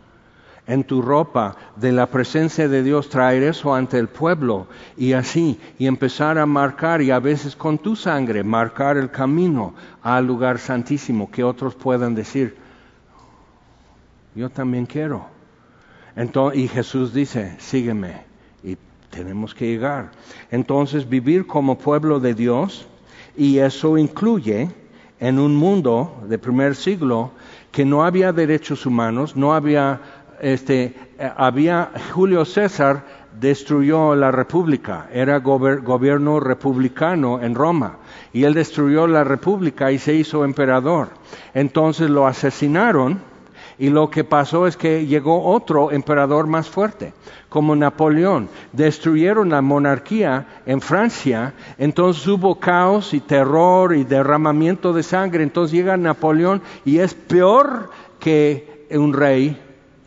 en 0.68 0.84
tu 0.84 1.00
ropa 1.02 1.56
de 1.76 1.90
la 1.92 2.06
presencia 2.06 2.68
de 2.68 2.82
Dios, 2.82 3.08
traer 3.08 3.42
eso 3.42 3.74
ante 3.74 3.98
el 3.98 4.06
pueblo 4.06 4.68
y 4.98 5.14
así, 5.14 5.58
y 5.78 5.86
empezar 5.86 6.38
a 6.38 6.44
marcar 6.44 7.00
y 7.00 7.10
a 7.10 7.18
veces 7.18 7.56
con 7.56 7.78
tu 7.78 7.96
sangre 7.96 8.44
marcar 8.44 8.98
el 8.98 9.10
camino 9.10 9.74
al 10.02 10.26
lugar 10.26 10.58
santísimo, 10.58 11.30
que 11.30 11.42
otros 11.42 11.74
puedan 11.74 12.14
decir, 12.14 12.56
yo 14.34 14.50
también 14.50 14.84
quiero. 14.84 15.26
Entonces, 16.14 16.60
y 16.60 16.68
Jesús 16.68 17.14
dice, 17.14 17.56
sígueme, 17.58 18.24
y 18.62 18.76
tenemos 19.08 19.54
que 19.54 19.68
llegar. 19.68 20.10
Entonces, 20.50 21.08
vivir 21.08 21.46
como 21.46 21.78
pueblo 21.78 22.20
de 22.20 22.34
Dios, 22.34 22.86
y 23.36 23.58
eso 23.58 23.96
incluye 23.96 24.68
en 25.20 25.38
un 25.38 25.56
mundo 25.56 26.22
de 26.28 26.38
primer 26.38 26.76
siglo 26.76 27.32
que 27.72 27.84
no 27.84 28.04
había 28.04 28.32
derechos 28.32 28.86
humanos, 28.86 29.36
no 29.36 29.54
había, 29.54 30.00
este, 30.41 30.95
había 31.36 31.91
Julio 32.12 32.45
César 32.45 33.05
destruyó 33.39 34.14
la 34.14 34.30
república, 34.30 35.09
era 35.12 35.39
gobierno 35.39 36.41
republicano 36.41 37.41
en 37.41 37.55
Roma, 37.55 37.99
y 38.32 38.45
él 38.45 38.55
destruyó 38.55 39.07
la 39.07 39.24
república 39.24 39.93
y 39.93 39.99
se 39.99 40.14
hizo 40.14 40.45
emperador. 40.45 41.11
Entonces 41.55 42.11
lo 42.11 42.26
asesinaron 42.26 43.20
y 43.78 43.91
lo 43.91 44.11
que 44.11 44.24
pasó 44.24 44.66
es 44.66 44.76
que 44.76 45.07
llegó 45.07 45.45
otro 45.45 45.93
emperador 45.93 46.49
más 46.49 46.68
fuerte, 46.68 47.12
como 47.49 47.76
Napoleón. 47.76 48.49
Destruyeron 48.72 49.51
la 49.51 49.62
monarquía 49.62 50.62
en 50.66 50.80
Francia, 50.80 51.55
entonces 51.78 52.26
hubo 52.26 52.59
caos 52.59 53.14
y 53.14 53.20
terror 53.20 53.95
y 53.95 54.03
derramamiento 54.03 54.93
de 54.93 55.05
sangre. 55.05 55.45
Entonces 55.45 55.76
llega 55.76 55.97
Napoleón 55.97 56.61
y 56.84 56.99
es 56.99 57.14
peor 57.14 57.91
que 58.18 58.86
un 58.91 59.12
rey 59.12 59.57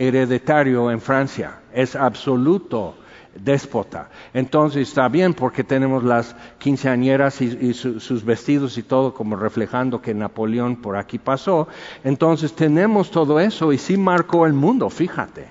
hereditario 0.07 0.89
en 0.89 0.99
Francia. 0.99 1.59
Es 1.73 1.95
absoluto 1.95 2.95
déspota. 3.35 4.09
Entonces 4.33 4.87
está 4.89 5.07
bien 5.07 5.35
porque 5.35 5.63
tenemos 5.63 6.03
las 6.03 6.35
quinceañeras 6.57 7.39
y, 7.41 7.73
sus 7.73 8.25
vestidos 8.25 8.79
y 8.79 8.83
todo 8.83 9.13
como 9.13 9.35
reflejando 9.35 10.01
que 10.01 10.15
Napoleón 10.15 10.77
por 10.77 10.97
aquí 10.97 11.19
pasó. 11.19 11.67
Entonces 12.03 12.53
tenemos 12.53 13.11
todo 13.11 13.39
eso 13.39 13.71
y 13.71 13.77
sí 13.77 13.95
marcó 13.95 14.47
el 14.47 14.53
mundo, 14.53 14.89
fíjate. 14.89 15.49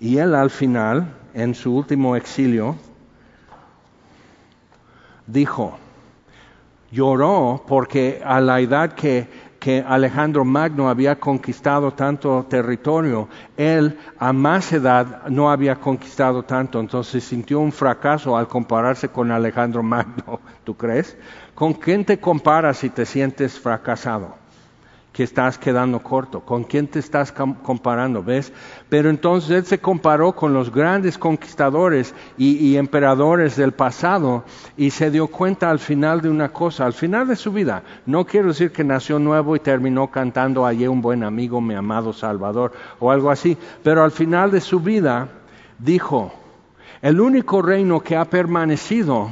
Y 0.00 0.18
él 0.18 0.36
al 0.36 0.50
final, 0.50 1.12
en 1.34 1.56
su 1.56 1.74
último 1.74 2.14
exilio, 2.14 2.76
dijo, 5.26 5.76
lloró 6.92 7.64
porque 7.66 8.22
a 8.24 8.40
la 8.40 8.60
edad 8.60 8.92
que 8.92 9.47
que 9.68 9.84
Alejandro 9.86 10.46
Magno 10.46 10.88
había 10.88 11.20
conquistado 11.20 11.92
tanto 11.92 12.46
territorio, 12.48 13.28
él 13.54 13.98
a 14.18 14.32
más 14.32 14.72
edad 14.72 15.26
no 15.28 15.50
había 15.50 15.76
conquistado 15.76 16.42
tanto, 16.42 16.80
entonces 16.80 17.22
sintió 17.22 17.60
un 17.60 17.70
fracaso 17.70 18.34
al 18.34 18.48
compararse 18.48 19.10
con 19.10 19.30
Alejandro 19.30 19.82
Magno, 19.82 20.40
¿tú 20.64 20.74
crees? 20.74 21.18
¿Con 21.54 21.74
quién 21.74 22.06
te 22.06 22.18
comparas 22.18 22.78
si 22.78 22.88
te 22.88 23.04
sientes 23.04 23.60
fracasado? 23.60 24.36
Que 25.18 25.24
estás 25.24 25.58
quedando 25.58 25.98
corto. 25.98 26.42
¿Con 26.42 26.62
quién 26.62 26.86
te 26.86 27.00
estás 27.00 27.32
comparando? 27.32 28.22
¿Ves? 28.22 28.52
Pero 28.88 29.10
entonces 29.10 29.50
él 29.50 29.66
se 29.66 29.80
comparó 29.80 30.30
con 30.30 30.54
los 30.54 30.72
grandes 30.72 31.18
conquistadores 31.18 32.14
y, 32.36 32.76
emperadores 32.76 33.56
del 33.56 33.72
pasado 33.72 34.44
y 34.76 34.90
se 34.90 35.10
dio 35.10 35.26
cuenta 35.26 35.70
al 35.70 35.80
final 35.80 36.20
de 36.20 36.28
una 36.28 36.52
cosa, 36.52 36.86
al 36.86 36.92
final 36.92 37.26
de 37.26 37.34
su 37.34 37.50
vida. 37.50 37.82
No 38.06 38.26
quiero 38.26 38.46
decir 38.46 38.70
que 38.70 38.84
nació 38.84 39.18
nuevo 39.18 39.56
y 39.56 39.58
terminó 39.58 40.08
cantando 40.08 40.64
allí 40.64 40.86
un 40.86 41.02
buen 41.02 41.24
amigo, 41.24 41.60
mi 41.60 41.74
amado 41.74 42.12
Salvador 42.12 42.70
o 43.00 43.10
algo 43.10 43.32
así, 43.32 43.58
pero 43.82 44.04
al 44.04 44.12
final 44.12 44.52
de 44.52 44.60
su 44.60 44.78
vida 44.78 45.26
dijo, 45.80 46.32
el 47.02 47.20
único 47.20 47.60
reino 47.60 47.98
que 47.98 48.14
ha 48.14 48.26
permanecido 48.26 49.30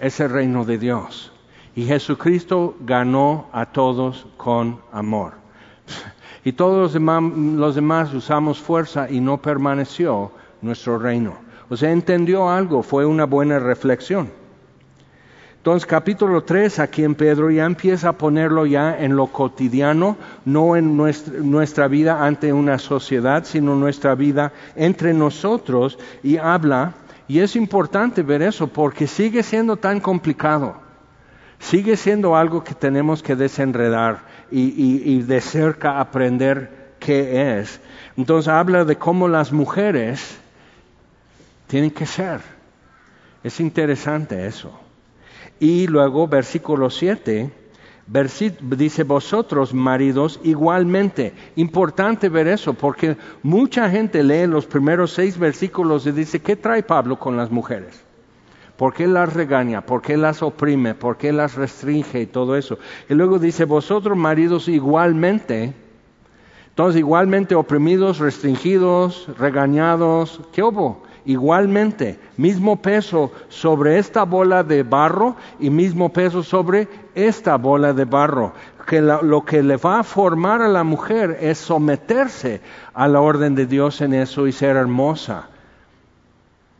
es 0.00 0.18
el 0.18 0.30
reino 0.30 0.64
de 0.64 0.78
Dios. 0.78 1.33
Y 1.76 1.86
Jesucristo 1.86 2.76
ganó 2.80 3.46
a 3.52 3.66
todos 3.66 4.26
con 4.36 4.78
amor. 4.92 5.32
Y 6.44 6.52
todos 6.52 6.94
los 6.94 7.74
demás, 7.74 8.14
usamos 8.14 8.58
fuerza 8.58 9.10
y 9.10 9.20
no 9.20 9.38
permaneció 9.38 10.30
nuestro 10.62 10.98
reino. 10.98 11.34
O 11.68 11.76
sea, 11.76 11.90
entendió 11.90 12.48
algo, 12.48 12.82
fue 12.82 13.06
una 13.06 13.24
buena 13.24 13.58
reflexión. 13.58 14.30
Entonces, 15.56 15.86
capítulo 15.86 16.44
3, 16.44 16.78
aquí 16.78 17.02
en 17.02 17.14
Pedro, 17.14 17.50
ya 17.50 17.64
empieza 17.64 18.10
a 18.10 18.18
ponerlo 18.18 18.66
ya 18.66 18.98
en 18.98 19.16
lo 19.16 19.28
cotidiano, 19.28 20.18
no 20.44 20.76
en 20.76 20.94
nuestra, 20.94 21.38
nuestra, 21.40 21.88
vida 21.88 22.22
ante 22.24 22.52
una 22.52 22.78
sociedad, 22.78 23.44
sino 23.44 23.74
nuestra 23.74 24.14
vida 24.14 24.52
entre 24.76 25.14
nosotros, 25.14 25.98
y 26.22 26.36
habla, 26.36 26.92
y 27.26 27.38
es 27.38 27.56
importante 27.56 28.22
ver 28.22 28.42
eso, 28.42 28.66
porque 28.66 29.06
sigue 29.06 29.42
siendo 29.42 29.78
tan 29.78 30.00
complicado 30.00 30.83
sigue 31.64 31.96
siendo 31.96 32.36
algo 32.36 32.62
que 32.62 32.74
tenemos 32.74 33.22
que 33.22 33.36
desenredar 33.36 34.20
y, 34.50 35.22
de 35.22 35.40
cerca 35.40 35.98
aprender 35.98 36.94
qué 37.00 37.58
es. 37.58 37.80
Entonces 38.16 38.48
habla 38.48 38.84
de 38.84 38.96
cómo 38.96 39.28
las 39.28 39.50
mujeres 39.50 40.38
tienen 41.66 41.90
que 41.90 42.06
ser. 42.06 42.40
Es 43.42 43.60
interesante 43.60 44.46
eso. 44.46 44.78
Y 45.58 45.86
luego 45.86 46.28
versículo 46.28 46.90
7, 46.90 47.50
dice 48.60 49.02
vosotros 49.04 49.72
maridos 49.72 50.40
igualmente. 50.44 51.32
Importante 51.56 52.28
ver 52.28 52.46
eso 52.46 52.74
porque 52.74 53.16
mucha 53.42 53.88
gente 53.88 54.22
lee 54.22 54.46
los 54.46 54.66
primeros 54.66 55.12
seis 55.12 55.38
versículos 55.38 56.06
y 56.06 56.12
dice, 56.12 56.42
¿qué 56.42 56.56
trae 56.56 56.82
Pablo 56.82 57.18
con 57.18 57.38
las 57.38 57.50
mujeres? 57.50 58.03
¿Por 58.76 58.92
qué 58.92 59.06
las 59.06 59.32
regaña? 59.32 59.86
¿Por 59.86 60.02
qué 60.02 60.16
las 60.16 60.42
oprime? 60.42 60.94
¿Por 60.94 61.16
qué 61.16 61.32
las 61.32 61.54
restringe 61.54 62.20
y 62.20 62.26
todo 62.26 62.56
eso? 62.56 62.78
Y 63.08 63.14
luego 63.14 63.38
dice, 63.38 63.64
vosotros 63.64 64.18
maridos 64.18 64.68
igualmente, 64.68 65.72
entonces 66.68 66.98
igualmente 66.98 67.54
oprimidos, 67.54 68.18
restringidos, 68.18 69.28
regañados, 69.38 70.40
¿qué 70.52 70.62
hubo? 70.64 71.04
Igualmente, 71.24 72.18
mismo 72.36 72.82
peso 72.82 73.30
sobre 73.48 73.98
esta 73.98 74.24
bola 74.24 74.64
de 74.64 74.82
barro 74.82 75.36
y 75.60 75.70
mismo 75.70 76.12
peso 76.12 76.42
sobre 76.42 76.88
esta 77.14 77.56
bola 77.56 77.92
de 77.92 78.04
barro. 78.04 78.52
Que 78.86 79.00
lo 79.00 79.44
que 79.44 79.62
le 79.62 79.76
va 79.76 80.00
a 80.00 80.02
formar 80.02 80.60
a 80.60 80.68
la 80.68 80.82
mujer 80.82 81.38
es 81.40 81.58
someterse 81.58 82.60
a 82.92 83.06
la 83.06 83.20
orden 83.20 83.54
de 83.54 83.66
Dios 83.66 84.00
en 84.00 84.12
eso 84.12 84.46
y 84.46 84.52
ser 84.52 84.76
hermosa 84.76 85.48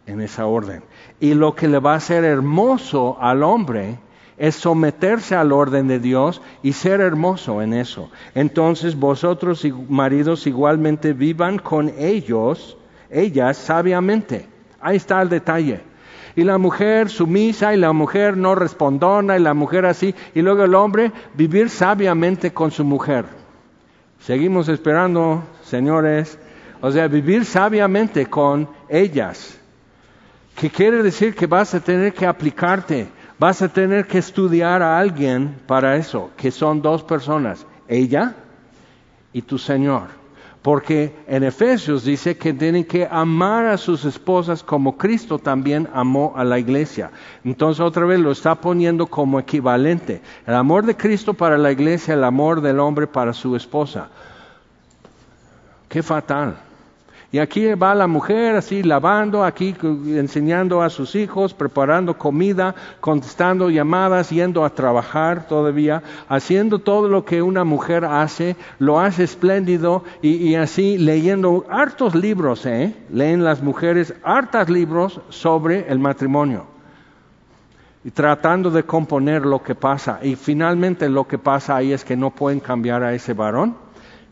en 0.06 0.20
esa 0.20 0.46
orden. 0.46 0.82
Y 1.24 1.32
lo 1.32 1.54
que 1.54 1.68
le 1.68 1.78
va 1.78 1.94
a 1.94 1.96
hacer 1.96 2.22
hermoso 2.22 3.16
al 3.18 3.42
hombre 3.44 3.96
es 4.36 4.56
someterse 4.56 5.34
al 5.34 5.52
orden 5.52 5.88
de 5.88 5.98
Dios 5.98 6.42
y 6.62 6.74
ser 6.74 7.00
hermoso 7.00 7.62
en 7.62 7.72
eso. 7.72 8.10
Entonces 8.34 8.94
vosotros 8.94 9.66
maridos 9.88 10.46
igualmente 10.46 11.14
vivan 11.14 11.58
con 11.58 11.90
ellos, 11.98 12.76
ellas 13.08 13.56
sabiamente. 13.56 14.46
Ahí 14.82 14.96
está 14.96 15.22
el 15.22 15.30
detalle. 15.30 15.80
Y 16.36 16.44
la 16.44 16.58
mujer 16.58 17.08
sumisa 17.08 17.72
y 17.72 17.78
la 17.78 17.94
mujer 17.94 18.36
no 18.36 18.54
respondona 18.54 19.38
y 19.38 19.40
la 19.40 19.54
mujer 19.54 19.86
así. 19.86 20.14
Y 20.34 20.42
luego 20.42 20.64
el 20.64 20.74
hombre 20.74 21.10
vivir 21.32 21.70
sabiamente 21.70 22.52
con 22.52 22.70
su 22.70 22.84
mujer. 22.84 23.24
Seguimos 24.18 24.68
esperando, 24.68 25.42
señores. 25.62 26.38
O 26.82 26.92
sea, 26.92 27.08
vivir 27.08 27.46
sabiamente 27.46 28.26
con 28.26 28.68
ellas 28.90 29.58
que 30.56 30.70
quiere 30.70 31.02
decir 31.02 31.34
que 31.34 31.46
vas 31.46 31.74
a 31.74 31.80
tener 31.80 32.12
que 32.14 32.26
aplicarte, 32.26 33.08
vas 33.38 33.60
a 33.62 33.68
tener 33.68 34.06
que 34.06 34.18
estudiar 34.18 34.82
a 34.82 34.98
alguien 34.98 35.56
para 35.66 35.96
eso, 35.96 36.30
que 36.36 36.50
son 36.50 36.80
dos 36.80 37.02
personas, 37.02 37.66
ella 37.88 38.34
y 39.32 39.42
tu 39.42 39.58
Señor. 39.58 40.24
Porque 40.62 41.14
en 41.26 41.44
Efesios 41.44 42.04
dice 42.04 42.38
que 42.38 42.54
tienen 42.54 42.84
que 42.84 43.06
amar 43.10 43.66
a 43.66 43.76
sus 43.76 44.06
esposas 44.06 44.62
como 44.62 44.96
Cristo 44.96 45.38
también 45.38 45.90
amó 45.92 46.32
a 46.36 46.42
la 46.42 46.58
iglesia. 46.58 47.10
Entonces 47.44 47.80
otra 47.84 48.06
vez 48.06 48.18
lo 48.18 48.30
está 48.30 48.54
poniendo 48.54 49.06
como 49.06 49.38
equivalente. 49.38 50.22
El 50.46 50.54
amor 50.54 50.86
de 50.86 50.96
Cristo 50.96 51.34
para 51.34 51.58
la 51.58 51.70
iglesia, 51.70 52.14
el 52.14 52.24
amor 52.24 52.62
del 52.62 52.80
hombre 52.80 53.06
para 53.06 53.34
su 53.34 53.54
esposa. 53.56 54.08
Qué 55.86 56.02
fatal. 56.02 56.56
Y 57.34 57.40
aquí 57.40 57.66
va 57.74 57.96
la 57.96 58.06
mujer 58.06 58.54
así 58.54 58.84
lavando, 58.84 59.42
aquí 59.42 59.74
enseñando 59.82 60.82
a 60.82 60.88
sus 60.88 61.16
hijos, 61.16 61.52
preparando 61.52 62.16
comida, 62.16 62.76
contestando 63.00 63.70
llamadas, 63.70 64.30
yendo 64.30 64.64
a 64.64 64.70
trabajar 64.70 65.48
todavía, 65.48 66.00
haciendo 66.28 66.78
todo 66.78 67.08
lo 67.08 67.24
que 67.24 67.42
una 67.42 67.64
mujer 67.64 68.04
hace, 68.04 68.54
lo 68.78 69.00
hace 69.00 69.24
espléndido 69.24 70.04
y, 70.22 70.54
así 70.54 70.96
leyendo 70.96 71.66
hartos 71.68 72.14
libros, 72.14 72.66
¿eh? 72.66 72.94
leen 73.10 73.42
las 73.42 73.60
mujeres 73.60 74.14
hartos 74.22 74.70
libros 74.70 75.20
sobre 75.28 75.90
el 75.90 75.98
matrimonio 75.98 76.66
y 78.04 78.12
tratando 78.12 78.70
de 78.70 78.84
componer 78.84 79.44
lo 79.44 79.60
que 79.60 79.74
pasa. 79.74 80.20
Y 80.22 80.36
finalmente 80.36 81.08
lo 81.08 81.26
que 81.26 81.38
pasa 81.38 81.74
ahí 81.74 81.92
es 81.92 82.04
que 82.04 82.16
no 82.16 82.30
pueden 82.30 82.60
cambiar 82.60 83.02
a 83.02 83.12
ese 83.12 83.32
varón 83.32 83.74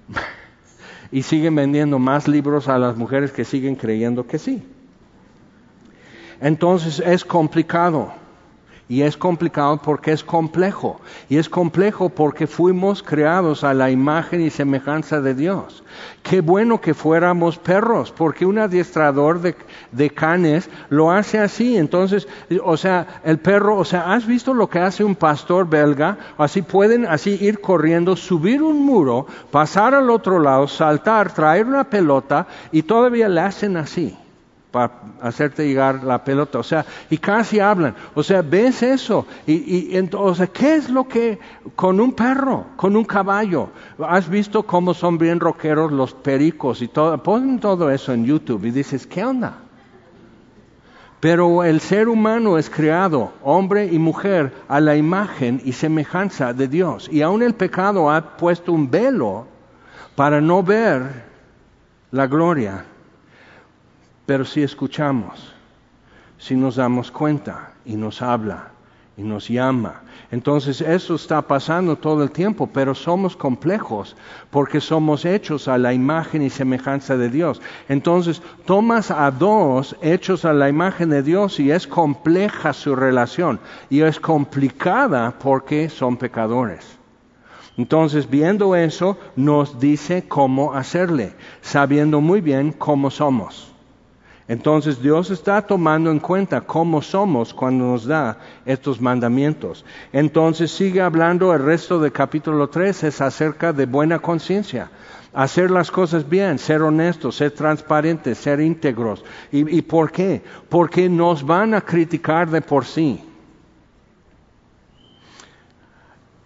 y 1.12 1.22
siguen 1.22 1.54
vendiendo 1.54 1.98
más 1.98 2.26
libros 2.26 2.68
a 2.68 2.78
las 2.78 2.96
mujeres 2.96 3.30
que 3.30 3.44
siguen 3.44 3.76
creyendo 3.76 4.26
que 4.26 4.38
sí. 4.38 4.62
Entonces 6.40 7.00
es 7.04 7.24
complicado. 7.24 8.12
Y 8.92 9.00
es 9.00 9.16
complicado 9.16 9.78
porque 9.78 10.12
es 10.12 10.22
complejo. 10.22 11.00
Y 11.30 11.38
es 11.38 11.48
complejo 11.48 12.10
porque 12.10 12.46
fuimos 12.46 13.02
creados 13.02 13.64
a 13.64 13.72
la 13.72 13.90
imagen 13.90 14.42
y 14.42 14.50
semejanza 14.50 15.22
de 15.22 15.34
Dios. 15.34 15.82
Qué 16.22 16.42
bueno 16.42 16.78
que 16.78 16.92
fuéramos 16.92 17.56
perros, 17.56 18.12
porque 18.14 18.44
un 18.44 18.58
adiestrador 18.58 19.40
de, 19.40 20.10
canes 20.10 20.68
lo 20.90 21.10
hace 21.10 21.38
así. 21.38 21.78
Entonces, 21.78 22.28
o 22.62 22.76
sea, 22.76 23.22
el 23.24 23.38
perro, 23.38 23.78
o 23.78 23.84
sea, 23.86 24.12
¿has 24.12 24.26
visto 24.26 24.52
lo 24.52 24.68
que 24.68 24.80
hace 24.80 25.02
un 25.02 25.14
pastor 25.14 25.66
belga? 25.66 26.18
Así 26.36 26.60
pueden 26.60 27.06
así 27.06 27.38
ir 27.40 27.62
corriendo, 27.62 28.14
subir 28.14 28.62
un 28.62 28.84
muro, 28.84 29.26
pasar 29.50 29.94
al 29.94 30.10
otro 30.10 30.38
lado, 30.38 30.68
saltar, 30.68 31.32
traer 31.32 31.64
una 31.64 31.84
pelota 31.84 32.46
y 32.70 32.82
todavía 32.82 33.30
le 33.30 33.40
hacen 33.40 33.78
así 33.78 34.18
para 34.72 34.90
hacerte 35.20 35.68
llegar 35.68 36.02
la 36.02 36.24
pelota, 36.24 36.58
o 36.58 36.62
sea, 36.62 36.84
y 37.10 37.18
casi 37.18 37.60
hablan, 37.60 37.94
o 38.14 38.22
sea, 38.22 38.40
ves 38.40 38.82
eso, 38.82 39.26
y, 39.46 39.52
y 39.96 40.08
sea, 40.34 40.46
¿qué 40.46 40.76
es 40.76 40.88
lo 40.88 41.06
que 41.06 41.38
con 41.76 42.00
un 42.00 42.12
perro, 42.12 42.66
con 42.76 42.96
un 42.96 43.04
caballo? 43.04 43.68
¿Has 43.98 44.28
visto 44.28 44.62
cómo 44.62 44.94
son 44.94 45.18
bien 45.18 45.38
rockeros 45.38 45.92
los 45.92 46.14
pericos 46.14 46.80
y 46.80 46.88
todo? 46.88 47.22
Ponen 47.22 47.60
todo 47.60 47.90
eso 47.90 48.14
en 48.14 48.24
YouTube 48.24 48.64
y 48.64 48.70
dices, 48.70 49.06
¿qué 49.06 49.22
onda? 49.22 49.58
Pero 51.20 51.62
el 51.62 51.80
ser 51.80 52.08
humano 52.08 52.58
es 52.58 52.68
creado, 52.68 53.32
hombre 53.44 53.86
y 53.86 53.98
mujer, 53.98 54.52
a 54.66 54.80
la 54.80 54.96
imagen 54.96 55.60
y 55.64 55.72
semejanza 55.72 56.52
de 56.52 56.66
Dios. 56.66 57.08
Y 57.12 57.22
aún 57.22 57.42
el 57.42 57.54
pecado 57.54 58.10
ha 58.10 58.36
puesto 58.38 58.72
un 58.72 58.90
velo 58.90 59.46
para 60.16 60.40
no 60.40 60.62
ver 60.62 61.24
la 62.10 62.26
gloria 62.26 62.86
pero 64.26 64.44
si 64.44 64.62
escuchamos, 64.62 65.52
si 66.38 66.54
nos 66.54 66.76
damos 66.76 67.10
cuenta 67.10 67.72
y 67.84 67.96
nos 67.96 68.22
habla 68.22 68.68
y 69.16 69.22
nos 69.22 69.48
llama, 69.48 70.02
entonces 70.30 70.80
eso 70.80 71.14
está 71.14 71.42
pasando 71.42 71.96
todo 71.96 72.22
el 72.22 72.30
tiempo, 72.30 72.66
pero 72.72 72.94
somos 72.94 73.36
complejos 73.36 74.16
porque 74.50 74.80
somos 74.80 75.26
hechos 75.26 75.68
a 75.68 75.76
la 75.76 75.92
imagen 75.92 76.40
y 76.40 76.48
semejanza 76.48 77.18
de 77.18 77.28
Dios. 77.28 77.60
Entonces 77.88 78.40
tomas 78.64 79.10
a 79.10 79.30
dos 79.30 79.94
hechos 80.00 80.46
a 80.46 80.54
la 80.54 80.70
imagen 80.70 81.10
de 81.10 81.22
Dios 81.22 81.60
y 81.60 81.70
es 81.70 81.86
compleja 81.86 82.72
su 82.72 82.96
relación 82.96 83.60
y 83.90 84.00
es 84.00 84.18
complicada 84.18 85.38
porque 85.38 85.90
son 85.90 86.16
pecadores. 86.16 86.98
Entonces, 87.76 88.28
viendo 88.28 88.76
eso, 88.76 89.18
nos 89.34 89.80
dice 89.80 90.24
cómo 90.28 90.74
hacerle, 90.74 91.34
sabiendo 91.62 92.20
muy 92.20 92.40
bien 92.42 92.72
cómo 92.72 93.10
somos. 93.10 93.71
Entonces 94.52 95.00
Dios 95.00 95.30
está 95.30 95.62
tomando 95.62 96.10
en 96.10 96.18
cuenta 96.18 96.60
cómo 96.60 97.00
somos 97.00 97.54
cuando 97.54 97.86
nos 97.86 98.04
da 98.04 98.36
estos 98.66 99.00
mandamientos. 99.00 99.82
Entonces 100.12 100.70
sigue 100.70 101.00
hablando 101.00 101.54
el 101.54 101.64
resto 101.64 101.98
del 101.98 102.12
capítulo 102.12 102.68
3, 102.68 103.04
es 103.04 103.22
acerca 103.22 103.72
de 103.72 103.86
buena 103.86 104.18
conciencia. 104.18 104.90
Hacer 105.32 105.70
las 105.70 105.90
cosas 105.90 106.28
bien, 106.28 106.58
ser 106.58 106.82
honestos, 106.82 107.36
ser 107.36 107.52
transparentes, 107.52 108.36
ser 108.36 108.60
íntegros. 108.60 109.24
¿Y, 109.50 109.78
¿Y 109.78 109.80
por 109.80 110.12
qué? 110.12 110.42
Porque 110.68 111.08
nos 111.08 111.42
van 111.46 111.72
a 111.72 111.80
criticar 111.80 112.50
de 112.50 112.60
por 112.60 112.84
sí. 112.84 113.24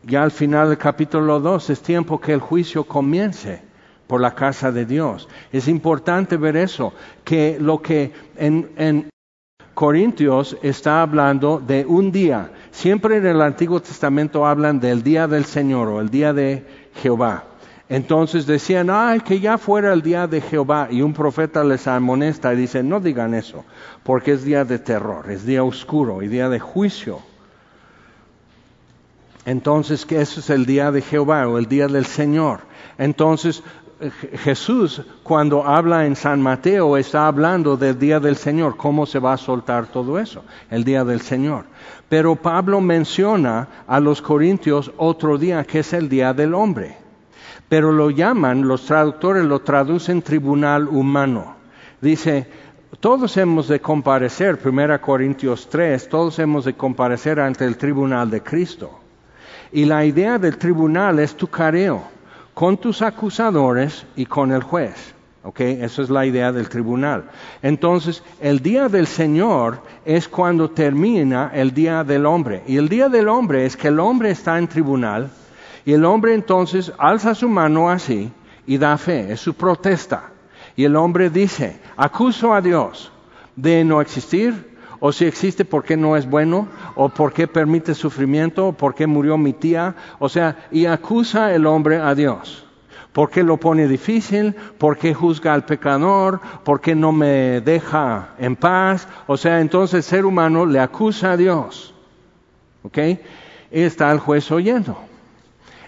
Ya 0.04 0.22
al 0.22 0.30
final 0.30 0.68
del 0.68 0.78
capítulo 0.78 1.40
2 1.40 1.70
es 1.70 1.82
tiempo 1.82 2.20
que 2.20 2.34
el 2.34 2.40
juicio 2.40 2.84
comience 2.84 3.65
por 4.06 4.20
la 4.20 4.34
casa 4.34 4.72
de 4.72 4.84
Dios. 4.84 5.28
Es 5.52 5.68
importante 5.68 6.36
ver 6.36 6.56
eso, 6.56 6.92
que 7.24 7.58
lo 7.60 7.80
que 7.82 8.12
en, 8.36 9.08
Corintios 9.74 10.56
está 10.62 11.02
hablando 11.02 11.60
de 11.60 11.84
un 11.84 12.10
día. 12.10 12.50
Siempre 12.70 13.18
en 13.18 13.26
el 13.26 13.42
Antiguo 13.42 13.82
Testamento 13.82 14.46
hablan 14.46 14.80
del 14.80 15.02
día 15.02 15.28
del 15.28 15.44
Señor 15.44 15.88
o 15.88 16.00
el 16.00 16.08
día 16.08 16.32
de 16.32 16.64
Jehová. 17.02 17.44
Entonces 17.88 18.46
decían, 18.46 18.88
ay, 18.90 19.20
que 19.20 19.38
ya 19.38 19.58
fuera 19.58 19.92
el 19.92 20.00
día 20.00 20.26
de 20.26 20.40
Jehová. 20.40 20.88
Y 20.90 21.02
un 21.02 21.12
profeta 21.12 21.62
les 21.62 21.86
amonesta 21.86 22.54
y 22.54 22.56
dice, 22.56 22.82
no 22.82 23.00
digan 23.00 23.34
eso, 23.34 23.66
porque 24.02 24.32
es 24.32 24.44
día 24.44 24.64
de 24.64 24.78
terror, 24.78 25.30
es 25.30 25.44
día 25.44 25.62
oscuro 25.62 26.22
y 26.22 26.28
día 26.28 26.48
de 26.48 26.58
juicio. 26.58 27.20
Entonces, 29.44 30.04
que 30.04 30.20
eso 30.20 30.40
es 30.40 30.50
el 30.50 30.66
día 30.66 30.90
de 30.90 31.02
Jehová 31.02 31.46
o 31.46 31.58
el 31.58 31.66
día 31.66 31.86
del 31.86 32.06
Señor. 32.06 32.60
Entonces, 32.98 33.62
Jesús 34.44 35.00
cuando 35.22 35.64
habla 35.64 36.04
en 36.04 36.16
San 36.16 36.42
Mateo 36.42 36.98
está 36.98 37.26
hablando 37.26 37.78
del 37.78 37.98
día 37.98 38.20
del 38.20 38.36
Señor, 38.36 38.76
cómo 38.76 39.06
se 39.06 39.18
va 39.18 39.32
a 39.32 39.38
soltar 39.38 39.86
todo 39.86 40.18
eso, 40.18 40.44
el 40.70 40.84
día 40.84 41.02
del 41.02 41.22
Señor. 41.22 41.64
Pero 42.08 42.36
Pablo 42.36 42.80
menciona 42.80 43.68
a 43.86 43.98
los 43.98 44.20
corintios 44.20 44.92
otro 44.98 45.38
día 45.38 45.64
que 45.64 45.78
es 45.78 45.94
el 45.94 46.10
día 46.10 46.34
del 46.34 46.52
hombre. 46.52 46.96
Pero 47.70 47.90
lo 47.90 48.10
llaman, 48.10 48.68
los 48.68 48.84
traductores 48.84 49.44
lo 49.44 49.60
traducen 49.60 50.20
tribunal 50.20 50.88
humano. 50.88 51.56
Dice, 52.00 52.46
todos 53.00 53.36
hemos 53.38 53.66
de 53.66 53.80
comparecer, 53.80 54.58
1 54.62 55.00
Corintios 55.00 55.68
3, 55.70 56.08
todos 56.08 56.38
hemos 56.38 56.66
de 56.66 56.74
comparecer 56.74 57.40
ante 57.40 57.64
el 57.64 57.76
tribunal 57.78 58.30
de 58.30 58.42
Cristo. 58.42 59.00
Y 59.72 59.86
la 59.86 60.04
idea 60.04 60.38
del 60.38 60.58
tribunal 60.58 61.18
es 61.18 61.34
tu 61.34 61.48
careo, 61.48 62.15
con 62.56 62.78
tus 62.78 63.02
acusadores 63.02 64.06
y 64.16 64.24
con 64.24 64.50
el 64.50 64.62
juez. 64.62 65.14
¿Ok? 65.42 65.60
Esa 65.60 66.00
es 66.00 66.08
la 66.08 66.24
idea 66.24 66.52
del 66.52 66.70
tribunal. 66.70 67.24
Entonces, 67.60 68.22
el 68.40 68.60
día 68.60 68.88
del 68.88 69.06
Señor 69.06 69.82
es 70.06 70.26
cuando 70.26 70.70
termina 70.70 71.50
el 71.52 71.74
día 71.74 72.02
del 72.02 72.24
hombre. 72.24 72.62
Y 72.66 72.78
el 72.78 72.88
día 72.88 73.10
del 73.10 73.28
hombre 73.28 73.66
es 73.66 73.76
que 73.76 73.88
el 73.88 74.00
hombre 74.00 74.30
está 74.30 74.56
en 74.56 74.68
tribunal 74.68 75.28
y 75.84 75.92
el 75.92 76.06
hombre 76.06 76.32
entonces 76.32 76.90
alza 76.96 77.34
su 77.34 77.46
mano 77.46 77.90
así 77.90 78.32
y 78.66 78.78
da 78.78 78.96
fe, 78.96 79.30
es 79.30 79.40
su 79.40 79.52
protesta. 79.52 80.30
Y 80.76 80.84
el 80.84 80.96
hombre 80.96 81.28
dice, 81.28 81.78
acuso 81.94 82.54
a 82.54 82.62
Dios 82.62 83.12
de 83.54 83.84
no 83.84 84.00
existir, 84.00 84.75
o 85.00 85.12
si 85.12 85.24
existe, 85.24 85.64
¿por 85.64 85.84
qué 85.84 85.96
no 85.96 86.16
es 86.16 86.28
bueno? 86.28 86.68
¿O 86.94 87.08
por 87.08 87.32
qué 87.32 87.46
permite 87.46 87.94
sufrimiento? 87.94 88.68
¿O 88.68 88.72
por 88.72 88.94
qué 88.94 89.06
murió 89.06 89.36
mi 89.36 89.52
tía? 89.52 89.94
O 90.18 90.28
sea, 90.28 90.68
y 90.70 90.86
acusa 90.86 91.54
el 91.54 91.66
hombre 91.66 91.96
a 91.98 92.14
Dios. 92.14 92.66
¿Por 93.12 93.30
qué 93.30 93.42
lo 93.42 93.56
pone 93.56 93.88
difícil? 93.88 94.54
¿Por 94.76 94.98
qué 94.98 95.14
juzga 95.14 95.54
al 95.54 95.64
pecador? 95.64 96.40
¿Por 96.64 96.80
qué 96.80 96.94
no 96.94 97.12
me 97.12 97.62
deja 97.62 98.34
en 98.38 98.56
paz? 98.56 99.08
O 99.26 99.36
sea, 99.36 99.60
entonces 99.60 99.94
el 99.94 100.02
ser 100.02 100.26
humano 100.26 100.66
le 100.66 100.80
acusa 100.80 101.32
a 101.32 101.36
Dios. 101.36 101.94
¿Ok? 102.82 102.98
Está 103.70 104.12
el 104.12 104.18
juez 104.18 104.50
oyendo. 104.50 104.98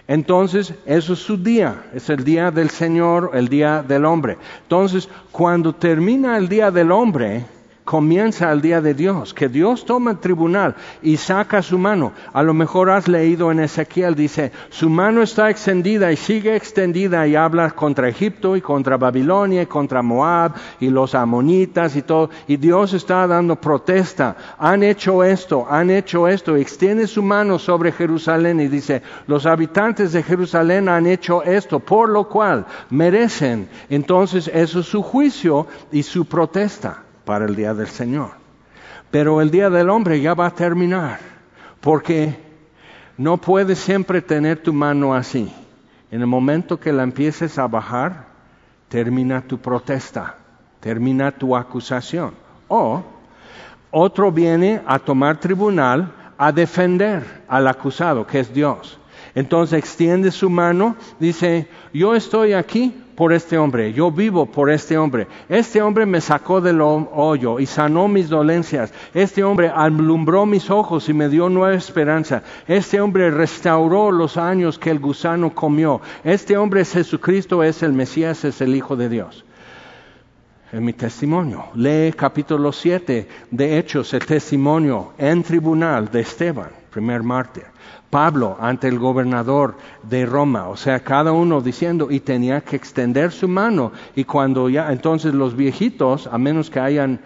Entonces, 0.07 0.73
eso 0.87 1.13
es 1.13 1.19
su 1.19 1.37
día, 1.37 1.83
es 1.93 2.09
el 2.09 2.23
día 2.23 2.49
del 2.49 2.71
Señor, 2.71 3.29
el 3.35 3.47
día 3.47 3.83
del 3.83 4.05
hombre. 4.05 4.39
Entonces, 4.63 5.07
cuando 5.31 5.75
termina 5.75 6.35
el 6.35 6.49
día 6.49 6.71
del 6.71 6.91
hombre, 6.91 7.45
comienza 7.89 8.51
el 8.51 8.61
día 8.61 8.81
de 8.81 8.93
Dios, 8.93 9.33
que 9.33 9.49
Dios 9.49 9.83
toma 9.83 10.11
el 10.11 10.19
tribunal 10.19 10.75
y 11.01 11.17
saca 11.17 11.63
su 11.63 11.79
mano. 11.79 12.11
A 12.33 12.43
lo 12.43 12.53
mejor 12.53 12.91
has 12.91 13.07
leído 13.07 13.51
en 13.51 13.59
Ezequiel, 13.59 14.13
dice, 14.13 14.51
su 14.69 14.91
mano 14.91 15.23
está 15.23 15.49
extendida 15.49 16.11
y 16.11 16.15
sigue 16.15 16.55
extendida 16.55 17.25
y 17.25 17.35
habla 17.35 17.71
contra 17.71 18.07
Egipto 18.07 18.55
y 18.55 18.61
contra 18.61 18.97
Babilonia 18.97 19.63
y 19.63 19.65
contra 19.65 20.03
Moab 20.03 20.53
y 20.79 20.91
los 20.91 21.15
amonitas 21.15 21.95
y 21.95 22.03
todo. 22.03 22.29
Y 22.47 22.57
Dios 22.57 22.93
está 22.93 23.25
dando 23.25 23.55
protesta. 23.55 24.37
Han 24.59 24.83
hecho 24.83 25.23
esto, 25.23 25.65
han 25.67 25.89
hecho 25.89 26.27
esto. 26.27 26.55
Extiende 26.57 27.07
su 27.07 27.23
mano 27.23 27.57
sobre 27.57 27.91
Jerusalén 27.91 28.59
y 28.59 28.67
dice, 28.67 29.01
los 29.25 29.47
habitantes 29.47 30.13
de 30.13 30.21
Jerusalén 30.21 30.89
han 30.89 31.07
hecho 31.07 31.41
esto, 31.41 31.79
por 31.79 32.07
lo 32.07 32.29
cual 32.29 32.67
merecen. 32.91 33.67
Entonces 33.89 34.47
eso 34.53 34.81
es 34.81 34.85
su 34.85 35.01
juicio 35.01 35.65
y 35.91 36.03
su 36.03 36.25
protesta 36.25 37.08
para 37.29 37.45
el 37.45 37.55
día 37.55 37.75
del 37.75 37.85
Señor. 37.85 38.31
Pero 39.11 39.39
el 39.39 39.51
día 39.51 39.69
del 39.69 39.91
hombre 39.91 40.19
ya 40.19 40.33
va 40.33 40.47
a 40.47 40.55
terminar, 40.55 41.19
porque 41.79 42.35
no 43.19 43.37
puedes 43.37 43.77
siempre 43.77 44.23
tener 44.23 44.63
tu 44.63 44.73
mano 44.73 45.13
así. 45.13 45.53
En 46.09 46.21
el 46.21 46.25
momento 46.25 46.79
que 46.79 46.91
la 46.91 47.03
empieces 47.03 47.59
a 47.59 47.67
bajar, 47.67 48.25
termina 48.87 49.41
tu 49.41 49.59
protesta, 49.59 50.37
termina 50.79 51.31
tu 51.31 51.55
acusación. 51.55 52.33
O 52.67 53.03
otro 53.91 54.31
viene 54.31 54.81
a 54.87 54.97
tomar 54.97 55.39
tribunal 55.39 56.11
a 56.35 56.51
defender 56.51 57.43
al 57.47 57.67
acusado, 57.67 58.25
que 58.25 58.39
es 58.39 58.51
Dios. 58.51 58.98
Entonces 59.39 59.79
extiende 59.79 60.31
su 60.31 60.49
mano, 60.49 60.97
dice, 61.17 61.69
yo 61.93 62.13
estoy 62.13 62.51
aquí 62.51 62.93
por 63.15 63.31
este 63.31 63.57
hombre, 63.57 63.93
yo 63.93 64.11
vivo 64.11 64.45
por 64.45 64.69
este 64.69 64.97
hombre. 64.97 65.27
Este 65.47 65.81
hombre 65.81 66.05
me 66.05 66.19
sacó 66.19 66.59
del 66.59 66.81
hoyo 66.81 67.57
y 67.57 67.65
sanó 67.65 68.09
mis 68.09 68.27
dolencias. 68.27 68.91
Este 69.13 69.41
hombre 69.45 69.71
alumbró 69.73 70.45
mis 70.45 70.69
ojos 70.69 71.07
y 71.07 71.13
me 71.13 71.29
dio 71.29 71.47
nueva 71.47 71.73
esperanza. 71.73 72.43
Este 72.67 72.99
hombre 72.99 73.31
restauró 73.31 74.11
los 74.11 74.35
años 74.35 74.77
que 74.77 74.89
el 74.91 74.99
gusano 74.99 75.55
comió. 75.55 76.01
Este 76.25 76.57
hombre 76.57 76.83
Jesucristo 76.83 77.63
es 77.63 77.81
el 77.81 77.93
Mesías, 77.93 78.43
es 78.43 78.59
el 78.59 78.75
Hijo 78.75 78.97
de 78.97 79.07
Dios. 79.07 79.45
En 80.73 80.83
mi 80.83 80.91
testimonio. 80.91 81.67
Lee 81.75 82.11
capítulo 82.13 82.73
7 82.73 83.25
de 83.51 83.77
Hechos, 83.77 84.13
el 84.13 84.25
testimonio 84.25 85.13
en 85.17 85.43
tribunal 85.43 86.11
de 86.11 86.19
Esteban, 86.19 86.78
primer 86.89 87.23
mártir. 87.23 87.65
Pablo 88.09 88.57
ante 88.59 88.87
el 88.87 88.97
gobernador 88.97 89.75
de 90.03 90.25
Roma, 90.25 90.67
o 90.67 90.75
sea, 90.75 90.99
cada 90.99 91.31
uno 91.31 91.61
diciendo, 91.61 92.09
y 92.09 92.19
tenía 92.19 92.61
que 92.61 92.75
extender 92.75 93.31
su 93.31 93.47
mano, 93.47 93.91
y 94.15 94.23
cuando 94.23 94.69
ya, 94.69 94.91
entonces 94.91 95.33
los 95.33 95.55
viejitos, 95.55 96.27
a 96.27 96.37
menos 96.37 96.69
que 96.69 96.79
hayan 96.79 97.19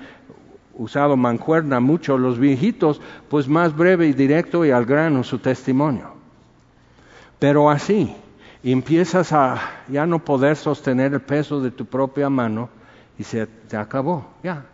usado 0.75 1.15
mancuerna 1.15 1.79
mucho, 1.79 2.17
los 2.17 2.39
viejitos, 2.39 2.99
pues 3.29 3.47
más 3.47 3.75
breve 3.75 4.07
y 4.07 4.13
directo 4.13 4.65
y 4.65 4.71
al 4.71 4.85
grano 4.85 5.23
su 5.23 5.39
testimonio. 5.39 6.13
Pero 7.39 7.69
así, 7.69 8.15
empiezas 8.63 9.31
a 9.33 9.59
ya 9.87 10.05
no 10.05 10.19
poder 10.19 10.55
sostener 10.55 11.13
el 11.13 11.21
peso 11.21 11.61
de 11.61 11.71
tu 11.71 11.85
propia 11.85 12.29
mano 12.29 12.69
y 13.17 13.23
se 13.23 13.45
te 13.45 13.77
acabó, 13.77 14.25
ya. 14.43 14.65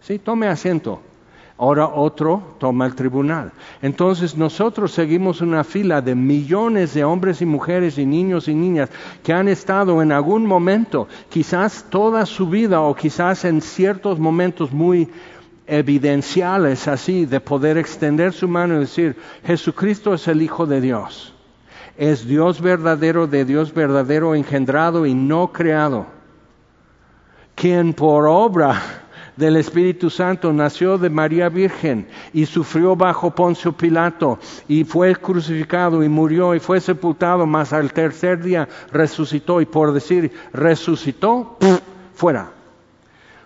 Sí, 0.00 0.18
tome 0.18 0.46
asiento. 0.46 1.00
Ahora 1.58 1.86
otro 1.86 2.42
toma 2.58 2.84
el 2.84 2.94
tribunal. 2.94 3.50
Entonces 3.80 4.36
nosotros 4.36 4.92
seguimos 4.92 5.40
una 5.40 5.64
fila 5.64 6.02
de 6.02 6.14
millones 6.14 6.92
de 6.92 7.02
hombres 7.02 7.40
y 7.40 7.46
mujeres 7.46 7.96
y 7.96 8.04
niños 8.04 8.48
y 8.48 8.54
niñas 8.54 8.90
que 9.22 9.32
han 9.32 9.48
estado 9.48 10.02
en 10.02 10.12
algún 10.12 10.44
momento, 10.44 11.08
quizás 11.30 11.86
toda 11.88 12.26
su 12.26 12.48
vida 12.48 12.82
o 12.82 12.94
quizás 12.94 13.46
en 13.46 13.62
ciertos 13.62 14.18
momentos 14.18 14.70
muy 14.70 15.08
evidenciales 15.66 16.88
así, 16.88 17.24
de 17.24 17.40
poder 17.40 17.78
extender 17.78 18.34
su 18.34 18.48
mano 18.48 18.76
y 18.76 18.80
decir, 18.80 19.16
Jesucristo 19.44 20.12
es 20.12 20.28
el 20.28 20.42
Hijo 20.42 20.66
de 20.66 20.82
Dios. 20.82 21.32
Es 21.96 22.26
Dios 22.26 22.60
verdadero 22.60 23.26
de 23.26 23.46
Dios 23.46 23.72
verdadero 23.72 24.34
engendrado 24.34 25.06
y 25.06 25.14
no 25.14 25.52
creado. 25.52 26.06
Quien 27.54 27.94
por 27.94 28.26
obra 28.26 29.05
del 29.36 29.56
Espíritu 29.56 30.10
Santo, 30.10 30.52
nació 30.52 30.98
de 30.98 31.10
María 31.10 31.48
Virgen 31.48 32.06
y 32.32 32.46
sufrió 32.46 32.96
bajo 32.96 33.30
Poncio 33.30 33.72
Pilato 33.72 34.38
y 34.66 34.84
fue 34.84 35.14
crucificado 35.14 36.02
y 36.02 36.08
murió 36.08 36.54
y 36.54 36.60
fue 36.60 36.80
sepultado, 36.80 37.46
mas 37.46 37.72
al 37.72 37.92
tercer 37.92 38.42
día 38.42 38.68
resucitó 38.92 39.60
y 39.60 39.66
por 39.66 39.92
decir 39.92 40.32
resucitó, 40.52 41.58
fuera. 42.14 42.50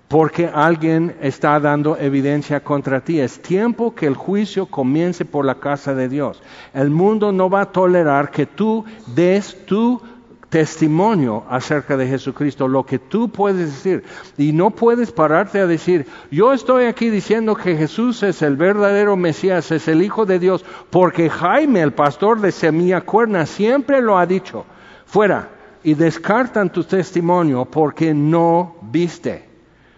Porque 0.09 0.51
alguien 0.53 1.17
está 1.21 1.61
dando 1.61 1.97
evidencia 1.97 2.65
contra 2.65 3.01
ti. 3.01 3.21
Es 3.21 3.41
tiempo 3.41 3.95
que 3.95 4.07
el 4.07 4.17
juicio 4.17 4.67
comience 4.67 5.25
por 5.25 5.45
la 5.45 5.55
casa 5.61 5.95
de 5.95 6.09
Dios. 6.09 6.43
El 6.75 6.91
mundo 6.91 7.31
no 7.31 7.49
va 7.49 7.61
a 7.61 7.71
tolerar 7.71 8.33
que 8.33 8.47
tú 8.47 8.85
des 9.15 9.67
tu 9.67 10.03
testimonio 10.51 11.45
acerca 11.49 11.97
de 11.97 12.09
Jesucristo, 12.09 12.69
lo 12.69 12.85
que 12.85 12.99
tú 12.99 13.31
puedes 13.31 13.67
decir. 13.73 14.05
Y 14.37 14.53
no 14.53 14.71
puedes 14.71 15.13
pararte 15.13 15.61
a 15.61 15.67
decir, 15.67 16.07
yo 16.31 16.53
estoy 16.53 16.85
aquí 16.85 17.09
diciendo 17.09 17.55
que 17.55 17.77
Jesús 17.77 18.23
es 18.25 18.43
el 18.43 18.57
verdadero 18.57 19.17
Mesías, 19.17 19.71
es 19.71 19.87
el 19.89 20.03
Hijo 20.03 20.27
de 20.27 20.41
Dios, 20.41 20.65
porque 20.91 21.31
Jaime, 21.31 21.81
el 21.81 21.93
pastor 21.93 22.41
de 22.41 22.53
Semilla 22.53 23.01
Cuerna, 23.03 23.47
siempre 23.47 24.03
lo 24.03 24.19
ha 24.19 24.27
dicho. 24.27 24.67
Fuera. 25.07 25.49
Y 25.83 25.95
descartan 25.95 26.71
tu 26.71 26.85
testimonio 26.85 27.65
porque 27.65 28.13
no 28.13 28.77
viste, 28.83 29.49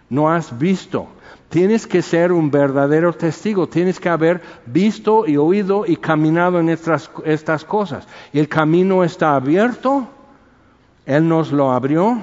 no 0.09 0.29
has 0.29 0.57
visto. 0.57 1.07
Tienes 1.49 1.85
que 1.87 2.01
ser 2.01 2.31
un 2.31 2.49
verdadero 2.49 3.11
testigo, 3.11 3.67
tienes 3.67 3.99
que 3.99 4.07
haber 4.07 4.41
visto 4.65 5.27
y 5.27 5.35
oído 5.35 5.83
y 5.85 5.97
caminado 5.97 6.59
en 6.59 6.69
estas, 6.69 7.11
estas 7.25 7.65
cosas. 7.65 8.07
Y 8.31 8.39
el 8.39 8.47
camino 8.47 9.03
está 9.03 9.35
abierto 9.35 10.07
él 11.05 11.27
nos 11.27 11.51
lo 11.51 11.71
abrió, 11.71 12.21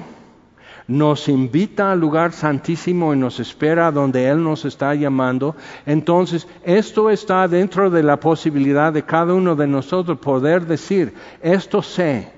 nos 0.87 1.29
invita 1.29 1.91
al 1.91 1.99
lugar 1.99 2.33
santísimo 2.33 3.13
y 3.13 3.17
nos 3.17 3.39
espera 3.39 3.91
donde 3.91 4.27
Él 4.27 4.43
nos 4.43 4.65
está 4.65 4.93
llamando. 4.95 5.55
Entonces, 5.85 6.47
esto 6.63 7.09
está 7.09 7.47
dentro 7.47 7.89
de 7.89 8.03
la 8.03 8.19
posibilidad 8.19 8.91
de 8.91 9.03
cada 9.03 9.33
uno 9.33 9.55
de 9.55 9.67
nosotros 9.67 10.17
poder 10.19 10.65
decir, 10.65 11.13
esto 11.41 11.81
sé. 11.81 12.31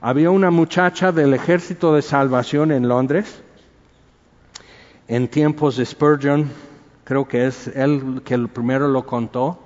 Había 0.00 0.30
una 0.30 0.50
muchacha 0.50 1.10
del 1.12 1.34
ejército 1.34 1.94
de 1.94 2.02
salvación 2.02 2.70
en 2.70 2.88
Londres, 2.88 3.42
en 5.08 5.28
tiempos 5.28 5.76
de 5.76 5.84
Spurgeon, 5.84 6.48
creo 7.04 7.28
que 7.28 7.46
es 7.46 7.68
él 7.68 8.22
que 8.24 8.38
primero 8.48 8.88
lo 8.88 9.04
contó. 9.06 9.65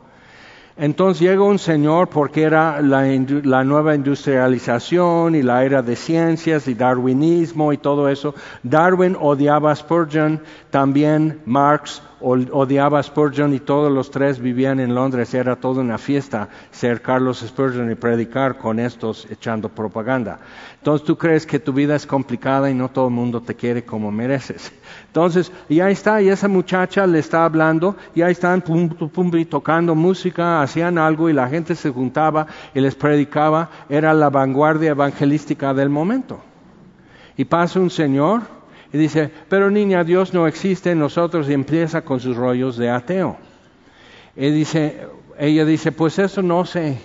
Entonces 0.81 1.21
llega 1.21 1.43
un 1.43 1.59
señor 1.59 2.09
porque 2.09 2.43
era 2.43 2.81
la, 2.81 3.03
la, 3.45 3.65
nueva 3.65 3.95
industrialización 3.95 5.35
y 5.35 5.43
la 5.43 5.63
era 5.63 5.83
de 5.83 5.95
ciencias 5.95 6.67
y 6.69 6.75
darwinismo 6.75 7.75
y 7.75 7.77
todo 7.77 8.09
eso. 8.09 8.35
Darwin 8.63 9.15
odiaba 9.21 9.73
a 9.73 9.77
Spurgeon, 9.77 10.41
también 10.71 11.43
Marx 11.45 12.03
odiaba 12.21 12.99
a 12.99 13.03
Spurgeon 13.03 13.55
y 13.55 13.61
todos 13.61 13.91
los 13.91 14.11
tres 14.11 14.39
vivían 14.39 14.81
en 14.81 14.95
Londres. 14.95 15.33
Era 15.35 15.57
toda 15.57 15.81
una 15.81 15.99
fiesta 15.99 16.49
ser 16.71 17.01
Carlos 17.01 17.45
Spurgeon 17.47 17.91
y 17.91 17.95
predicar 17.95 18.59
con 18.59 18.79
estos 18.79 19.27
echando 19.31 19.69
propaganda. 19.69 20.39
Entonces 20.79 21.07
tú 21.07 21.17
crees 21.17 21.47
que 21.47 21.59
tu 21.59 21.73
vida 21.73 21.97
es 21.97 22.07
complicada 22.07 22.71
y 22.71 22.75
no 22.75 22.89
todo 22.91 23.09
el 23.09 23.15
mundo 23.15 23.41
te 23.41 23.55
quiere 23.55 23.85
como 23.85 24.11
mereces. 24.11 24.73
Entonces, 25.07 25.51
y 25.69 25.81
ahí 25.81 25.93
está, 25.93 26.21
y 26.23 26.29
esa 26.29 26.49
muchacha 26.49 27.07
le 27.07 27.19
está 27.19 27.45
hablando, 27.45 27.97
y 28.15 28.23
ahí 28.23 28.33
están 28.33 28.61
pum, 28.61 28.89
pum, 28.89 29.31
tocando 29.45 29.95
música, 29.95 30.63
hacían 30.63 30.99
algo 30.99 31.29
y 31.29 31.33
la 31.33 31.49
gente 31.49 31.75
se 31.75 31.91
juntaba 31.91 32.47
y 32.75 32.81
les 32.81 32.95
predicaba. 32.95 33.71
Era 33.89 34.15
la 34.15 34.31
vanguardia 34.31 34.91
evangelística 34.91 35.75
del 35.75 35.89
momento. 35.89 36.41
Y 37.37 37.45
pasa 37.45 37.81
un 37.81 37.91
señor 37.91 38.60
y 38.93 38.99
dice, 38.99 39.31
pero 39.49 39.71
niña, 39.71 40.03
Dios 40.05 40.35
no 40.35 40.47
existe 40.47 40.91
en 40.91 40.99
nosotros 40.99 41.49
y 41.49 41.53
empieza 41.53 42.03
con 42.03 42.21
sus 42.21 42.37
rollos 42.37 42.77
de 42.77 42.91
ateo. 42.91 43.37
Y 44.37 44.51
dice, 44.51 45.07
ella 45.39 45.65
dice, 45.65 45.93
pues 45.93 46.19
eso 46.19 46.43
no 46.43 46.65
sé. 46.65 46.99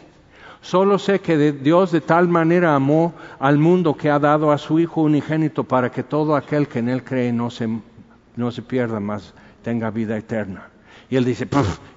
Solo 0.62 0.98
sé 0.98 1.20
que 1.20 1.52
Dios 1.52 1.92
de 1.92 2.02
tal 2.02 2.28
manera 2.28 2.74
amó 2.74 3.14
al 3.38 3.60
mundo 3.60 3.96
que 3.96 4.10
ha 4.10 4.18
dado 4.18 4.52
a 4.52 4.58
su 4.58 4.80
Hijo 4.80 5.02
unigénito 5.02 5.64
para 5.64 5.92
que 5.92 6.02
todo 6.02 6.36
aquel 6.36 6.68
que 6.68 6.80
en 6.80 6.90
Él 6.90 7.04
cree 7.04 7.32
no 7.32 7.52
se, 7.52 7.70
no 8.36 8.52
se 8.52 8.64
pierda 8.64 9.00
más, 9.00 9.36
tenga 9.62 9.92
vida 9.92 10.18
eterna. 10.18 10.70
Y 11.10 11.18
él 11.18 11.26
dice, 11.26 11.48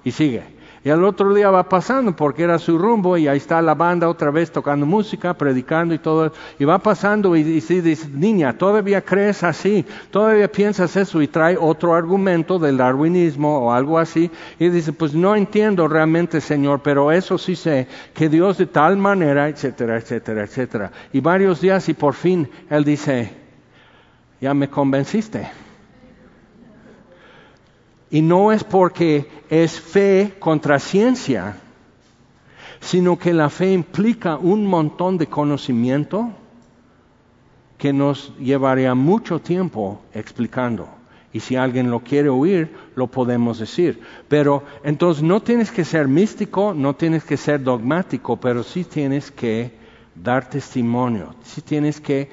y 0.03 0.11
sigue. 0.11 0.58
Y 0.83 0.89
al 0.89 1.03
otro 1.03 1.33
día 1.33 1.51
va 1.51 1.67
pasando 1.67 2.15
porque 2.15 2.43
era 2.43 2.57
su 2.57 2.77
rumbo 2.77 3.17
y 3.17 3.27
ahí 3.27 3.37
está 3.37 3.61
la 3.61 3.75
banda 3.75 4.07
otra 4.07 4.31
vez 4.31 4.51
tocando 4.51 4.85
música, 4.85 5.33
predicando 5.33 5.93
y 5.93 5.99
todo. 5.99 6.31
Y 6.57 6.63
va 6.63 6.79
pasando 6.79 7.35
y, 7.35 7.43
dice, 7.43 8.07
niña, 8.13 8.57
todavía 8.57 9.01
crees 9.01 9.43
así, 9.43 9.85
todavía 10.09 10.49
piensas 10.49 10.95
eso 10.95 11.21
y 11.21 11.27
trae 11.27 11.57
otro 11.59 11.93
argumento 11.93 12.59
del 12.59 12.77
darwinismo 12.77 13.59
o 13.59 13.73
algo 13.73 13.99
así. 13.99 14.31
Y 14.57 14.69
dice, 14.69 14.93
pues 14.93 15.13
no 15.13 15.35
entiendo 15.35 15.87
realmente, 15.87 16.39
Señor, 16.39 16.79
pero 16.81 17.11
eso 17.11 17.37
sí 17.37 17.55
sé, 17.55 17.87
que 18.13 18.29
Dios 18.29 18.57
de 18.57 18.67
tal 18.67 18.95
manera, 18.95 19.49
etcétera, 19.49 19.97
etcétera, 19.97 20.43
etcétera. 20.43 20.91
Y 21.11 21.19
varios 21.19 21.59
días 21.59 21.89
y 21.89 21.93
por 21.93 22.13
fin 22.13 22.49
él 22.69 22.85
dice, 22.85 23.33
ya 24.39 24.53
me 24.53 24.69
convenciste. 24.69 25.68
Y 28.11 28.21
no 28.21 28.51
es 28.51 28.63
porque 28.63 29.29
es 29.49 29.79
fe 29.79 30.35
contra 30.39 30.79
ciencia, 30.79 31.57
sino 32.79 33.17
que 33.19 33.33
la 33.33 33.49
fe 33.49 33.71
implica 33.71 34.37
un 34.37 34.65
montón 34.65 35.17
de 35.17 35.27
conocimiento 35.27 36.31
que 37.77 37.93
nos 37.93 38.35
llevaría 38.37 38.95
mucho 38.95 39.39
tiempo 39.39 40.01
explicando. 40.13 40.89
Y 41.31 41.41
si 41.41 41.55
alguien 41.55 41.91
lo 41.91 41.99
quiere 41.99 42.29
oír, 42.29 42.75
lo 42.95 43.07
podemos 43.07 43.59
decir. 43.59 44.01
Pero 44.27 44.63
entonces 44.83 45.23
no 45.23 45.41
tienes 45.41 45.71
que 45.71 45.85
ser 45.85 46.07
místico, 46.07 46.73
no 46.73 46.95
tienes 46.95 47.23
que 47.23 47.37
ser 47.37 47.63
dogmático, 47.63 48.37
pero 48.37 48.63
sí 48.63 48.83
tienes 48.83 49.29
que 49.29 49.71
dar 50.15 50.49
testimonio, 50.49 51.35
sí 51.43 51.61
tienes 51.61 52.01
que 52.01 52.29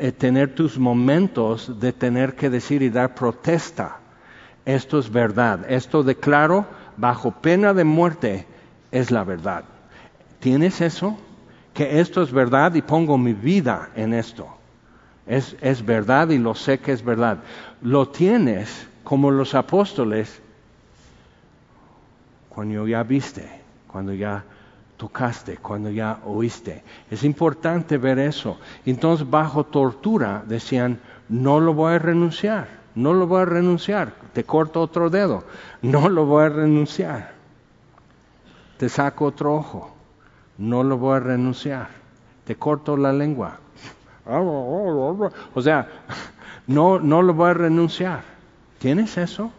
eh, 0.00 0.12
tener 0.12 0.54
tus 0.54 0.76
momentos 0.76 1.78
de 1.78 1.92
tener 1.92 2.34
que 2.34 2.50
decir 2.50 2.82
y 2.82 2.90
dar 2.90 3.14
protesta 3.14 4.00
esto 4.66 4.98
es 4.98 5.10
verdad, 5.10 5.70
esto 5.70 6.02
declaro 6.02 6.66
bajo 6.96 7.32
pena 7.32 7.74
de 7.74 7.84
muerte 7.84 8.46
es 8.90 9.10
la 9.10 9.24
verdad. 9.24 9.64
¿Tienes 10.40 10.80
eso? 10.80 11.18
Que 11.74 12.00
esto 12.00 12.22
es 12.22 12.32
verdad 12.32 12.74
y 12.74 12.82
pongo 12.82 13.18
mi 13.18 13.32
vida 13.32 13.90
en 13.94 14.14
esto. 14.14 14.48
Es, 15.26 15.56
es 15.60 15.84
verdad 15.84 16.28
y 16.30 16.38
lo 16.38 16.54
sé 16.54 16.78
que 16.78 16.92
es 16.92 17.04
verdad. 17.04 17.38
Lo 17.82 18.08
tienes 18.08 18.86
como 19.02 19.30
los 19.30 19.54
apóstoles 19.54 20.40
cuando 22.48 22.86
ya 22.86 23.02
viste, 23.02 23.48
cuando 23.86 24.12
ya 24.12 24.44
tocaste, 24.96 25.56
cuando 25.56 25.90
ya 25.90 26.20
oíste. 26.24 26.84
Es 27.10 27.24
importante 27.24 27.98
ver 27.98 28.18
eso. 28.18 28.58
Entonces, 28.86 29.28
bajo 29.28 29.64
tortura, 29.64 30.44
decían, 30.46 31.00
no 31.28 31.58
lo 31.58 31.74
voy 31.74 31.94
a 31.94 31.98
renunciar 31.98 32.83
no 32.94 33.12
lo 33.12 33.26
voy 33.26 33.42
a 33.42 33.44
renunciar, 33.46 34.14
te 34.32 34.44
corto 34.44 34.80
otro 34.80 35.10
dedo, 35.10 35.44
no 35.82 36.08
lo 36.08 36.26
voy 36.26 36.44
a 36.44 36.48
renunciar, 36.48 37.32
te 38.78 38.88
saco 38.88 39.26
otro 39.26 39.54
ojo, 39.54 39.94
no 40.58 40.82
lo 40.82 40.98
voy 40.98 41.16
a 41.16 41.20
renunciar, 41.20 41.88
te 42.44 42.56
corto 42.56 42.96
la 42.96 43.12
lengua. 43.12 43.58
O 44.26 45.60
sea, 45.60 45.88
no, 46.66 46.98
no 46.98 47.22
lo 47.22 47.34
voy 47.34 47.50
a 47.50 47.54
renunciar. 47.54 48.22
¿Tienes 48.78 49.16
eso? 49.18 49.50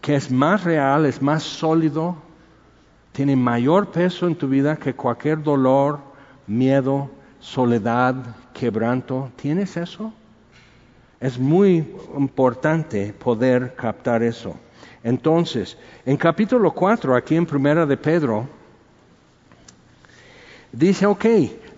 Que 0.00 0.16
es 0.16 0.30
más 0.30 0.64
real, 0.64 1.06
es 1.06 1.22
más 1.22 1.42
sólido, 1.42 2.16
tiene 3.12 3.36
mayor 3.36 3.88
peso 3.88 4.26
en 4.26 4.36
tu 4.36 4.48
vida 4.48 4.76
que 4.76 4.94
cualquier 4.94 5.42
dolor, 5.42 5.98
miedo, 6.46 7.10
soledad, 7.40 8.14
quebranto. 8.52 9.30
¿Tienes 9.36 9.76
eso? 9.76 10.12
Es 11.20 11.38
muy 11.38 11.94
importante 12.16 13.12
poder 13.12 13.74
captar 13.74 14.22
eso. 14.22 14.54
Entonces, 15.02 15.76
en 16.06 16.16
capítulo 16.16 16.70
4, 16.70 17.16
aquí 17.16 17.34
en 17.34 17.44
Primera 17.44 17.86
de 17.86 17.96
Pedro, 17.96 18.46
dice, 20.70 21.06
ok, 21.06 21.24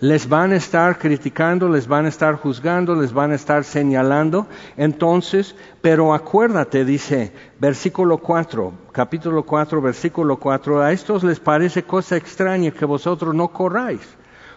les 0.01 0.29
van 0.29 0.53
a 0.53 0.57
estar 0.57 0.99
criticando, 0.99 1.69
les 1.69 1.87
van 1.87 2.05
a 2.05 2.09
estar 2.09 2.35
juzgando, 2.35 2.95
les 2.95 3.15
van 3.15 3.33
a 3.33 3.37
estar 3.37 3.65
señalando. 3.65 4.47
Entonces, 4.77 5.55
pero 5.81 6.13
acuérdate, 6.13 6.85
dice 6.85 7.33
versículo 7.59 8.19
4, 8.19 8.73
capítulo 8.93 9.45
4, 9.45 9.81
versículo 9.81 10.37
4, 10.39 10.83
a 10.83 10.93
estos 10.93 11.25
les 11.25 11.41
parece 11.41 11.85
cosa 11.85 12.17
extraña 12.17 12.73
que 12.73 12.85
vosotros 12.85 13.35
no 13.35 13.49
corráis 13.49 14.01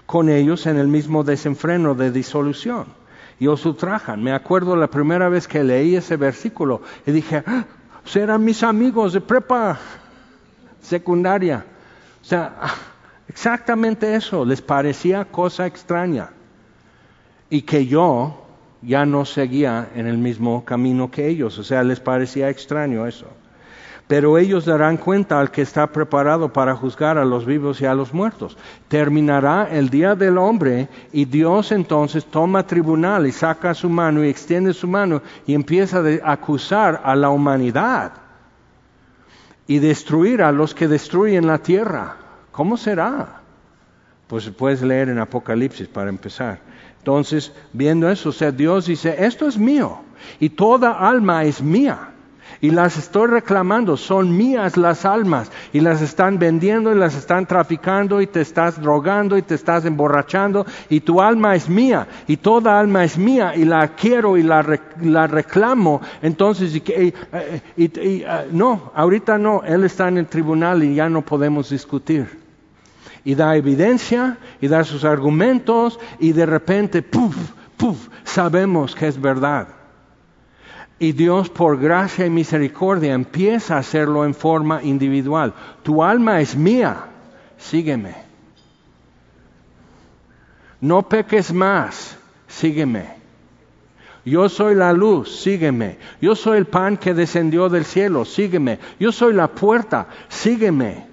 con 0.05 0.27
ellos 0.27 0.65
en 0.65 0.77
el 0.77 0.89
mismo 0.89 1.23
desenfreno 1.23 1.95
de 1.95 2.11
disolución 2.11 3.02
y 3.39 3.47
os 3.47 3.65
ultrajan. 3.65 4.21
Me 4.23 4.31
acuerdo 4.31 4.75
la 4.75 4.87
primera 4.87 5.29
vez 5.29 5.47
que 5.47 5.63
leí 5.63 5.95
ese 5.95 6.17
versículo 6.17 6.81
y 7.05 7.11
dije, 7.11 7.43
ah, 7.45 7.65
serán 8.05 8.43
mis 8.43 8.63
amigos 8.63 9.13
de 9.13 9.21
prepa 9.21 9.79
secundaria. 10.81 11.65
O 12.21 12.25
sea, 12.25 12.55
ah, 12.61 12.75
exactamente 13.27 14.15
eso, 14.15 14.45
les 14.45 14.61
parecía 14.61 15.25
cosa 15.25 15.65
extraña. 15.65 16.29
Y 17.49 17.63
que 17.63 17.85
yo 17.85 18.45
ya 18.81 19.05
no 19.05 19.25
seguía 19.25 19.89
en 19.95 20.07
el 20.07 20.17
mismo 20.17 20.65
camino 20.65 21.11
que 21.11 21.27
ellos, 21.27 21.57
o 21.59 21.63
sea, 21.63 21.83
les 21.83 21.99
parecía 21.99 22.49
extraño 22.49 23.05
eso 23.05 23.27
pero 24.07 24.37
ellos 24.37 24.65
darán 24.65 24.97
cuenta 24.97 25.39
al 25.39 25.49
que 25.49 25.61
está 25.61 25.87
preparado 25.87 26.51
para 26.51 26.75
juzgar 26.75 27.17
a 27.17 27.25
los 27.25 27.45
vivos 27.45 27.79
y 27.81 27.85
a 27.85 27.93
los 27.93 28.13
muertos. 28.13 28.57
Terminará 28.87 29.69
el 29.71 29.89
día 29.89 30.15
del 30.15 30.37
hombre 30.37 30.89
y 31.13 31.25
Dios 31.25 31.71
entonces 31.71 32.25
toma 32.25 32.67
tribunal 32.67 33.25
y 33.25 33.31
saca 33.31 33.73
su 33.73 33.89
mano 33.89 34.23
y 34.23 34.29
extiende 34.29 34.73
su 34.73 34.87
mano 34.87 35.21
y 35.47 35.53
empieza 35.53 35.99
a 35.99 36.31
acusar 36.31 37.01
a 37.03 37.15
la 37.15 37.29
humanidad 37.29 38.13
y 39.67 39.79
destruir 39.79 40.41
a 40.41 40.51
los 40.51 40.75
que 40.75 40.89
destruyen 40.89 41.47
la 41.47 41.59
tierra. 41.59 42.17
¿Cómo 42.51 42.75
será? 42.75 43.41
Pues 44.27 44.49
puedes 44.49 44.81
leer 44.81 45.09
en 45.09 45.19
Apocalipsis 45.19 45.87
para 45.87 46.09
empezar. 46.09 46.59
Entonces, 46.97 47.53
viendo 47.71 48.09
eso, 48.09 48.29
o 48.29 48.33
sea, 48.33 48.51
Dios 48.51 48.85
dice, 48.85 49.15
esto 49.25 49.47
es 49.47 49.57
mío 49.57 49.99
y 50.39 50.49
toda 50.49 50.91
alma 50.91 51.45
es 51.45 51.61
mía 51.61 52.12
y 52.63 52.69
las 52.69 52.95
estoy 52.95 53.27
reclamando, 53.27 53.97
son 53.97 54.37
mías 54.37 54.77
las 54.77 55.03
almas 55.03 55.51
y 55.73 55.81
las 55.81 56.01
están 56.01 56.39
vendiendo 56.39 56.93
y 56.93 56.95
las 56.95 57.13
están 57.13 57.45
traficando 57.45 58.21
y 58.21 58.27
te 58.27 58.39
estás 58.39 58.81
drogando 58.81 59.37
y 59.37 59.41
te 59.41 59.55
estás 59.55 59.83
emborrachando 59.83 60.65
y 60.87 61.01
tu 61.01 61.21
alma 61.21 61.55
es 61.55 61.67
mía 61.67 62.07
y 62.25 62.37
toda 62.37 62.79
alma 62.79 63.03
es 63.03 63.17
mía 63.17 63.53
y 63.53 63.65
la 63.65 63.89
quiero 63.89 64.37
y 64.37 64.43
la, 64.43 64.61
reclamo. 64.61 65.99
Entonces, 66.21 66.73
y, 66.73 68.23
ah, 68.25 68.43
no, 68.49 68.93
ahorita 68.95 69.37
no, 69.37 69.61
Él 69.65 69.83
está 69.83 70.07
en 70.07 70.19
el 70.19 70.27
tribunal 70.27 70.85
y 70.85 70.95
ya 70.95 71.09
no 71.09 71.21
podemos 71.21 71.69
discutir. 71.69 72.39
Y 73.25 73.35
da 73.35 73.57
evidencia 73.57 74.37
y 74.61 74.69
da 74.69 74.85
sus 74.85 75.03
argumentos 75.03 75.99
y 76.17 76.31
de 76.31 76.45
repente, 76.45 77.01
puff, 77.01 77.35
puff, 77.75 78.07
sabemos 78.23 78.95
que 78.95 79.09
es 79.09 79.19
verdad. 79.19 79.82
Y 80.99 81.11
Dios 81.11 81.49
por 81.49 81.79
gracia 81.79 82.25
y 82.25 82.29
misericordia 82.29 83.13
empieza 83.13 83.75
a 83.75 83.79
hacerlo 83.79 84.25
en 84.25 84.33
forma 84.33 84.81
individual. 84.83 85.53
Tu 85.83 86.03
alma 86.03 86.39
es 86.39 86.55
mía, 86.55 87.05
sígueme. 87.57 88.15
No 90.79 91.01
peques 91.07 91.53
más, 91.53 92.17
sígueme. 92.47 93.23
Yo 94.25 94.47
soy 94.47 94.75
la 94.75 94.93
luz, 94.93 95.41
sígueme. 95.41 95.97
Yo 96.21 96.35
soy 96.35 96.57
el 96.57 96.65
pan 96.65 96.97
que 96.97 97.13
descendió 97.13 97.67
del 97.69 97.83
cielo, 97.83 98.23
sígueme. 98.23 98.79
Yo 98.99 99.11
soy 99.11 99.33
la 99.33 99.49
puerta, 99.49 100.07
sígueme. 100.29 101.12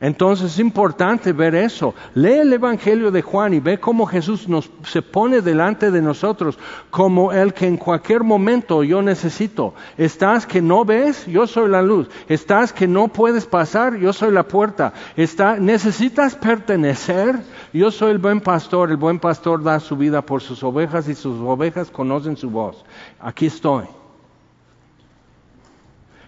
Entonces 0.00 0.52
es 0.52 0.58
importante 0.58 1.32
ver 1.32 1.54
eso. 1.54 1.94
Lee 2.14 2.40
el 2.40 2.52
Evangelio 2.52 3.10
de 3.10 3.22
Juan 3.22 3.54
y 3.54 3.60
ve 3.60 3.78
cómo 3.78 4.06
Jesús 4.06 4.48
nos, 4.48 4.70
se 4.84 5.02
pone 5.02 5.40
delante 5.40 5.90
de 5.90 6.02
nosotros 6.02 6.58
como 6.90 7.32
el 7.32 7.54
que 7.54 7.66
en 7.66 7.76
cualquier 7.76 8.22
momento 8.22 8.82
yo 8.82 9.00
necesito. 9.02 9.74
Estás 9.96 10.46
que 10.46 10.60
no 10.60 10.84
ves, 10.84 11.26
yo 11.26 11.46
soy 11.46 11.70
la 11.70 11.82
luz. 11.82 12.08
Estás 12.28 12.72
que 12.72 12.86
no 12.86 13.08
puedes 13.08 13.46
pasar, 13.46 13.96
yo 13.96 14.12
soy 14.12 14.32
la 14.32 14.46
puerta. 14.46 14.92
Está, 15.16 15.56
necesitas 15.56 16.34
pertenecer, 16.34 17.36
yo 17.72 17.90
soy 17.90 18.12
el 18.12 18.18
buen 18.18 18.40
pastor. 18.40 18.90
El 18.90 18.96
buen 18.96 19.18
pastor 19.18 19.62
da 19.62 19.80
su 19.80 19.96
vida 19.96 20.22
por 20.22 20.42
sus 20.42 20.62
ovejas 20.62 21.08
y 21.08 21.14
sus 21.14 21.40
ovejas 21.40 21.90
conocen 21.90 22.36
su 22.36 22.50
voz. 22.50 22.84
Aquí 23.20 23.46
estoy. 23.46 23.95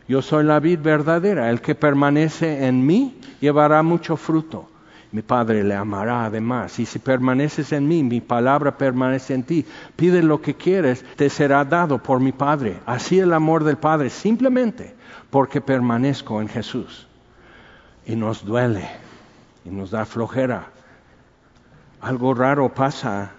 Yo 0.08 0.22
soy 0.22 0.44
la 0.44 0.58
vid 0.58 0.80
verdadera. 0.80 1.50
El 1.50 1.60
que 1.60 1.74
permanece 1.74 2.66
en 2.66 2.84
mí 2.84 3.20
llevará 3.40 3.82
mucho 3.82 4.16
fruto. 4.16 4.68
Mi 5.12 5.22
Padre 5.22 5.62
le 5.64 5.74
amará 5.74 6.24
además. 6.24 6.78
Y 6.78 6.86
si 6.86 6.98
permaneces 6.98 7.72
en 7.72 7.86
mí, 7.86 8.02
mi 8.02 8.20
palabra 8.20 8.76
permanece 8.76 9.34
en 9.34 9.42
ti. 9.42 9.64
Pide 9.96 10.22
lo 10.22 10.40
que 10.40 10.54
quieres, 10.54 11.04
te 11.16 11.30
será 11.30 11.64
dado 11.64 12.02
por 12.02 12.20
mi 12.20 12.32
Padre. 12.32 12.78
Así 12.86 13.18
el 13.18 13.32
amor 13.32 13.64
del 13.64 13.76
Padre, 13.76 14.10
simplemente 14.10 14.94
porque 15.30 15.60
permanezco 15.60 16.40
en 16.40 16.48
Jesús. 16.48 17.06
Y 18.06 18.16
nos 18.16 18.44
duele 18.44 18.88
y 19.64 19.70
nos 19.70 19.90
da 19.90 20.04
flojera. 20.04 20.66
Algo 22.00 22.32
raro 22.32 22.72
pasa 22.72 23.32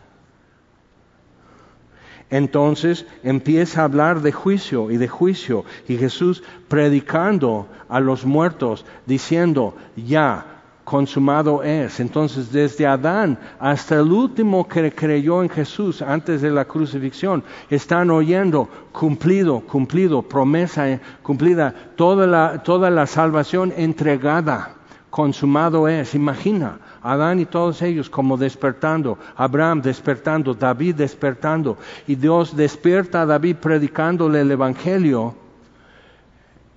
entonces 2.30 3.06
empieza 3.24 3.82
a 3.82 3.86
hablar 3.86 4.22
de 4.22 4.32
juicio 4.32 4.92
y 4.92 4.98
de 4.98 5.08
juicio 5.08 5.66
y 5.88 5.98
Jesús 5.98 6.44
predicando 6.68 7.68
a 7.88 8.00
los 8.00 8.26
muertos 8.26 8.86
diciendo, 9.06 9.76
ya, 9.96 10.60
consumado 10.90 11.62
es. 11.62 12.00
Entonces 12.00 12.52
desde 12.52 12.88
Adán 12.88 13.38
hasta 13.60 13.96
el 13.96 14.12
último 14.12 14.68
que 14.68 14.92
creyó 14.92 15.44
en 15.44 15.50
Jesús 15.50 16.02
antes 16.02 16.42
de 16.42 16.50
la 16.50 16.66
crucifixión, 16.66 17.44
están 17.70 18.10
oyendo 18.10 18.68
cumplido, 18.92 19.60
cumplido, 19.62 20.24
promesa 20.24 21.00
cumplida, 21.22 21.74
toda 21.96 22.26
la, 22.26 22.64
toda 22.64 22.90
la 22.90 23.06
salvación 23.06 23.72
entregada, 23.78 24.78
consumado 25.12 25.88
es. 25.88 26.16
Imagina, 26.16 26.80
Adán 27.02 27.39
y 27.39 27.45
todos 27.45 27.82
ellos 27.82 28.10
como 28.10 28.38
despertando, 28.38 29.18
Abraham 29.36 29.82
despertando, 29.82 30.54
David 30.54 30.95
despertando, 30.95 31.78
y 32.08 32.16
Dios 32.16 32.56
despierta 32.56 33.22
a 33.22 33.26
David 33.26 33.58
predicándole 33.58 34.41
el 34.41 34.52
Evangelio, 34.52 35.36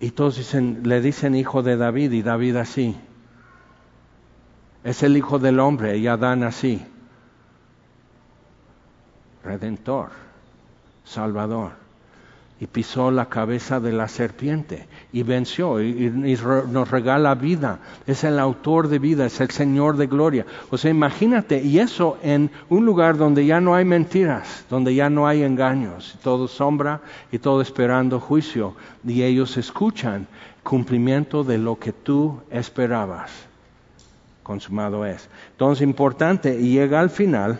y 0.01 0.11
todos 0.11 0.55
le 0.55 1.01
dicen 1.01 1.35
hijo 1.35 1.62
de 1.62 1.77
David, 1.77 2.12
y 2.12 2.23
David 2.23 2.57
así. 2.57 2.97
Es 4.85 5.03
el 5.03 5.16
hijo 5.16 5.39
del 5.39 5.61
hombre, 5.61 5.99
y 5.99 6.07
Adán 6.07 6.43
así. 6.43 6.85
Redentor, 9.45 10.11
Salvador 11.05 11.82
y 12.63 12.69
pisó 12.69 13.11
la 13.11 13.29
cabeza 13.29 13.81
de 13.81 13.91
la 13.91 14.07
serpiente 14.07 14.87
y 15.13 15.25
venció 15.25 15.83
y, 15.83 16.39
nos 16.71 16.93
regala 16.93 17.35
vida. 17.35 17.81
Es 18.07 18.23
el 18.23 18.39
autor 18.39 18.87
de 18.87 19.01
vida, 19.01 19.27
es 19.27 19.41
el 19.41 19.51
Señor 19.51 19.97
de 19.97 20.07
gloria. 20.07 20.47
O 20.71 20.79
sea, 20.79 20.93
imagínate, 20.93 21.61
y 21.61 21.81
eso 21.81 22.19
en 22.23 22.53
un 22.69 22.87
lugar 22.87 23.17
donde 23.17 23.45
ya 23.45 23.61
no 23.61 23.75
hay 23.75 23.85
mentiras, 23.85 24.65
donde 24.71 24.95
ya 24.95 25.11
no 25.11 25.27
hay 25.27 25.43
engaños, 25.43 26.17
todo 26.23 26.47
sombra 26.47 27.01
y 27.33 27.39
todo 27.41 27.63
esperando 27.63 28.21
juicio, 28.21 28.77
y 29.05 29.25
ellos 29.25 29.57
escuchan 29.57 30.29
cumplimiento 30.63 31.43
de 31.43 31.59
lo 31.59 31.81
que 31.81 31.91
tú 31.91 32.43
esperabas. 32.49 33.33
Consumado 34.45 35.05
es. 35.05 35.29
Entonces, 35.51 35.83
importante, 35.83 36.57
y 36.61 36.75
llega 36.75 37.01
al 37.01 37.11
final, 37.11 37.59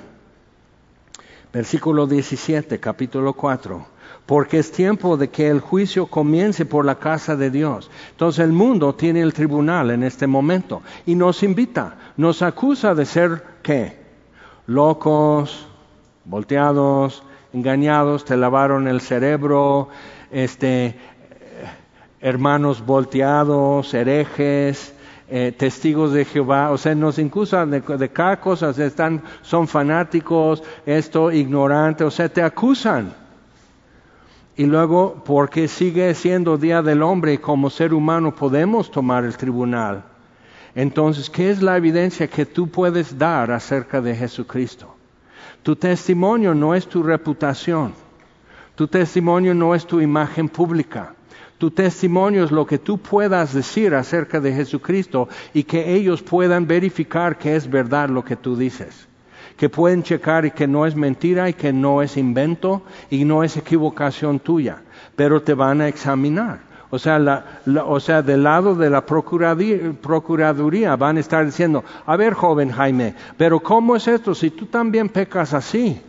versículo 1.53 2.07
17, 2.07 2.79
capítulo 2.79 3.33
4 3.33 3.92
porque 4.27 4.59
es 4.59 4.73
tiempo 4.73 5.17
de 5.17 5.29
que 5.29 5.49
el 5.49 5.61
juicio 5.61 6.07
comience 6.07 6.65
por 6.65 6.85
la 6.85 6.97
casa 6.97 7.37
de 7.37 7.51
Dios. 7.51 7.91
Entonces 8.11 8.45
el 8.45 8.53
mundo 8.53 8.95
tiene 8.95 9.21
el 9.21 9.33
tribunal 9.33 9.91
en 9.91 10.03
este 10.03 10.27
momento 10.27 10.83
y 11.07 11.15
nos 11.15 11.43
invita, 11.43 11.97
nos 12.17 12.43
acusa 12.43 12.95
de 12.95 13.05
ser 13.05 13.45
qué? 13.63 14.01
Locos, 14.67 15.67
volteados, 16.25 17.23
engañados, 17.53 18.25
te 18.25 18.37
lavaron 18.37 18.87
el 18.87 19.01
cerebro, 19.01 19.89
este, 20.31 20.97
hermanos 22.21 22.87
volteados, 22.87 23.93
herejes, 23.93 24.95
eh, 25.29 25.53
testigos 25.57 26.13
de 26.13 26.25
Jehová, 26.25 26.71
o 26.71 26.79
sea, 26.79 26.95
nos 26.95 27.19
acusan 27.19 27.71
de, 27.71 27.81
de, 27.81 28.87
están, 28.87 29.23
son 29.43 29.67
fanáticos, 29.67 30.63
esto, 30.87 31.33
ignorante, 31.33 32.05
o 32.05 32.11
sea, 32.11 32.29
te 32.29 32.43
acusan. 32.43 33.22
Y 34.55 34.67
luego, 34.67 35.23
porque 35.25 35.67
sigue 35.67 36.15
siendo 36.15 36.59
Día 36.59 36.83
del 36.83 37.03
Hombre 37.03 37.41
como 37.41 37.71
ser 37.71 37.95
humano 37.95 38.35
podemos 38.35 38.91
tomar 38.91 39.25
el 39.25 39.37
tribunal. 39.37 40.05
Entonces, 40.75 41.31
¿qué 41.31 41.51
es 41.51 41.63
la 41.63 41.77
evidencia 41.77 42.29
que 42.29 42.45
tú 42.45 42.69
puedes 42.69 43.17
dar 43.17 43.51
acerca 43.51 44.01
de 44.03 44.15
Jesucristo? 44.15 44.95
Tu 45.63 45.77
testimonio 45.77 46.55
no 46.55 46.75
es 46.75 46.87
tu 46.87 47.03
reputación. 47.03 47.95
Tu 48.75 48.87
testimonio 48.89 49.55
no 49.55 49.75
es 49.75 49.87
tu 49.87 50.01
imagen 50.01 50.49
pública. 50.49 51.15
Tu 51.57 51.71
testimonio 51.71 52.45
es 52.45 52.51
lo 52.51 52.67
que 52.67 52.79
tú 52.79 52.99
puedas 52.99 53.55
decir 53.55 53.95
acerca 53.95 54.41
de 54.41 54.53
Jesucristo 54.53 55.29
y 55.55 55.63
que 55.63 55.95
ellos 55.95 56.23
puedan 56.23 56.67
verificar 56.67 57.39
que 57.39 57.55
es 57.55 57.71
verdad 57.71 58.09
lo 58.09 58.25
que 58.25 58.37
tú 58.37 58.57
dices 58.57 59.09
que 59.57 59.69
pueden 59.69 60.03
checar 60.03 60.45
y 60.45 60.51
que 60.51 60.67
no 60.67 60.87
es 60.87 60.97
mentira 60.97 61.49
y 61.49 61.55
que 61.55 61.73
no 61.73 62.03
es 62.03 62.17
invento 62.17 62.83
y 63.11 63.25
no 63.25 63.45
es 63.45 63.57
equivocación 63.57 64.41
tuya, 64.41 64.83
pero 65.17 65.43
te 65.43 65.55
van 65.55 65.81
a 65.81 65.89
examinar. 65.89 66.73
O 66.91 66.99
sea, 66.99 67.63
o 67.87 68.01
sea, 68.01 68.21
del 68.21 68.43
lado 68.43 68.75
de 68.75 68.91
la 68.91 69.07
procuraduría 69.07 70.95
van 70.97 71.17
a 71.17 71.21
estar 71.21 71.43
diciendo, 71.47 71.83
a 72.05 72.17
ver, 72.17 72.35
joven 72.35 72.71
Jaime, 72.71 73.15
pero 73.39 73.61
¿cómo 73.61 73.97
es 73.97 74.07
esto 74.09 74.35
si 74.35 74.51
tú 74.51 74.67
también 74.67 75.09
pecas 75.09 75.55
así? 75.55 76.03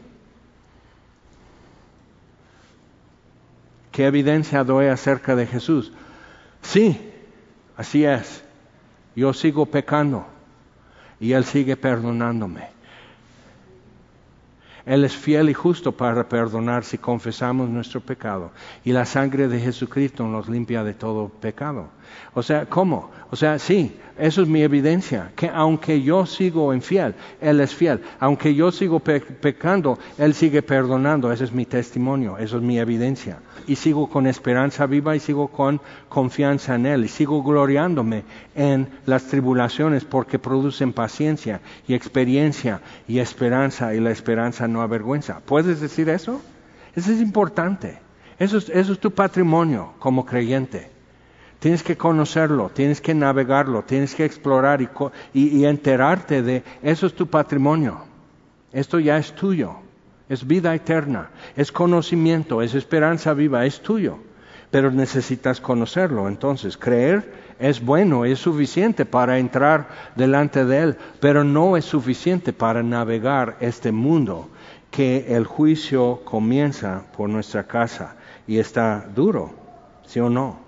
¿Qué 3.93 4.07
evidencia 4.07 4.65
doy 4.65 4.87
acerca 4.87 5.37
de 5.37 5.45
Jesús? 5.45 5.93
Sí, 6.61 6.99
así 7.77 8.03
es. 8.03 8.43
Yo 9.15 9.31
sigo 9.33 9.67
pecando 9.67 10.25
y 11.17 11.31
Él 11.31 11.45
sigue 11.45 11.77
perdonándome. 11.77 12.72
Él 14.85 15.05
es 15.05 15.15
fiel 15.15 15.49
y 15.49 15.53
justo 15.53 15.93
para 15.93 16.27
perdonar 16.27 16.83
si 16.83 16.97
confesamos 16.97 17.69
nuestro 17.69 18.01
pecado. 18.01 18.51
Y 18.83 18.91
la 18.91 19.05
sangre 19.05 19.47
de 19.47 19.59
Jesucristo 19.59 20.27
nos 20.27 20.49
limpia 20.49 20.83
de 20.83 20.93
todo 20.93 21.29
pecado. 21.29 21.87
O 22.33 22.43
sea, 22.43 22.65
¿cómo? 22.65 23.11
O 23.31 23.35
sea, 23.35 23.59
sí, 23.59 23.97
eso 24.17 24.43
es 24.43 24.47
mi 24.47 24.61
evidencia, 24.61 25.31
que 25.35 25.49
aunque 25.49 26.03
yo 26.03 26.27
sigo 26.27 26.71
infiel, 26.71 27.15
Él 27.41 27.59
es 27.61 27.73
fiel. 27.73 27.99
Aunque 28.19 28.53
yo 28.53 28.71
sigo 28.71 28.99
pecando, 28.99 29.97
Él 30.19 30.35
sigue 30.35 30.61
perdonando. 30.61 31.31
Ese 31.31 31.45
es 31.45 31.51
mi 31.51 31.65
testimonio, 31.65 32.37
eso 32.37 32.57
es 32.57 32.63
mi 32.63 32.77
evidencia. 32.77 33.39
Y 33.65 33.75
sigo 33.75 34.07
con 34.07 34.27
esperanza 34.27 34.85
viva 34.85 35.15
y 35.15 35.19
sigo 35.19 35.47
con 35.47 35.81
confianza 36.09 36.75
en 36.75 36.85
Él. 36.85 37.05
Y 37.05 37.07
sigo 37.07 37.41
gloriándome 37.41 38.23
en 38.53 38.87
las 39.07 39.23
tribulaciones 39.23 40.05
porque 40.05 40.37
producen 40.37 40.93
paciencia 40.93 41.61
y 41.87 41.95
experiencia 41.95 42.81
y 43.07 43.17
esperanza. 43.17 43.95
Y 43.95 43.99
la 43.99 44.11
esperanza 44.11 44.67
no 44.67 44.83
avergüenza. 44.83 45.41
¿Puedes 45.43 45.81
decir 45.81 46.07
eso? 46.09 46.39
Eso 46.95 47.11
es 47.11 47.19
importante. 47.19 47.97
Eso 48.37 48.59
es, 48.59 48.69
eso 48.69 48.93
es 48.93 48.99
tu 48.99 49.09
patrimonio 49.09 49.93
como 49.97 50.23
creyente. 50.23 50.92
Tienes 51.63 51.81
que 51.81 51.95
conocerlo, 51.95 52.69
tienes 52.73 52.99
que 52.99 53.13
navegarlo, 53.13 53.83
tienes 53.83 54.13
que 54.15 54.25
explorar 54.25 54.81
y, 55.33 55.63
enterarte 55.63 56.41
de 56.41 56.61
eso 56.81 57.07
es 57.07 57.13
tu 57.13 57.27
patrimonio. 57.27 58.01
Esto 58.73 58.99
ya 58.99 59.17
es 59.17 59.31
tuyo. 59.31 59.75
Es 60.27 60.45
vida 60.45 60.75
eterna, 60.75 61.29
es 61.55 61.71
conocimiento, 61.71 62.61
es 62.61 62.75
esperanza 62.75 63.33
viva, 63.33 63.65
es 63.65 63.79
tuyo. 63.79 64.17
Pero 64.71 64.91
necesitas 64.91 65.61
conocerlo. 65.61 66.27
Entonces, 66.27 66.75
creer 66.75 67.33
es 67.59 67.79
bueno, 67.79 68.25
es 68.25 68.39
suficiente 68.39 69.05
para 69.05 69.39
entrar 69.39 69.87
delante 70.17 70.65
de 70.65 70.79
Él, 70.79 70.97
pero 71.21 71.45
no 71.45 71.77
es 71.77 71.85
suficiente 71.85 72.51
para 72.51 72.83
navegar 72.83 73.55
este 73.61 73.93
mundo 73.93 74.49
que 74.91 75.33
el 75.33 75.45
juicio 75.45 76.23
comienza 76.25 77.03
por 77.15 77.29
nuestra 77.29 77.63
casa 77.63 78.17
y 78.47 78.57
está 78.57 79.07
duro, 79.15 79.53
¿sí 80.05 80.19
o 80.19 80.29
no? 80.29 80.62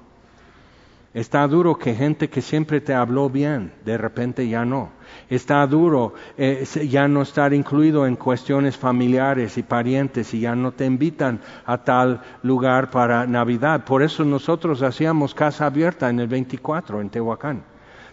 Está 1.15 1.47
duro 1.47 1.77
que 1.77 1.95
gente 1.95 2.29
que 2.29 2.41
siempre 2.41 2.81
te 2.81 2.93
habló 2.93 3.29
bien, 3.29 3.71
de 3.85 3.97
repente 3.97 4.49
ya 4.49 4.65
no. 4.65 4.89
Está 5.29 5.65
duro 5.65 6.13
eh, 6.37 6.65
ya 6.89 7.07
no 7.07 7.21
estar 7.21 7.53
incluido 7.53 8.05
en 8.05 8.17
cuestiones 8.17 8.75
familiares 8.75 9.57
y 9.57 9.63
parientes 9.63 10.33
y 10.33 10.41
ya 10.41 10.57
no 10.57 10.73
te 10.73 10.85
invitan 10.85 11.39
a 11.65 11.77
tal 11.77 12.19
lugar 12.43 12.89
para 12.91 13.25
Navidad. 13.27 13.85
Por 13.85 14.03
eso 14.03 14.25
nosotros 14.25 14.81
hacíamos 14.81 15.33
casa 15.33 15.67
abierta 15.67 16.09
en 16.09 16.19
el 16.19 16.27
24 16.27 16.99
en 16.99 17.09
Tehuacán. 17.09 17.63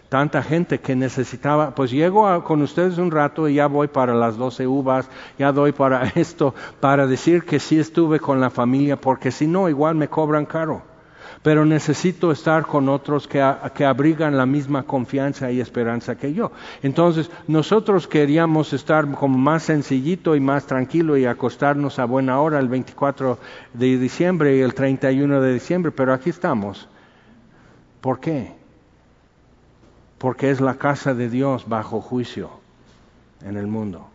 Tanta 0.07 0.41
gente 0.41 0.79
que 0.79 0.95
necesitaba, 0.95 1.75
pues 1.75 1.91
llego 1.91 2.41
con 2.45 2.61
ustedes 2.61 2.99
un 2.99 3.11
rato 3.11 3.49
y 3.49 3.55
ya 3.55 3.67
voy 3.67 3.89
para 3.89 4.15
las 4.15 4.37
12 4.37 4.65
uvas, 4.65 5.09
ya 5.37 5.51
doy 5.51 5.73
para 5.73 6.03
esto, 6.15 6.55
para 6.79 7.05
decir 7.05 7.43
que 7.43 7.59
sí 7.59 7.77
estuve 7.77 8.21
con 8.21 8.39
la 8.39 8.49
familia, 8.49 8.95
porque 8.95 9.29
si 9.29 9.45
no, 9.45 9.67
igual 9.67 9.95
me 9.95 10.07
cobran 10.07 10.45
caro 10.45 10.92
pero 11.41 11.65
necesito 11.65 12.31
estar 12.31 12.65
con 12.65 12.89
otros 12.89 13.27
que, 13.27 13.41
abrigan 13.41 14.37
la 14.37 14.45
misma 14.45 14.83
confianza 14.83 15.51
y 15.51 15.59
esperanza 15.59 16.15
que 16.15 16.33
yo. 16.33 16.51
Entonces, 16.81 17.29
nosotros 17.47 18.07
queríamos 18.07 18.73
estar 18.73 19.09
como 19.11 19.37
más 19.37 19.63
sencillito 19.63 20.35
y 20.35 20.39
más 20.39 20.65
tranquilo 20.65 21.17
y 21.17 21.25
acostarnos 21.25 21.99
a 21.99 22.05
buena 22.05 22.39
hora 22.39 22.59
el 22.59 22.69
24 22.69 23.37
de 23.73 23.97
diciembre 23.97 24.57
y 24.57 24.61
el 24.61 24.73
31 24.73 25.41
de 25.41 25.53
diciembre, 25.53 25.91
pero 25.91 26.13
aquí 26.13 26.29
estamos. 26.29 26.87
¿Por 28.01 28.19
qué? 28.19 28.53
Porque 30.17 30.49
es 30.49 30.61
la 30.61 30.75
casa 30.75 31.13
de 31.13 31.29
Dios 31.29 31.67
bajo 31.67 31.99
juicio 32.01 32.49
en 33.43 33.57
el 33.57 33.67
mundo 33.67 34.12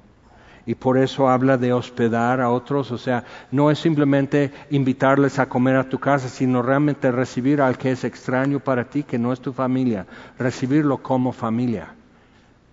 y 0.68 0.74
por 0.74 0.98
eso 0.98 1.30
habla 1.30 1.56
de 1.56 1.72
hospedar 1.72 2.42
a 2.42 2.50
otros, 2.50 2.92
o 2.92 2.98
sea, 2.98 3.24
no 3.50 3.70
es 3.70 3.78
simplemente 3.78 4.52
invitarles 4.68 5.38
a 5.38 5.48
comer 5.48 5.76
a 5.76 5.88
tu 5.88 5.98
casa, 5.98 6.28
sino 6.28 6.60
realmente 6.60 7.10
recibir 7.10 7.62
al 7.62 7.78
que 7.78 7.92
es 7.92 8.04
extraño 8.04 8.60
para 8.60 8.84
ti, 8.84 9.02
que 9.02 9.18
no 9.18 9.32
es 9.32 9.40
tu 9.40 9.54
familia, 9.54 10.04
recibirlo 10.38 10.98
como 10.98 11.32
familia, 11.32 11.94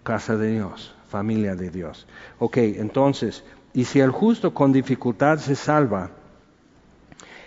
casa 0.03 0.35
de 0.35 0.51
Dios, 0.51 0.93
familia 1.07 1.55
de 1.55 1.69
Dios. 1.69 2.05
Ok, 2.37 2.57
entonces, 2.57 3.45
y 3.73 3.85
si 3.85 4.01
el 4.01 4.11
justo 4.11 4.53
con 4.53 4.73
dificultad 4.73 5.37
se 5.37 5.55
salva, 5.55 6.09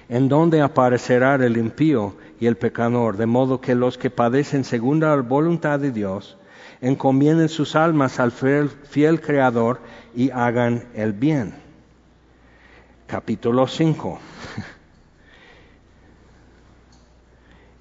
¿en 0.09 0.31
dónde 0.31 0.63
aparecerá 0.63 1.35
el 1.35 1.59
impío 1.59 2.15
y 2.41 2.47
el 2.47 2.57
pecador? 2.57 3.19
De 3.19 3.27
modo 3.27 3.61
que 3.61 3.75
los 3.75 3.99
que 3.99 4.09
padecen 4.09 4.65
según 4.65 5.01
la 5.01 5.15
voluntad 5.17 5.79
de 5.79 5.93
Dios, 5.93 6.38
encomienden 6.81 7.49
sus 7.49 7.75
almas 7.77 8.21
al 8.21 8.33
fiel 8.33 9.21
Creador, 9.21 9.81
y 10.15 10.31
hagan 10.31 10.89
el 10.95 11.13
bien. 11.13 11.55
Capítulo 13.07 13.67
5. 13.67 14.19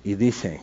y 0.06 0.16
dice, 0.16 0.62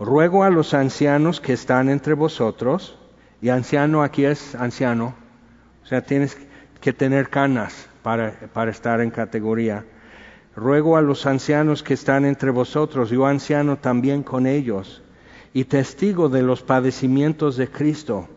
ruego 0.00 0.42
a 0.42 0.50
los 0.50 0.74
ancianos 0.74 1.40
que 1.40 1.52
están 1.52 1.88
entre 1.88 2.14
vosotros, 2.14 2.98
y 3.40 3.50
anciano 3.50 4.02
aquí 4.02 4.24
es 4.24 4.56
anciano, 4.56 5.14
o 5.84 5.86
sea, 5.86 6.02
tienes 6.02 6.36
que 6.80 6.92
tener 6.92 7.28
canas 7.28 7.86
para, 8.02 8.32
para 8.52 8.72
estar 8.72 9.00
en 9.00 9.10
categoría. 9.10 9.84
Ruego 10.56 10.96
a 10.96 11.02
los 11.02 11.26
ancianos 11.26 11.84
que 11.84 11.94
están 11.94 12.24
entre 12.24 12.50
vosotros, 12.50 13.10
yo 13.10 13.26
anciano 13.26 13.76
también 13.76 14.24
con 14.24 14.48
ellos, 14.48 15.03
y 15.54 15.64
testigo 15.64 16.28
de 16.28 16.42
los 16.42 16.62
padecimientos 16.62 17.56
de 17.56 17.68
Cristo 17.68 18.28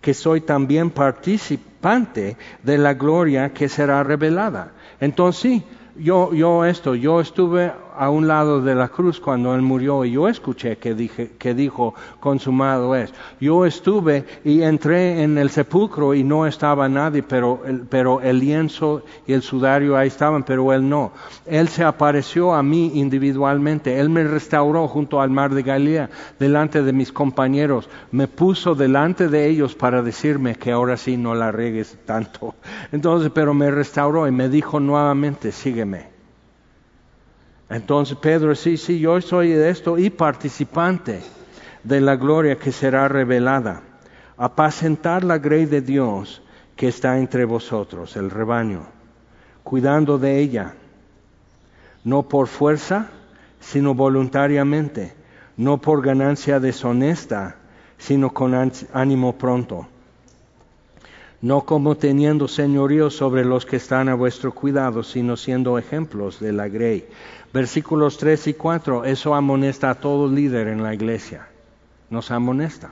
que 0.00 0.14
soy 0.14 0.40
también 0.40 0.90
participante 0.90 2.36
de 2.62 2.78
la 2.78 2.94
gloria 2.94 3.52
que 3.52 3.68
será 3.68 4.02
revelada. 4.02 4.72
Entonces 5.00 5.42
sí, 5.42 5.64
yo, 5.96 6.32
yo 6.32 6.64
esto, 6.64 6.94
yo 6.94 7.20
estuve 7.20 7.72
a 7.98 8.10
un 8.10 8.28
lado 8.28 8.60
de 8.60 8.74
la 8.74 8.88
cruz 8.88 9.18
cuando 9.18 9.54
él 9.54 9.62
murió 9.62 10.04
y 10.04 10.12
yo 10.12 10.28
escuché 10.28 10.78
que, 10.78 10.94
dije, 10.94 11.32
que 11.38 11.52
dijo, 11.52 11.94
consumado 12.20 12.94
es. 12.94 13.12
Yo 13.40 13.66
estuve 13.66 14.24
y 14.44 14.62
entré 14.62 15.22
en 15.22 15.36
el 15.36 15.50
sepulcro 15.50 16.14
y 16.14 16.22
no 16.22 16.46
estaba 16.46 16.88
nadie, 16.88 17.22
pero 17.22 17.62
el, 17.64 18.38
lienzo 18.38 19.02
y 19.26 19.32
el 19.32 19.42
sudario 19.42 19.96
ahí 19.96 20.08
estaban, 20.08 20.44
pero 20.44 20.72
él 20.72 20.88
no. 20.88 21.12
Él 21.44 21.68
se 21.68 21.82
apareció 21.82 22.54
a 22.54 22.62
mí 22.62 22.92
individualmente, 22.94 23.98
él 23.98 24.08
me 24.08 24.24
restauró 24.24 24.86
junto 24.86 25.20
al 25.20 25.30
mar 25.30 25.52
de 25.52 25.62
Galilea, 25.62 26.10
delante 26.38 26.82
de 26.82 26.92
mis 26.92 27.12
compañeros, 27.12 27.88
me 28.12 28.28
puso 28.28 28.74
delante 28.74 29.28
de 29.28 29.48
ellos 29.48 29.74
para 29.74 30.02
decirme 30.02 30.54
que 30.54 30.70
ahora 30.70 30.96
sí 30.96 31.16
no 31.16 31.34
la 31.34 31.50
regues 31.50 31.98
tanto. 32.04 32.54
Entonces, 32.92 33.30
pero 33.34 33.54
me 33.54 33.70
restauró 33.70 34.28
y 34.28 34.30
me 34.30 34.48
dijo 34.48 34.78
nuevamente, 34.78 35.50
sígueme. 35.50 36.17
Entonces 37.70 38.16
Pedro, 38.16 38.54
sí, 38.54 38.76
sí, 38.76 38.98
yo 38.98 39.20
soy 39.20 39.50
de 39.50 39.70
esto 39.70 39.98
y 39.98 40.10
participante 40.10 41.20
de 41.84 42.00
la 42.00 42.16
gloria 42.16 42.56
que 42.56 42.72
será 42.72 43.08
revelada. 43.08 43.82
Apacentar 44.36 45.24
la 45.24 45.38
grey 45.38 45.66
de 45.66 45.80
Dios 45.80 46.42
que 46.76 46.88
está 46.88 47.18
entre 47.18 47.44
vosotros, 47.44 48.16
el 48.16 48.30
rebaño, 48.30 48.86
cuidando 49.64 50.16
de 50.18 50.38
ella, 50.38 50.74
no 52.04 52.22
por 52.28 52.46
fuerza, 52.46 53.08
sino 53.60 53.94
voluntariamente, 53.94 55.12
no 55.56 55.78
por 55.78 56.02
ganancia 56.02 56.60
deshonesta, 56.60 57.56
sino 57.98 58.32
con 58.32 58.54
ánimo 58.92 59.36
pronto, 59.36 59.88
no 61.40 61.62
como 61.62 61.96
teniendo 61.96 62.48
señorío 62.48 63.10
sobre 63.10 63.44
los 63.44 63.64
que 63.64 63.76
están 63.76 64.08
a 64.08 64.14
vuestro 64.14 64.52
cuidado, 64.52 65.02
sino 65.02 65.36
siendo 65.36 65.78
ejemplos 65.78 66.40
de 66.40 66.52
la 66.52 66.68
grey 66.68 67.06
versículos 67.52 68.18
3 68.18 68.48
y 68.48 68.54
4, 68.54 69.04
eso 69.04 69.34
amonesta 69.34 69.90
a 69.90 69.94
todo 69.94 70.28
líder 70.28 70.68
en 70.68 70.82
la 70.82 70.94
iglesia. 70.94 71.48
Nos 72.10 72.30
amonesta, 72.30 72.90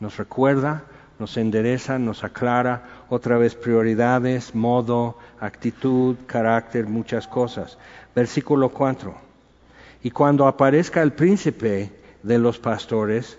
nos 0.00 0.16
recuerda, 0.16 0.84
nos 1.18 1.36
endereza, 1.36 1.98
nos 1.98 2.24
aclara 2.24 3.04
otra 3.08 3.38
vez 3.38 3.54
prioridades, 3.54 4.54
modo, 4.54 5.16
actitud, 5.40 6.16
carácter, 6.26 6.86
muchas 6.86 7.26
cosas. 7.26 7.78
Versículo 8.14 8.68
4. 8.70 9.14
Y 10.02 10.10
cuando 10.10 10.46
aparezca 10.46 11.02
el 11.02 11.12
príncipe 11.12 11.92
de 12.22 12.38
los 12.38 12.58
pastores, 12.58 13.38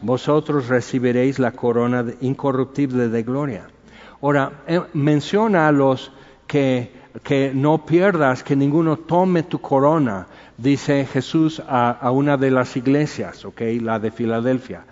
vosotros 0.00 0.68
recibiréis 0.68 1.38
la 1.38 1.52
corona 1.52 2.04
incorruptible 2.20 3.08
de 3.08 3.22
gloria. 3.22 3.66
Ahora, 4.20 4.64
eh, 4.66 4.80
menciona 4.92 5.68
a 5.68 5.72
los 5.72 6.12
que 6.46 7.02
que 7.22 7.52
no 7.54 7.84
pierdas, 7.84 8.42
que 8.42 8.56
ninguno 8.56 8.96
tome 8.96 9.42
tu 9.42 9.60
corona, 9.60 10.26
dice 10.56 11.06
Jesús 11.06 11.62
a, 11.68 12.10
una 12.10 12.36
de 12.36 12.50
las 12.50 12.76
iglesias, 12.76 13.44
¿ok? 13.44 13.60
La 13.80 13.98
de 13.98 14.10
Filadelfia. 14.10 14.84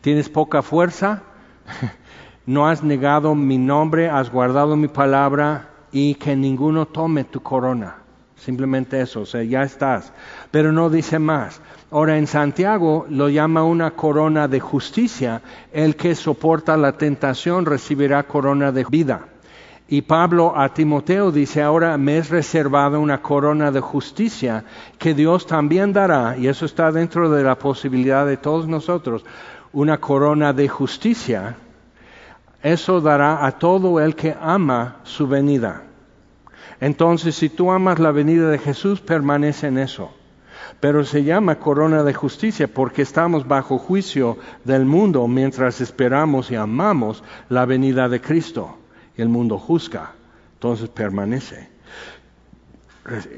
¿Tienes 0.00 0.28
poca 0.28 0.62
fuerza? 0.62 1.22
no 2.46 2.68
has 2.68 2.82
negado 2.82 3.34
mi 3.34 3.58
nombre, 3.58 4.08
has 4.10 4.30
guardado 4.30 4.76
mi 4.76 4.88
palabra 4.88 5.68
y 5.92 6.14
que 6.16 6.34
ninguno 6.34 6.86
tome 6.86 7.24
tu 7.24 7.42
corona. 7.42 7.96
Simplemente 8.36 9.00
eso, 9.00 9.22
o 9.22 9.26
sea, 9.26 9.42
ya 9.42 9.62
estás. 9.62 10.12
Pero 10.50 10.72
no 10.72 10.90
dice 10.90 11.18
más. 11.18 11.60
Ahora 11.90 12.18
en 12.18 12.26
Santiago 12.26 13.06
lo 13.08 13.28
llama 13.28 13.64
una 13.64 13.92
corona 13.92 14.48
de 14.48 14.60
justicia. 14.60 15.42
El 15.72 15.96
que 15.96 16.14
soporta 16.14 16.76
la 16.76 16.92
tentación 16.92 17.66
recibirá 17.66 18.22
corona 18.24 18.72
de 18.72 18.84
vida. 18.84 19.20
Y 19.90 20.02
Pablo 20.02 20.52
a 20.54 20.68
Timoteo 20.74 21.32
dice, 21.32 21.62
ahora 21.62 21.96
me 21.96 22.18
es 22.18 22.28
reservada 22.28 22.98
una 22.98 23.22
corona 23.22 23.70
de 23.70 23.80
justicia 23.80 24.64
que 24.98 25.14
Dios 25.14 25.46
también 25.46 25.94
dará, 25.94 26.36
y 26.36 26.46
eso 26.46 26.66
está 26.66 26.92
dentro 26.92 27.30
de 27.30 27.42
la 27.42 27.58
posibilidad 27.58 28.26
de 28.26 28.36
todos 28.36 28.68
nosotros, 28.68 29.24
una 29.72 29.98
corona 29.98 30.52
de 30.52 30.68
justicia. 30.68 31.56
Eso 32.62 33.00
dará 33.00 33.46
a 33.46 33.52
todo 33.52 33.98
el 33.98 34.14
que 34.14 34.36
ama 34.38 34.96
su 35.04 35.26
venida. 35.26 35.84
Entonces, 36.80 37.34
si 37.34 37.48
tú 37.48 37.70
amas 37.70 37.98
la 37.98 38.12
venida 38.12 38.50
de 38.50 38.58
Jesús, 38.58 39.00
permanece 39.00 39.68
en 39.68 39.78
eso. 39.78 40.12
Pero 40.80 41.04
se 41.04 41.24
llama 41.24 41.58
corona 41.58 42.02
de 42.02 42.14
justicia 42.14 42.68
porque 42.68 43.02
estamos 43.02 43.46
bajo 43.46 43.78
juicio 43.78 44.38
del 44.64 44.84
mundo 44.84 45.26
mientras 45.28 45.80
esperamos 45.80 46.50
y 46.50 46.56
amamos 46.56 47.22
la 47.48 47.64
venida 47.66 48.08
de 48.08 48.20
Cristo 48.20 48.78
el 49.22 49.28
mundo 49.28 49.58
juzga, 49.58 50.12
entonces 50.54 50.88
permanece. 50.88 51.68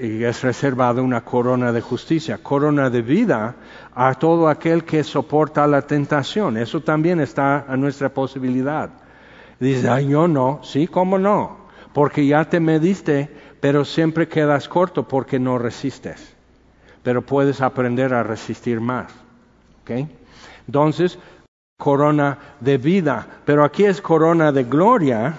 Y 0.01 0.25
es 0.25 0.43
reservada 0.43 1.01
una 1.01 1.25
corona 1.25 1.73
de 1.73 1.81
justicia, 1.81 2.39
corona 2.39 2.91
de 2.91 3.03
vida 3.03 3.55
a 3.95 4.15
todo 4.15 4.49
aquel 4.49 4.85
que 4.85 5.05
soporta 5.05 5.67
la 5.67 5.83
tentación. 5.83 6.57
Eso 6.57 6.81
también 6.81 7.21
está 7.21 7.65
a 7.69 7.77
nuestra 7.77 8.09
posibilidad. 8.09 8.91
Dice, 9.61 9.89
ay, 9.89 10.09
yo 10.09 10.27
no, 10.27 10.61
sí, 10.65 10.87
cómo 10.87 11.19
no, 11.19 11.69
porque 11.93 12.27
ya 12.27 12.45
te 12.47 12.61
mediste, 12.61 13.31
pero 13.61 13.85
siempre 13.85 14.27
quedas 14.27 14.69
corto 14.69 15.07
porque 15.07 15.39
no 15.39 15.57
resistes. 15.59 16.35
Pero 17.03 17.23
puedes 17.23 17.61
aprender 17.61 18.15
a 18.15 18.23
resistir 18.23 18.81
más. 18.81 19.13
¿Okay? 19.83 20.09
Entonces, 20.67 21.19
corona 21.79 22.39
de 22.61 22.79
vida, 22.79 23.27
pero 23.45 23.65
aquí 23.65 23.85
es 23.85 24.01
corona 24.01 24.53
de 24.53 24.65
gloria 24.65 25.39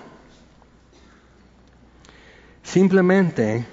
Simplemente 2.71 3.65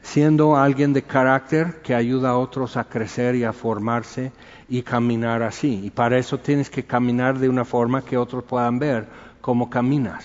siendo 0.00 0.56
alguien 0.56 0.92
de 0.92 1.02
carácter 1.02 1.80
que 1.82 1.92
ayuda 1.92 2.30
a 2.30 2.38
otros 2.38 2.76
a 2.76 2.84
crecer 2.84 3.34
y 3.34 3.42
a 3.42 3.52
formarse 3.52 4.30
y 4.68 4.82
caminar 4.82 5.42
así. 5.42 5.80
Y 5.84 5.90
para 5.90 6.16
eso 6.16 6.38
tienes 6.38 6.70
que 6.70 6.84
caminar 6.84 7.38
de 7.38 7.48
una 7.48 7.64
forma 7.64 8.02
que 8.02 8.16
otros 8.16 8.44
puedan 8.44 8.78
ver 8.78 9.08
cómo 9.40 9.68
caminas. 9.68 10.24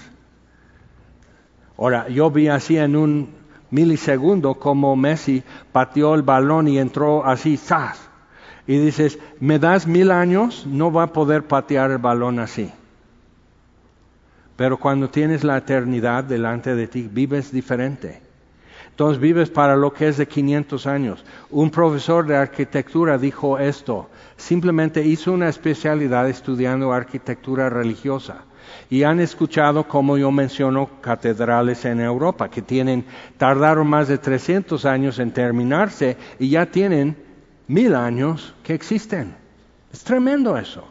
Ahora, 1.76 2.08
yo 2.10 2.30
vi 2.30 2.50
así 2.50 2.78
en 2.78 2.96
un 2.96 3.41
milisegundo 3.72 4.56
como 4.56 4.96
Messi 4.96 5.44
pateó 5.72 6.14
el 6.14 6.22
balón 6.22 6.68
y 6.68 6.78
entró 6.78 7.26
así, 7.26 7.58
¡zas! 7.58 8.10
Y 8.68 8.78
dices, 8.78 9.18
me 9.40 9.58
das 9.58 9.88
mil 9.88 10.12
años, 10.12 10.68
no 10.68 10.92
va 10.92 11.04
a 11.04 11.14
poder 11.14 11.48
patear 11.48 11.92
el 11.92 11.98
balón 11.98 12.40
así. 12.40 12.72
Pero 14.56 14.78
cuando 14.78 15.10
tienes 15.10 15.44
la 15.44 15.58
eternidad 15.58 16.24
delante 16.24 16.76
de 16.76 16.88
ti, 16.88 17.10
vives 17.12 17.52
diferente. 17.52 18.22
Entonces 18.92 19.20
vives 19.20 19.50
para 19.50 19.76
lo 19.76 19.94
que 19.94 20.10
es 20.10 20.18
de 20.18 20.28
500 20.28 20.86
años. 20.86 21.26
Un 21.50 21.72
profesor 21.72 22.28
de 22.28 22.36
arquitectura 22.36 23.18
dijo 23.18 23.58
esto. 23.58 24.10
Simplemente 24.38 25.04
hizo 25.04 25.32
una 25.32 25.50
especialidad 25.50 26.30
estudiando 26.30 26.94
arquitectura 26.94 27.70
religiosa. 27.70 28.44
Y 28.90 29.04
han 29.04 29.20
escuchado, 29.20 29.88
como 29.88 30.18
yo 30.18 30.32
menciono, 30.32 30.90
catedrales 31.02 31.86
en 31.86 32.00
Europa 32.00 32.50
que 32.50 32.62
tienen, 32.62 33.06
tardaron 33.38 33.88
más 33.88 34.08
de 34.08 34.18
300 34.18 34.86
años 34.86 35.20
en 35.20 35.32
terminarse 35.32 36.18
y 36.40 36.50
ya 36.50 36.66
tienen 36.66 37.18
mil 37.68 37.96
años 37.96 38.54
que 38.64 38.74
existen. 38.74 39.36
Es 39.92 40.04
tremendo 40.04 40.58
eso. 40.58 40.82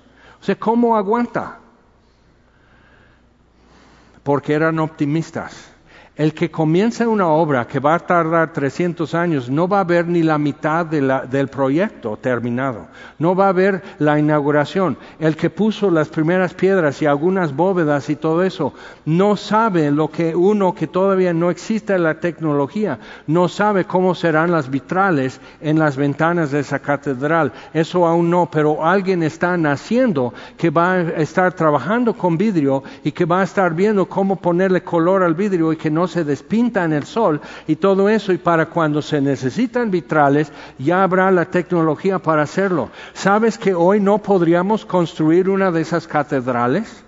O 0.41 0.45
sea, 0.45 0.55
¿cómo 0.55 0.97
aguanta? 0.97 1.61
porque 4.23 4.55
eran 4.55 4.79
optimistas. 4.79 5.73
El 6.21 6.35
que 6.35 6.51
comienza 6.51 7.09
una 7.09 7.29
obra 7.29 7.67
que 7.67 7.81
va 7.81 7.95
a 7.95 7.99
tardar 7.99 8.53
300 8.53 9.15
años 9.15 9.49
no 9.49 9.67
va 9.67 9.81
a 9.81 9.85
ver 9.85 10.07
ni 10.07 10.23
la 10.23 10.37
mitad 10.37 10.85
del 10.85 11.49
proyecto 11.49 12.19
terminado, 12.19 12.89
no 13.19 13.35
va 13.35 13.49
a 13.49 13.55
ver 13.55 13.83
la 13.99 14.19
inauguración. 14.19 14.99
El 15.19 15.35
que 15.35 15.49
puso 15.49 15.91
las 15.91 16.09
primeras 16.09 16.53
piedras 16.53 17.01
y 17.01 17.07
algunas 17.07 17.57
bóvedas 17.57 18.11
y 18.11 18.17
todo 18.17 18.43
eso 18.43 18.75
no 19.07 19.35
sabe 19.35 19.91
lo 19.91 20.11
que 20.11 20.37
uno 20.37 20.75
que 20.75 20.87
todavía 20.87 21.33
no 21.33 21.49
existe 21.49 21.99
la 21.99 22.21
tecnología, 22.21 22.99
no 23.27 23.49
sabe 23.49 23.87
cómo 23.87 24.15
serán 24.15 24.51
las 24.51 24.69
vitrales 24.69 25.41
en 25.63 25.79
las 25.79 25.97
ventanas 25.97 26.51
de 26.51 26.61
esa 26.61 26.81
catedral. 26.81 27.51
Eso 27.73 28.07
aún 28.07 28.29
no, 28.29 28.51
pero 28.53 28.85
alguien 28.85 29.23
está 29.23 29.57
naciendo 29.57 30.35
que 30.59 30.69
va 30.69 30.93
a 30.93 31.01
estar 31.01 31.55
trabajando 31.55 32.13
con 32.13 32.37
vidrio 32.37 32.83
y 33.03 33.11
que 33.13 33.25
va 33.25 33.41
a 33.41 33.45
estar 33.45 33.73
viendo 33.73 34.05
cómo 34.05 34.37
ponerle 34.37 34.83
color 34.83 35.23
al 35.23 35.33
vidrio 35.33 35.73
y 35.73 35.79
que 35.79 35.91
no 35.91 36.10
se 36.11 36.25
despinta 36.25 36.85
en 36.85 36.93
el 36.93 37.05
sol 37.05 37.41
y 37.67 37.77
todo 37.77 38.09
eso, 38.09 38.33
y 38.33 38.39
para 38.39 38.67
cuando 38.67 39.01
se 39.01 39.21
necesitan 39.21 39.91
vitrales, 39.91 40.53
ya 40.79 41.03
habrá 41.03 41.31
la 41.31 41.47
tecnología 41.47 42.19
para 42.19 42.43
hacerlo. 42.43 42.91
¿Sabes 43.15 43.57
que 43.57 43.75
hoy 43.75 44.01
no 44.01 44.19
podríamos 44.19 44.85
construir 44.85 45.49
una 45.49 45.71
de 45.71 45.81
esas 45.81 46.07
catedrales? 46.07 47.05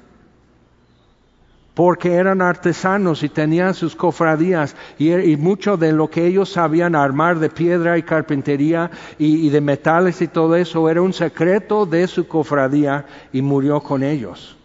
porque 1.75 2.13
eran 2.15 2.43
artesanos 2.43 3.23
y 3.23 3.29
tenían 3.29 3.75
sus 3.75 3.97
cofradías 3.97 4.77
y, 4.99 5.37
mucho 5.37 5.77
de 5.77 5.93
lo 5.93 6.11
que 6.11 6.27
ellos 6.27 6.53
sabían 6.53 6.95
armar 6.95 7.39
de 7.39 7.49
piedra 7.49 7.97
y 7.97 8.03
carpintería 8.03 8.91
y, 9.19 9.49
de 9.49 9.61
metales 9.61 10.21
y 10.21 10.29
todo 10.29 10.57
eso 10.57 10.89
era 10.89 11.01
un 11.01 11.13
secreto 11.13 11.87
de 11.87 12.07
su 12.07 12.29
cofradía 12.29 13.07
y 13.33 13.41
murió 13.41 13.81
con 13.81 14.03
ellos. 14.03 14.57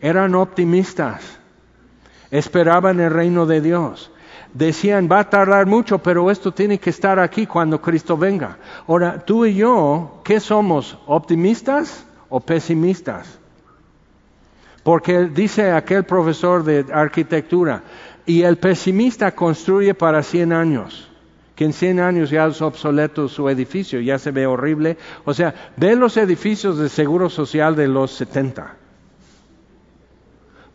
Eran 0.00 0.34
optimistas 0.34 1.38
esperaban 2.32 2.98
el 2.98 3.10
reino 3.10 3.46
de 3.46 3.60
Dios. 3.60 4.10
Decían, 4.54 5.08
va 5.10 5.20
a 5.20 5.30
tardar 5.30 5.66
mucho, 5.66 5.98
pero 5.98 6.30
esto 6.30 6.52
tiene 6.52 6.78
que 6.78 6.90
estar 6.90 7.18
aquí 7.20 7.46
cuando 7.46 7.80
Cristo 7.80 8.16
venga. 8.16 8.58
Ahora, 8.88 9.24
tú 9.24 9.46
y 9.46 9.54
yo, 9.54 10.20
¿qué 10.24 10.40
somos? 10.40 10.98
¿Optimistas 11.06 12.04
o 12.28 12.40
pesimistas? 12.40 13.38
Porque 14.82 15.26
dice 15.26 15.70
aquel 15.70 16.04
profesor 16.04 16.64
de 16.64 16.86
arquitectura, 16.92 17.82
y 18.26 18.42
el 18.42 18.56
pesimista 18.56 19.32
construye 19.32 19.94
para 19.94 20.22
100 20.22 20.52
años 20.52 21.08
que 21.54 21.66
en 21.66 21.74
100 21.74 22.00
años 22.00 22.30
ya 22.30 22.46
es 22.46 22.62
obsoleto 22.62 23.28
su 23.28 23.46
edificio, 23.50 24.00
ya 24.00 24.18
se 24.18 24.30
ve 24.30 24.46
horrible. 24.46 24.96
O 25.26 25.34
sea, 25.34 25.72
ve 25.76 25.94
los 25.96 26.16
edificios 26.16 26.78
de 26.78 26.88
seguro 26.88 27.28
social 27.28 27.76
de 27.76 27.88
los 27.88 28.12
70 28.12 28.76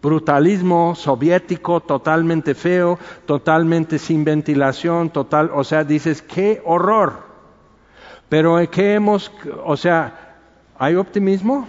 brutalismo 0.07 0.95
soviético 0.95 1.81
totalmente 1.81 2.55
feo, 2.55 2.97
totalmente 3.25 3.99
sin 3.99 4.23
ventilación, 4.23 5.09
total, 5.09 5.51
o 5.53 5.65
sea, 5.65 5.83
dices, 5.83 6.21
qué 6.21 6.61
horror. 6.63 7.27
Pero 8.29 8.57
¿qué 8.71 8.93
hemos, 8.93 9.29
o 9.65 9.75
sea, 9.75 10.37
¿hay 10.79 10.95
optimismo? 10.95 11.67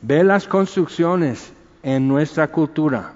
Ve 0.00 0.24
las 0.24 0.48
construcciones 0.48 1.52
en 1.82 2.08
nuestra 2.08 2.48
cultura. 2.48 3.12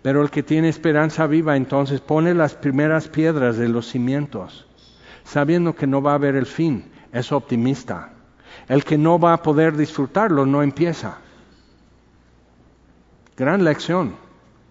Pero 0.00 0.22
el 0.22 0.30
que 0.30 0.42
tiene 0.42 0.70
esperanza 0.70 1.26
viva 1.26 1.56
entonces 1.56 2.00
pone 2.00 2.32
las 2.32 2.54
primeras 2.54 3.08
piedras 3.08 3.58
de 3.58 3.68
los 3.68 3.86
cimientos, 3.86 4.66
sabiendo 5.24 5.74
que 5.74 5.86
no 5.86 6.00
va 6.00 6.12
a 6.12 6.14
haber 6.14 6.36
el 6.36 6.46
fin, 6.46 6.90
es 7.12 7.32
optimista. 7.32 8.15
El 8.68 8.84
que 8.84 8.98
no 8.98 9.18
va 9.18 9.32
a 9.32 9.42
poder 9.42 9.76
disfrutarlo 9.76 10.46
no 10.46 10.62
empieza. 10.62 11.18
Gran 13.36 13.64
lección, 13.64 14.14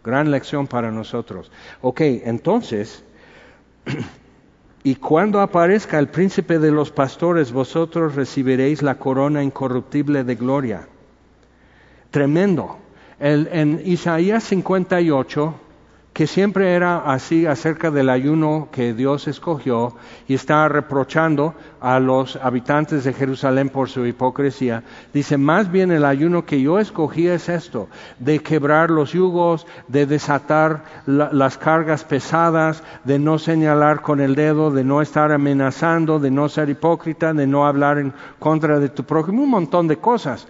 gran 0.03 0.31
lección 0.31 0.67
para 0.67 0.91
nosotros. 0.91 1.51
Ok, 1.81 2.01
entonces, 2.01 3.03
y 4.83 4.95
cuando 4.95 5.39
aparezca 5.41 5.99
el 5.99 6.07
príncipe 6.07 6.59
de 6.59 6.71
los 6.71 6.91
pastores, 6.91 7.51
vosotros 7.51 8.15
recibiréis 8.15 8.81
la 8.81 8.95
corona 8.95 9.43
incorruptible 9.43 10.23
de 10.23 10.35
gloria. 10.35 10.87
Tremendo. 12.11 12.77
en 13.19 13.81
Isaías 13.85 14.43
58, 14.43 15.53
que 16.15 16.27
siempre 16.27 16.75
era 16.75 17.11
así 17.11 17.45
acerca 17.45 17.91
del 17.91 18.09
ayuno 18.09 18.69
que 18.71 18.93
Dios 18.93 19.27
escogió 19.27 19.97
y 20.29 20.35
está 20.35 20.65
reprochando 20.69 21.55
a 21.81 21.99
los 21.99 22.37
habitantes 22.37 23.03
de 23.03 23.11
Jerusalén 23.11 23.67
por 23.67 23.89
su 23.89 24.05
hipocresía. 24.05 24.83
Dice, 25.13 25.37
más 25.37 25.69
bien 25.69 25.91
el 25.91 26.05
ayuno 26.05 26.45
que 26.45 26.61
yo 26.61 26.79
escogí 26.79 27.27
es 27.27 27.49
esto, 27.49 27.89
de 28.17 28.39
quebrar 28.39 28.91
los 28.91 29.11
yugos, 29.11 29.67
de 29.89 30.05
desatar 30.05 30.85
las 31.05 31.57
cargas 31.57 32.05
pesadas, 32.05 32.81
de 33.03 33.19
no 33.19 33.37
señalar 33.37 34.01
con 34.01 34.21
el 34.21 34.35
dedo, 34.35 34.71
de 34.71 34.85
no 34.85 35.01
estar 35.01 35.33
amenazando, 35.33 36.19
de 36.19 36.31
no 36.31 36.47
ser 36.47 36.69
hipócrita, 36.69 37.33
de 37.33 37.45
no 37.45 37.67
hablar 37.67 37.97
en 37.97 38.13
contra 38.39 38.79
de 38.79 38.87
tu 38.87 39.03
prójimo, 39.03 39.43
un 39.43 39.49
montón 39.49 39.89
de 39.89 39.97
cosas. 39.97 40.47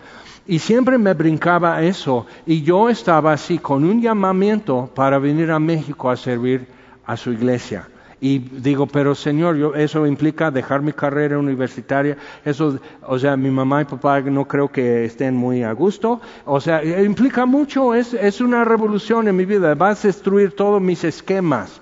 Y 0.47 0.59
siempre 0.59 0.97
me 0.97 1.13
brincaba 1.13 1.81
eso. 1.81 2.25
Y 2.45 2.61
yo 2.61 2.89
estaba 2.89 3.33
así, 3.33 3.57
con 3.57 3.83
un 3.83 4.01
llamamiento 4.01 4.89
para 4.93 5.17
venir 5.17 5.51
a 5.51 5.59
México 5.59 6.09
a 6.09 6.17
servir 6.17 6.67
a 7.05 7.17
su 7.17 7.31
iglesia. 7.31 7.87
Y 8.21 8.39
digo, 8.39 8.87
pero 8.87 9.13
Señor, 9.13 9.57
yo, 9.57 9.75
eso 9.75 10.07
implica 10.07 10.49
dejar 10.49 10.81
mi 10.81 10.93
carrera 10.93 11.37
universitaria. 11.37 12.17
Eso, 12.43 12.80
o 13.03 13.19
sea, 13.19 13.35
mi 13.35 13.49
mamá 13.49 13.81
y 13.81 13.85
papá 13.85 14.22
no 14.22 14.47
creo 14.47 14.72
que 14.72 15.05
estén 15.05 15.35
muy 15.35 15.63
a 15.63 15.72
gusto. 15.73 16.22
O 16.45 16.61
sea, 16.61 16.84
implica 17.03 17.45
mucho, 17.45 17.93
es, 17.93 18.13
es 18.13 18.39
una 18.41 18.63
revolución 18.63 19.27
en 19.27 19.35
mi 19.35 19.45
vida. 19.45 19.76
Vas 19.76 20.05
a 20.05 20.07
destruir 20.07 20.55
todos 20.55 20.81
mis 20.81 21.03
esquemas. 21.03 21.81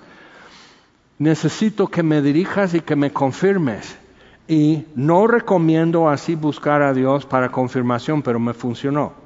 Necesito 1.20 1.88
que 1.88 2.02
me 2.02 2.22
dirijas 2.22 2.74
y 2.74 2.82
que 2.82 2.96
me 2.96 3.12
confirmes. 3.12 4.03
Y 4.48 4.86
no 4.96 5.28
recomiendo 5.28 6.10
así 6.10 6.36
buscar 6.36 6.82
a 6.82 6.94
Dios 6.94 7.26
para 7.26 7.50
confirmación, 7.50 8.22
pero 8.22 8.40
me 8.40 8.54
funcionó. 8.54 9.24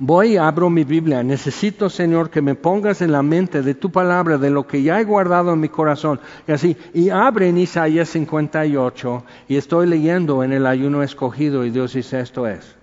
Voy 0.00 0.34
y 0.34 0.36
abro 0.36 0.70
mi 0.70 0.84
Biblia. 0.84 1.24
Necesito, 1.24 1.90
Señor, 1.90 2.30
que 2.30 2.40
me 2.40 2.54
pongas 2.54 3.02
en 3.02 3.10
la 3.10 3.22
mente 3.22 3.62
de 3.62 3.74
tu 3.74 3.90
palabra, 3.90 4.38
de 4.38 4.50
lo 4.50 4.66
que 4.66 4.82
ya 4.82 5.00
he 5.00 5.04
guardado 5.04 5.52
en 5.52 5.60
mi 5.60 5.68
corazón. 5.68 6.20
Y 6.46 6.52
así, 6.52 6.76
y 6.94 7.10
abre 7.10 7.48
en 7.48 7.58
Isaías 7.58 8.08
58 8.10 9.24
y 9.48 9.56
estoy 9.56 9.88
leyendo 9.88 10.44
en 10.44 10.52
el 10.52 10.66
ayuno 10.66 11.02
escogido 11.02 11.64
y 11.64 11.70
Dios 11.70 11.94
dice, 11.94 12.20
esto 12.20 12.46
es. 12.46 12.76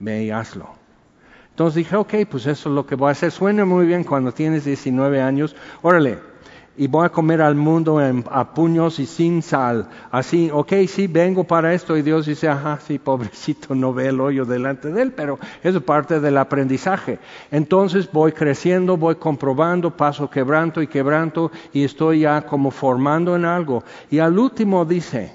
Ve 0.00 0.24
y 0.24 0.30
hazlo. 0.32 0.68
Entonces 1.50 1.76
dije, 1.76 1.96
ok, 1.96 2.14
pues 2.28 2.46
eso 2.46 2.68
es 2.68 2.74
lo 2.74 2.84
que 2.84 2.96
voy 2.96 3.08
a 3.08 3.12
hacer. 3.12 3.30
Suena 3.30 3.64
muy 3.64 3.86
bien 3.86 4.02
cuando 4.02 4.32
tienes 4.32 4.64
19 4.64 5.20
años. 5.20 5.54
Órale, 5.82 6.18
y 6.78 6.86
voy 6.86 7.04
a 7.04 7.08
comer 7.08 7.42
al 7.42 7.56
mundo 7.56 7.98
a 8.30 8.54
puños 8.54 9.00
y 9.00 9.06
sin 9.06 9.42
sal. 9.42 9.88
Así, 10.12 10.48
ok, 10.52 10.72
sí, 10.86 11.08
vengo 11.08 11.42
para 11.42 11.74
esto. 11.74 11.96
Y 11.96 12.02
Dios 12.02 12.26
dice, 12.26 12.48
ajá, 12.48 12.78
sí, 12.86 13.00
pobrecito, 13.00 13.74
no 13.74 13.92
ve 13.92 14.06
el 14.06 14.20
hoyo 14.20 14.44
delante 14.44 14.92
de 14.92 15.02
él, 15.02 15.12
pero 15.12 15.40
eso 15.64 15.78
es 15.78 15.84
parte 15.84 16.20
del 16.20 16.38
aprendizaje. 16.38 17.18
Entonces 17.50 18.08
voy 18.10 18.30
creciendo, 18.30 18.96
voy 18.96 19.16
comprobando, 19.16 19.96
paso 19.96 20.30
quebranto 20.30 20.80
y 20.80 20.86
quebranto, 20.86 21.50
y 21.72 21.82
estoy 21.82 22.20
ya 22.20 22.42
como 22.42 22.70
formando 22.70 23.34
en 23.34 23.44
algo. 23.44 23.82
Y 24.08 24.20
al 24.20 24.38
último 24.38 24.84
dice, 24.84 25.34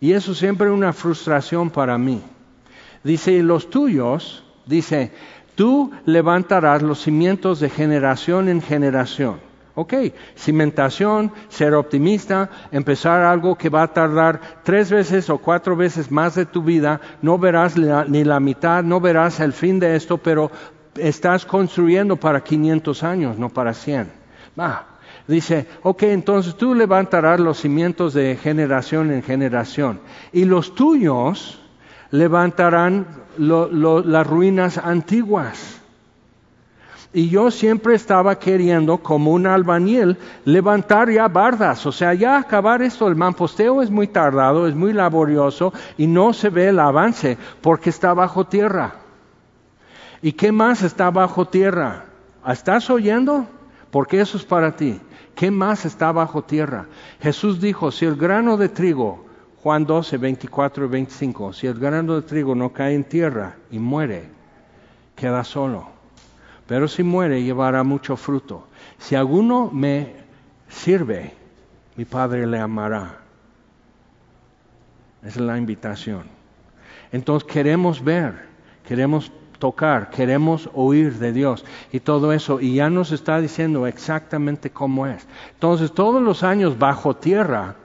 y 0.00 0.12
eso 0.12 0.34
siempre 0.34 0.66
es 0.66 0.74
una 0.74 0.92
frustración 0.92 1.70
para 1.70 1.96
mí, 1.96 2.22
dice, 3.02 3.32
y 3.32 3.40
los 3.40 3.70
tuyos, 3.70 4.44
dice, 4.66 5.12
tú 5.54 5.92
levantarás 6.04 6.82
los 6.82 7.00
cimientos 7.00 7.58
de 7.60 7.70
generación 7.70 8.50
en 8.50 8.60
generación. 8.60 9.46
Ok, 9.78 9.92
cimentación, 10.34 11.30
ser 11.50 11.74
optimista, 11.74 12.48
empezar 12.72 13.22
algo 13.22 13.56
que 13.56 13.68
va 13.68 13.82
a 13.82 13.92
tardar 13.92 14.40
tres 14.62 14.90
veces 14.90 15.28
o 15.28 15.36
cuatro 15.36 15.76
veces 15.76 16.10
más 16.10 16.34
de 16.34 16.46
tu 16.46 16.62
vida, 16.62 16.98
no 17.20 17.36
verás 17.36 17.76
ni 17.76 18.24
la 18.24 18.40
mitad, 18.40 18.82
no 18.82 19.02
verás 19.02 19.38
el 19.40 19.52
fin 19.52 19.78
de 19.78 19.94
esto, 19.94 20.16
pero 20.16 20.50
estás 20.96 21.44
construyendo 21.44 22.16
para 22.16 22.42
500 22.42 23.02
años, 23.02 23.38
no 23.38 23.50
para 23.50 23.74
100. 23.74 24.10
dice, 25.28 25.66
ok, 25.82 26.04
entonces 26.04 26.54
tú 26.54 26.74
levantarás 26.74 27.38
los 27.38 27.60
cimientos 27.60 28.14
de 28.14 28.38
generación 28.42 29.12
en 29.12 29.22
generación 29.22 30.00
y 30.32 30.46
los 30.46 30.74
tuyos 30.74 31.60
levantarán 32.10 33.06
las 33.36 34.26
ruinas 34.26 34.78
antiguas. 34.78 35.82
Y 37.12 37.28
yo 37.28 37.50
siempre 37.50 37.94
estaba 37.94 38.38
queriendo, 38.38 38.98
como 38.98 39.32
un 39.32 39.46
albañil, 39.46 40.18
levantar 40.44 41.10
ya 41.10 41.28
bardas, 41.28 41.86
o 41.86 41.92
sea, 41.92 42.14
ya 42.14 42.38
acabar 42.38 42.82
esto. 42.82 43.08
El 43.08 43.16
mamposteo 43.16 43.80
es 43.80 43.90
muy 43.90 44.08
tardado, 44.08 44.66
es 44.66 44.74
muy 44.74 44.92
laborioso 44.92 45.72
y 45.96 46.06
no 46.06 46.32
se 46.32 46.50
ve 46.50 46.68
el 46.68 46.78
avance 46.78 47.38
porque 47.60 47.90
está 47.90 48.12
bajo 48.12 48.46
tierra. 48.46 48.96
¿Y 50.20 50.32
qué 50.32 50.50
más 50.52 50.82
está 50.82 51.10
bajo 51.10 51.46
tierra? 51.46 52.06
¿Estás 52.46 52.90
oyendo? 52.90 53.46
Porque 53.90 54.20
eso 54.20 54.36
es 54.36 54.44
para 54.44 54.74
ti. 54.74 55.00
¿Qué 55.34 55.50
más 55.50 55.84
está 55.84 56.12
bajo 56.12 56.42
tierra? 56.42 56.86
Jesús 57.20 57.60
dijo, 57.60 57.90
si 57.90 58.04
el 58.04 58.16
grano 58.16 58.56
de 58.56 58.68
trigo, 58.68 59.24
Juan 59.62 59.84
12, 59.84 60.16
24 60.16 60.84
y 60.84 60.88
25, 60.88 61.52
si 61.52 61.66
el 61.66 61.78
grano 61.78 62.14
de 62.16 62.22
trigo 62.22 62.54
no 62.54 62.72
cae 62.72 62.94
en 62.94 63.04
tierra 63.04 63.56
y 63.70 63.78
muere, 63.78 64.28
queda 65.14 65.44
solo 65.44 65.95
pero 66.66 66.88
si 66.88 67.02
muere 67.02 67.42
llevará 67.42 67.82
mucho 67.84 68.16
fruto. 68.16 68.66
Si 68.98 69.14
alguno 69.14 69.70
me 69.72 70.14
sirve, 70.68 71.32
mi 71.96 72.04
Padre 72.04 72.46
le 72.46 72.58
amará. 72.58 73.20
Esa 75.22 75.40
es 75.40 75.46
la 75.46 75.58
invitación. 75.58 76.24
Entonces 77.12 77.48
queremos 77.50 78.02
ver, 78.02 78.46
queremos 78.86 79.32
tocar, 79.58 80.10
queremos 80.10 80.68
oír 80.74 81.14
de 81.14 81.32
Dios 81.32 81.64
y 81.92 82.00
todo 82.00 82.32
eso. 82.32 82.60
Y 82.60 82.74
ya 82.74 82.90
nos 82.90 83.12
está 83.12 83.40
diciendo 83.40 83.86
exactamente 83.86 84.70
cómo 84.70 85.06
es. 85.06 85.26
Entonces 85.54 85.92
todos 85.92 86.22
los 86.22 86.42
años 86.42 86.78
bajo 86.78 87.16
tierra, 87.16 87.76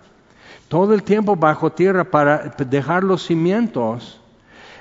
todo 0.68 0.94
el 0.94 1.04
tiempo 1.04 1.36
bajo 1.36 1.72
tierra 1.72 2.06
para 2.06 2.54
dejar 2.58 3.04
los 3.04 3.26
cimientos. 3.26 4.20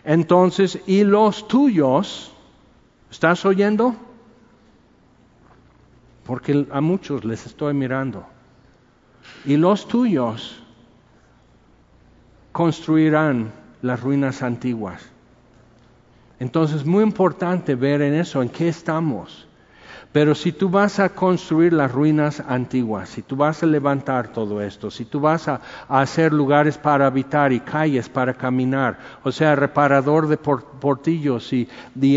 Entonces, 0.04 0.80
y 0.86 1.04
los 1.04 1.46
tuyos, 1.46 2.32
¿Estás 3.10 3.44
oyendo? 3.44 3.96
Porque 6.24 6.66
a 6.70 6.80
muchos 6.80 7.24
les 7.24 7.46
estoy 7.46 7.74
mirando. 7.74 8.24
Y 9.44 9.56
los 9.56 9.88
tuyos 9.88 10.62
construirán 12.52 13.52
las 13.82 14.00
ruinas 14.00 14.42
antiguas. 14.42 15.02
Entonces, 16.38 16.86
muy 16.86 17.02
importante 17.02 17.74
ver 17.74 18.00
en 18.00 18.14
eso, 18.14 18.42
en 18.42 18.48
qué 18.48 18.68
estamos. 18.68 19.46
Pero 20.12 20.34
si 20.34 20.50
tú 20.50 20.68
vas 20.68 20.98
a 20.98 21.10
construir 21.10 21.72
las 21.72 21.92
ruinas 21.92 22.40
antiguas, 22.40 23.10
si 23.10 23.22
tú 23.22 23.36
vas 23.36 23.62
a 23.62 23.66
levantar 23.66 24.32
todo 24.32 24.60
esto, 24.60 24.90
si 24.90 25.04
tú 25.04 25.20
vas 25.20 25.46
a, 25.46 25.60
hacer 25.88 26.32
lugares 26.32 26.76
para 26.76 27.06
habitar 27.06 27.52
y 27.52 27.60
calles 27.60 28.08
para 28.08 28.34
caminar, 28.34 28.98
o 29.22 29.30
sea, 29.30 29.54
reparador 29.54 30.26
de 30.26 30.36
portillos 30.36 31.52
y, 31.52 31.68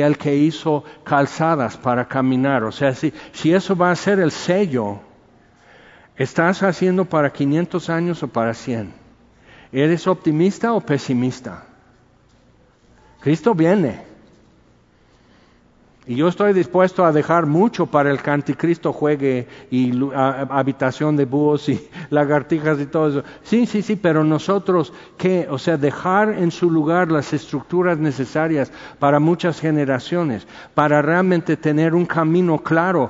el 0.01 0.17
que 0.17 0.35
hizo 0.35 0.83
calzadas 1.03 1.77
para 1.77 2.07
caminar, 2.07 2.63
o 2.63 2.71
sea, 2.71 2.95
si, 2.95 3.13
si 3.31 3.53
eso 3.53 3.75
va 3.75 3.91
a 3.91 3.95
ser 3.95 4.19
el 4.19 4.31
sello, 4.31 4.99
¿estás 6.17 6.63
haciendo 6.63 7.05
para 7.05 7.31
500 7.31 7.89
años 7.91 8.23
o 8.23 8.27
para 8.27 8.55
100? 8.55 8.91
¿Eres 9.71 10.07
optimista 10.07 10.73
o 10.73 10.81
pesimista? 10.81 11.63
Cristo 13.21 13.53
viene. 13.53 14.12
Y 16.05 16.15
yo 16.15 16.27
estoy 16.27 16.51
dispuesto 16.51 17.05
a 17.05 17.13
dejar 17.13 17.45
mucho 17.45 17.85
para 17.85 18.11
el 18.11 18.21
que 18.21 18.30
anticristo 18.30 18.91
juegue 18.91 19.47
y 19.71 19.93
habitación 20.13 21.15
de 21.15 21.23
búhos 21.23 21.69
y 21.69 21.88
lagartijas 22.09 22.77
y 22.81 22.88
todo 22.88 23.07
eso. 23.07 23.23
Sí, 23.43 23.65
sí, 23.65 23.81
sí, 23.81 23.95
pero 23.95 24.25
nosotros, 24.25 24.91
¿qué? 25.17 25.47
O 25.49 25.57
sea, 25.57 25.77
dejar 25.77 26.38
en 26.38 26.51
su 26.51 26.69
lugar 26.69 27.09
las 27.09 27.31
estructuras 27.31 27.99
necesarias 27.99 28.69
para 28.99 29.21
muchas 29.21 29.61
generaciones, 29.61 30.45
para 30.73 31.01
realmente 31.01 31.55
tener 31.55 31.95
un 31.95 32.05
camino 32.05 32.57
claro, 32.59 33.07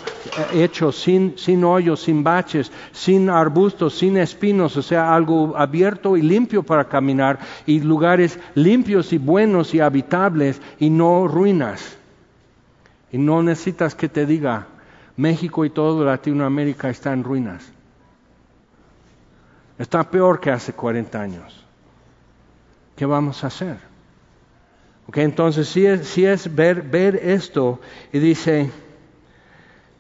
eh, 0.54 0.64
hecho 0.64 0.92
sin, 0.92 1.34
sin 1.36 1.64
hoyos, 1.64 2.00
sin 2.02 2.24
baches, 2.24 2.72
sin 2.92 3.28
arbustos, 3.28 3.96
sin 3.96 4.18
espinos, 4.18 4.78
o 4.78 4.84
sea, 4.84 5.16
algo 5.16 5.58
abierto 5.58 6.16
y 6.16 6.22
limpio 6.22 6.62
para 6.62 6.88
caminar 6.88 7.40
y 7.66 7.80
lugares 7.80 8.38
limpios 8.54 9.14
y 9.14 9.18
buenos 9.18 9.74
y 9.74 9.80
habitables 9.80 10.62
y 10.78 10.92
no 10.92 11.28
ruinas. 11.28 12.03
Y 13.14 13.20
no 13.20 13.44
necesitas 13.44 13.94
que 13.94 14.10
te 14.10 14.26
diga, 14.26 14.68
México 15.16 15.64
y 15.64 15.70
todo 15.70 16.04
Latinoamérica 16.04 16.90
está 16.90 17.14
en 17.14 17.24
ruinas. 17.24 17.64
Está 19.78 20.10
peor 20.10 20.40
que 20.40 20.50
hace 20.50 20.74
40 20.74 21.22
años. 21.22 21.66
¿Qué 22.96 23.06
vamos 23.06 23.44
a 23.44 23.48
hacer? 23.48 23.78
Okay, 25.08 25.24
entonces 25.24 25.68
si 25.68 25.86
es, 25.86 26.08
si 26.08 26.26
es 26.26 26.56
ver, 26.56 26.82
ver 26.82 27.16
esto 27.16 27.80
y 28.12 28.18
dice, 28.18 28.72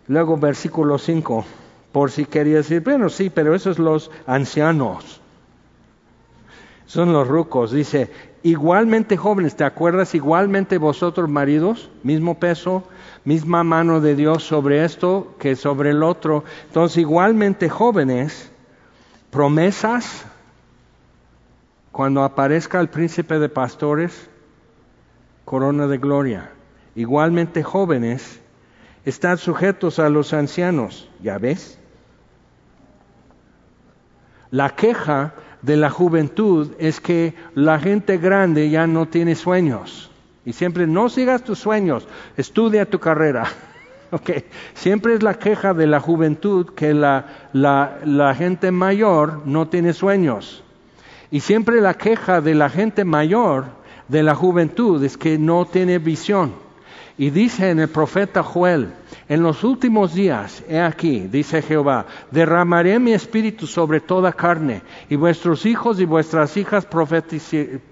luego 0.08 0.36
versículo 0.38 0.98
5, 0.98 1.46
por 1.92 2.10
si 2.10 2.26
quería 2.26 2.58
decir, 2.58 2.82
bueno, 2.82 3.10
sí, 3.10 3.30
pero 3.30 3.54
esos 3.54 3.78
los 3.78 4.10
ancianos, 4.26 5.22
son 6.86 7.14
los 7.14 7.28
rucos, 7.28 7.72
dice, 7.72 8.12
igualmente 8.44 9.18
jóvenes, 9.18 9.56
¿te 9.56 9.64
acuerdas? 9.64 10.16
Igualmente 10.16 10.78
vosotros 10.78 11.30
maridos, 11.30 11.90
mismo 12.04 12.40
peso, 12.40 12.84
misma 13.26 13.64
mano 13.64 14.02
de 14.02 14.16
Dios 14.16 14.44
sobre 14.44 14.84
esto 14.84 15.36
que 15.40 15.56
sobre 15.56 15.92
el 15.92 16.04
otro. 16.04 16.44
Entonces, 16.68 16.98
igualmente 16.98 17.70
jóvenes, 17.70 18.52
promesas, 19.32 20.26
cuando 21.92 22.24
aparezca 22.24 22.80
el 22.80 22.90
príncipe 22.90 23.40
de 23.40 23.50
pastores, 23.50 24.30
corona 25.46 25.88
de 25.88 25.98
gloria. 26.00 26.52
Igualmente 26.96 27.64
jóvenes, 27.64 28.42
están 29.06 29.38
sujetos 29.38 30.00
a 30.00 30.10
los 30.10 30.34
ancianos, 30.34 31.10
¿ya 31.22 31.38
ves? 31.38 31.80
La 34.50 34.76
queja 34.76 35.34
de 35.64 35.78
la 35.78 35.90
juventud 35.90 36.72
es 36.78 37.00
que 37.00 37.34
la 37.56 37.80
gente 37.80 38.18
grande 38.18 38.70
ya 38.70 38.86
no 38.86 39.08
tiene 39.08 39.36
sueños. 39.36 40.12
Y 40.46 40.54
siempre 40.54 40.86
no 40.86 41.10
sigas 41.10 41.44
tus 41.44 41.60
sueños, 41.60 42.08
estudia 42.38 42.86
tu 42.86 43.00
carrera. 43.00 43.46
Okay. 44.14 44.46
Siempre 44.76 45.16
es 45.16 45.24
la 45.24 45.40
queja 45.40 45.74
de 45.74 45.88
la 45.88 46.00
juventud 46.00 46.68
que 46.76 46.94
la, 46.94 47.50
la, 47.52 47.98
la 48.06 48.36
gente 48.36 48.70
mayor 48.70 49.42
no 49.48 49.70
tiene 49.70 49.92
sueños. 49.92 50.64
Y 51.32 51.40
siempre 51.40 51.82
la 51.82 51.96
queja 51.96 52.40
de 52.40 52.54
la 52.54 52.70
gente 52.70 53.06
mayor 53.06 53.66
de 54.08 54.22
la 54.22 54.36
juventud 54.36 55.04
es 55.04 55.18
que 55.18 55.40
no 55.40 55.66
tiene 55.66 55.98
visión. 55.98 56.54
Y 57.18 57.30
dice 57.30 57.70
en 57.70 57.80
el 57.80 57.90
profeta 57.90 58.42
Joel, 58.42 58.92
en 59.30 59.44
los 59.44 59.64
últimos 59.64 60.16
días, 60.16 60.64
he 60.68 60.80
aquí, 60.80 61.20
dice 61.20 61.62
Jehová, 61.62 62.08
derramaré 62.32 62.98
mi 62.98 63.14
espíritu 63.14 63.68
sobre 63.68 64.00
toda 64.00 64.34
carne, 64.34 64.82
y 65.10 65.16
vuestros 65.16 65.66
hijos 65.68 66.00
y 66.00 66.06
vuestras 66.06 66.58
hijas 66.58 66.88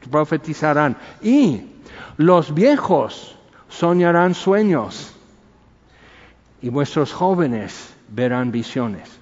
profetizarán, 0.10 0.98
y 1.22 1.62
los 2.18 2.54
viejos 2.54 3.38
soñarán 3.70 4.34
sueños, 4.34 5.16
y 6.64 6.70
vuestros 6.70 7.14
jóvenes 7.14 7.94
verán 8.10 8.52
visiones. 8.52 9.20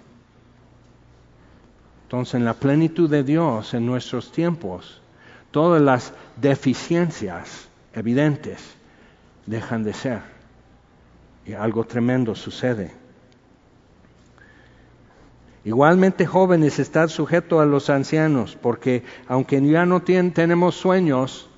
Entonces, 2.04 2.36
en 2.36 2.46
la 2.46 2.54
plenitud 2.54 3.10
de 3.10 3.24
Dios, 3.24 3.74
en 3.74 3.86
nuestros 3.86 4.32
tiempos, 4.32 5.02
todas 5.52 5.82
las 5.82 6.14
deficiencias 6.38 7.68
evidentes 7.94 8.79
dejan 9.46 9.84
de 9.84 9.94
ser. 9.94 10.22
Y 11.46 11.54
algo 11.54 11.84
tremendo 11.84 12.36
sucede. 12.36 12.92
Igualmente 15.66 16.26
jóvenes, 16.26 16.80
están 16.80 17.10
sujetos 17.10 17.62
a 17.62 17.66
los 17.66 17.90
ancianos, 17.90 18.58
porque 18.62 19.04
aunque 19.28 19.62
ya 19.62 19.86
no 19.86 20.02
tenemos 20.02 20.76
sueños, 20.76 21.50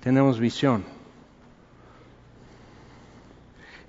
tenemos 0.00 0.40
visión 0.40 0.84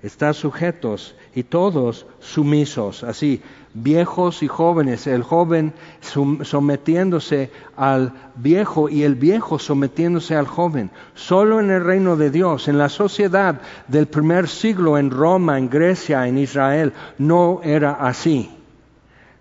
está 0.04 0.34
sujetos 0.34 1.16
y 1.34 1.44
todos 1.44 2.06
sumisos, 2.20 3.04
así, 3.04 3.40
viejos 3.74 4.42
y 4.42 4.48
jóvenes, 4.48 5.06
el 5.06 5.22
joven 5.22 5.74
sometiéndose 6.00 7.50
al 7.76 8.12
viejo 8.36 8.88
y 8.88 9.02
el 9.02 9.16
viejo 9.16 9.58
sometiéndose 9.58 10.36
al 10.36 10.46
joven. 10.46 10.90
Solo 11.14 11.60
en 11.60 11.70
el 11.70 11.84
reino 11.84 12.16
de 12.16 12.30
Dios, 12.30 12.68
en 12.68 12.78
la 12.78 12.88
sociedad 12.88 13.60
del 13.88 14.06
primer 14.06 14.48
siglo 14.48 14.96
en 14.96 15.10
Roma, 15.10 15.58
en 15.58 15.68
Grecia, 15.68 16.26
en 16.26 16.38
Israel, 16.38 16.92
no 17.18 17.60
era 17.62 17.92
así. 17.92 18.50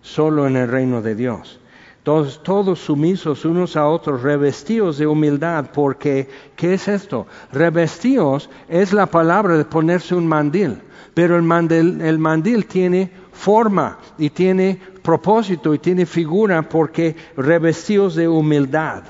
Solo 0.01 0.47
en 0.47 0.57
el 0.57 0.67
reino 0.67 1.01
de 1.01 1.15
Dios 1.15 1.59
todos, 2.03 2.43
todos 2.43 2.79
sumisos 2.79 3.45
unos 3.45 3.75
a 3.75 3.87
otros, 3.87 4.21
revestidos 4.21 4.97
de 4.97 5.07
humildad, 5.07 5.71
porque 5.73 6.29
¿qué 6.55 6.73
es 6.73 6.87
esto? 6.87 7.27
Revestidos 7.51 8.49
es 8.67 8.93
la 8.93 9.05
palabra 9.05 9.57
de 9.57 9.65
ponerse 9.65 10.13
un 10.13 10.27
mandil, 10.27 10.81
pero 11.13 11.37
el 11.37 11.43
mandil, 11.43 12.01
el 12.01 12.19
mandil 12.19 12.65
tiene 12.65 13.09
forma 13.31 13.97
y 14.17 14.29
tiene 14.29 14.79
propósito 15.01 15.73
y 15.73 15.79
tiene 15.79 16.05
figura 16.05 16.67
porque 16.67 17.15
revestidos 17.37 18.15
de 18.15 18.27
humildad. 18.27 19.03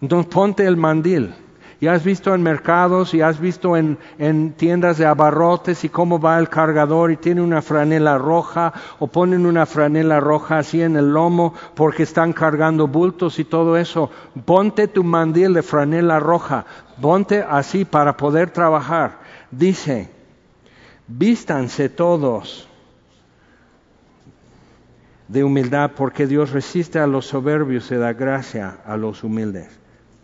Entonces 0.00 0.32
ponte 0.32 0.64
el 0.64 0.76
mandil 0.76 1.34
y 1.80 1.86
has 1.86 2.02
visto 2.02 2.34
en 2.34 2.42
mercados 2.42 3.14
y 3.14 3.20
has 3.20 3.38
visto 3.38 3.76
en, 3.76 3.98
en, 4.18 4.52
tiendas 4.52 4.98
de 4.98 5.06
abarrotes 5.06 5.84
y 5.84 5.88
cómo 5.88 6.18
va 6.18 6.38
el 6.38 6.48
cargador 6.48 7.12
y 7.12 7.16
tiene 7.16 7.40
una 7.40 7.62
franela 7.62 8.18
roja 8.18 8.72
o 8.98 9.06
ponen 9.06 9.46
una 9.46 9.64
franela 9.64 10.18
roja 10.18 10.58
así 10.58 10.82
en 10.82 10.96
el 10.96 11.12
lomo 11.12 11.54
porque 11.74 12.02
están 12.02 12.32
cargando 12.32 12.88
bultos 12.88 13.38
y 13.38 13.44
todo 13.44 13.76
eso. 13.76 14.10
Ponte 14.44 14.88
tu 14.88 15.04
mandil 15.04 15.54
de 15.54 15.62
franela 15.62 16.18
roja, 16.18 16.66
ponte 17.00 17.44
así 17.48 17.84
para 17.84 18.16
poder 18.16 18.50
trabajar. 18.50 19.20
Dice, 19.52 20.10
vístanse 21.06 21.88
todos 21.88 22.68
de 25.28 25.44
humildad 25.44 25.92
porque 25.96 26.26
Dios 26.26 26.50
resiste 26.50 26.98
a 26.98 27.06
los 27.06 27.26
soberbios 27.26 27.88
y 27.92 27.94
da 27.94 28.14
gracia 28.14 28.78
a 28.84 28.96
los 28.96 29.22
humildes. 29.22 29.68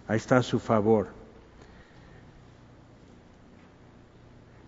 Ahí 0.08 0.16
está 0.16 0.42
su 0.42 0.58
favor. 0.58 1.13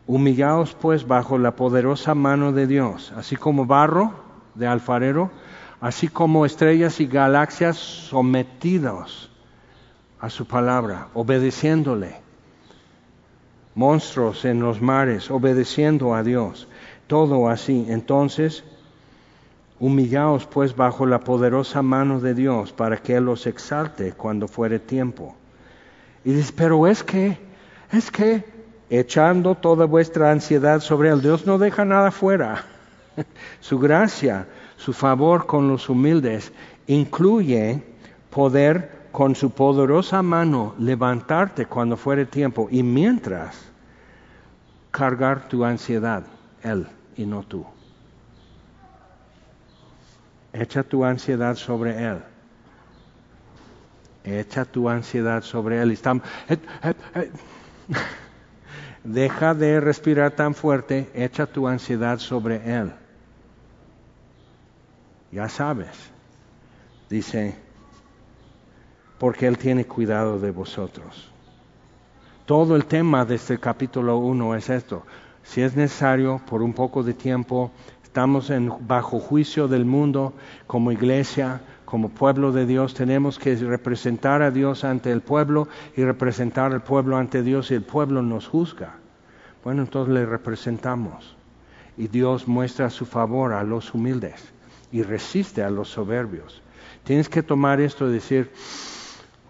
Humillaos 0.06 0.74
pues 0.74 1.06
bajo 1.06 1.36
la 1.36 1.56
poderosa 1.56 2.14
mano 2.14 2.52
de 2.52 2.66
Dios, 2.68 3.12
así 3.16 3.34
como 3.34 3.66
barro 3.66 4.12
de 4.54 4.66
alfarero, 4.66 5.30
así 5.80 6.08
como 6.08 6.46
estrellas 6.46 7.00
y 7.00 7.06
galaxias 7.06 7.76
sometidos 7.76 9.30
a 10.20 10.30
su 10.30 10.46
palabra, 10.46 11.08
obedeciéndole. 11.14 12.16
Monstruos 13.74 14.44
en 14.44 14.60
los 14.60 14.80
mares, 14.80 15.30
obedeciendo 15.30 16.14
a 16.14 16.22
Dios. 16.22 16.66
Todo 17.06 17.48
así. 17.48 17.86
Entonces, 17.88 18.64
humillaos 19.78 20.46
pues 20.46 20.74
bajo 20.74 21.04
la 21.04 21.20
poderosa 21.20 21.82
mano 21.82 22.20
de 22.20 22.34
Dios 22.34 22.72
para 22.72 22.96
que 22.96 23.16
Él 23.16 23.24
los 23.24 23.46
exalte 23.46 24.12
cuando 24.12 24.48
fuere 24.48 24.78
tiempo. 24.78 25.36
Y 26.24 26.32
dice, 26.32 26.52
pero 26.56 26.86
es 26.86 27.04
que, 27.04 27.38
es 27.92 28.10
que 28.10 28.55
echando 28.90 29.54
toda 29.54 29.86
vuestra 29.86 30.30
ansiedad 30.30 30.80
sobre 30.80 31.10
Él. 31.10 31.22
Dios 31.22 31.46
no 31.46 31.58
deja 31.58 31.84
nada 31.84 32.10
fuera. 32.10 32.64
Su 33.60 33.78
gracia, 33.78 34.46
su 34.76 34.92
favor 34.92 35.46
con 35.46 35.68
los 35.68 35.88
humildes 35.88 36.52
incluye 36.86 37.82
poder 38.30 39.08
con 39.10 39.34
su 39.34 39.50
poderosa 39.50 40.22
mano 40.22 40.74
levantarte 40.78 41.64
cuando 41.64 41.96
fuere 41.96 42.26
tiempo 42.26 42.68
y 42.70 42.82
mientras 42.82 43.56
cargar 44.90 45.48
tu 45.48 45.64
ansiedad, 45.64 46.24
Él 46.62 46.86
y 47.16 47.24
no 47.24 47.42
tú. 47.42 47.64
Echa 50.52 50.82
tu 50.82 51.04
ansiedad 51.04 51.54
sobre 51.54 52.02
Él. 52.04 52.18
Echa 54.24 54.64
tu 54.64 54.88
ansiedad 54.88 55.42
sobre 55.42 55.80
Él. 55.80 55.92
Estamos, 55.92 56.26
eh, 56.48 56.58
eh, 56.82 56.94
eh, 57.14 57.30
deja 59.06 59.54
de 59.54 59.80
respirar 59.80 60.32
tan 60.32 60.54
fuerte, 60.54 61.10
echa 61.14 61.46
tu 61.46 61.68
ansiedad 61.68 62.18
sobre 62.18 62.56
Él. 62.56 62.92
Ya 65.32 65.48
sabes, 65.48 66.10
dice, 67.08 67.54
porque 69.18 69.46
Él 69.46 69.58
tiene 69.58 69.86
cuidado 69.86 70.38
de 70.38 70.50
vosotros. 70.50 71.30
Todo 72.46 72.76
el 72.76 72.86
tema 72.86 73.24
de 73.24 73.36
este 73.36 73.58
capítulo 73.58 74.18
1 74.18 74.54
es 74.54 74.70
esto. 74.70 75.02
Si 75.42 75.62
es 75.62 75.76
necesario, 75.76 76.40
por 76.48 76.62
un 76.62 76.72
poco 76.72 77.02
de 77.02 77.14
tiempo, 77.14 77.70
estamos 78.02 78.50
en, 78.50 78.72
bajo 78.86 79.18
juicio 79.18 79.68
del 79.68 79.84
mundo 79.84 80.32
como 80.66 80.92
iglesia, 80.92 81.60
como 81.86 82.10
pueblo 82.10 82.52
de 82.52 82.66
Dios 82.66 82.92
tenemos 82.94 83.38
que 83.38 83.54
representar 83.54 84.42
a 84.42 84.50
Dios 84.50 84.84
ante 84.84 85.10
el 85.12 85.22
pueblo 85.22 85.68
y 85.96 86.04
representar 86.04 86.72
al 86.72 86.82
pueblo 86.82 87.16
ante 87.16 87.42
Dios 87.42 87.70
y 87.70 87.74
el 87.74 87.82
pueblo 87.82 88.20
nos 88.22 88.48
juzga. 88.48 88.96
Bueno, 89.64 89.82
entonces 89.82 90.12
le 90.12 90.26
representamos 90.26 91.36
y 91.96 92.08
Dios 92.08 92.46
muestra 92.46 92.90
su 92.90 93.06
favor 93.06 93.52
a 93.52 93.62
los 93.62 93.94
humildes 93.94 94.52
y 94.92 95.02
resiste 95.02 95.62
a 95.62 95.70
los 95.70 95.88
soberbios. 95.88 96.60
Tienes 97.04 97.28
que 97.28 97.42
tomar 97.42 97.80
esto 97.80 98.08
y 98.08 98.12
decir, 98.12 98.50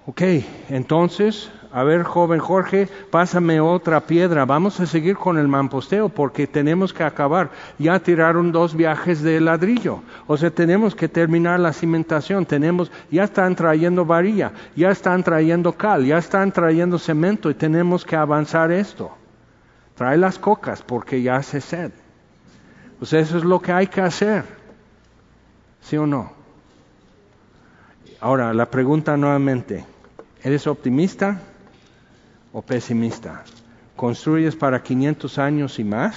ok, 0.07 0.23
entonces 0.69 1.51
a 1.73 1.85
ver, 1.85 2.03
joven 2.05 2.41
Jorge, 2.41 2.89
pásame 3.11 3.61
otra 3.61 4.01
piedra. 4.01 4.45
Vamos 4.45 4.81
a 4.81 4.87
seguir 4.87 5.17
con 5.17 5.39
el 5.39 5.49
mamposteo 5.49 6.09
porque 6.09 6.47
tenemos 6.47 6.93
que 6.93 7.05
acabar. 7.05 7.51
Ya 7.79 7.99
tiraron 8.01 8.53
dos 8.53 8.75
viajes 8.75 9.23
de 9.23 9.41
ladrillo. 9.41 10.01
O 10.27 10.37
sea, 10.37 10.51
tenemos 10.51 10.95
que 10.95 11.09
terminar 11.09 11.61
la 11.61 11.73
cimentación. 11.73 12.47
Tenemos, 12.47 12.91
ya 13.11 13.25
están 13.25 13.55
trayendo 13.57 14.05
varilla, 14.05 14.53
ya 14.75 14.91
están 14.91 15.23
trayendo 15.23 15.73
cal, 15.73 16.05
ya 16.05 16.19
están 16.19 16.53
trayendo 16.53 16.99
cemento 16.99 17.51
y 17.51 17.55
tenemos 17.55 18.05
que 18.05 18.17
avanzar 18.17 18.71
esto. 18.71 19.11
Trae 19.95 20.17
las 20.17 20.39
cocas 20.39 20.83
porque 20.83 21.23
ya 21.23 21.37
hace 21.37 21.61
sed. 21.61 21.91
Pues 22.99 23.13
eso 23.13 23.39
es 23.39 23.45
lo 23.45 23.61
que 23.61 23.73
hay 23.73 23.87
que 23.87 24.01
hacer. 24.01 24.45
¿Sí 25.81 25.97
o 25.97 26.07
no? 26.07 26.33
Ahora, 28.21 28.53
la 28.55 28.71
pregunta 28.71 29.17
nuevamente. 29.17 29.85
¿Eres 30.43 30.67
optimista? 30.67 31.41
O 32.57 32.63
pesimista? 32.63 33.45
¿Construyes 33.97 34.57
para 34.57 34.83
500 34.83 35.39
años 35.39 35.79
y 35.79 35.85
más 35.85 36.17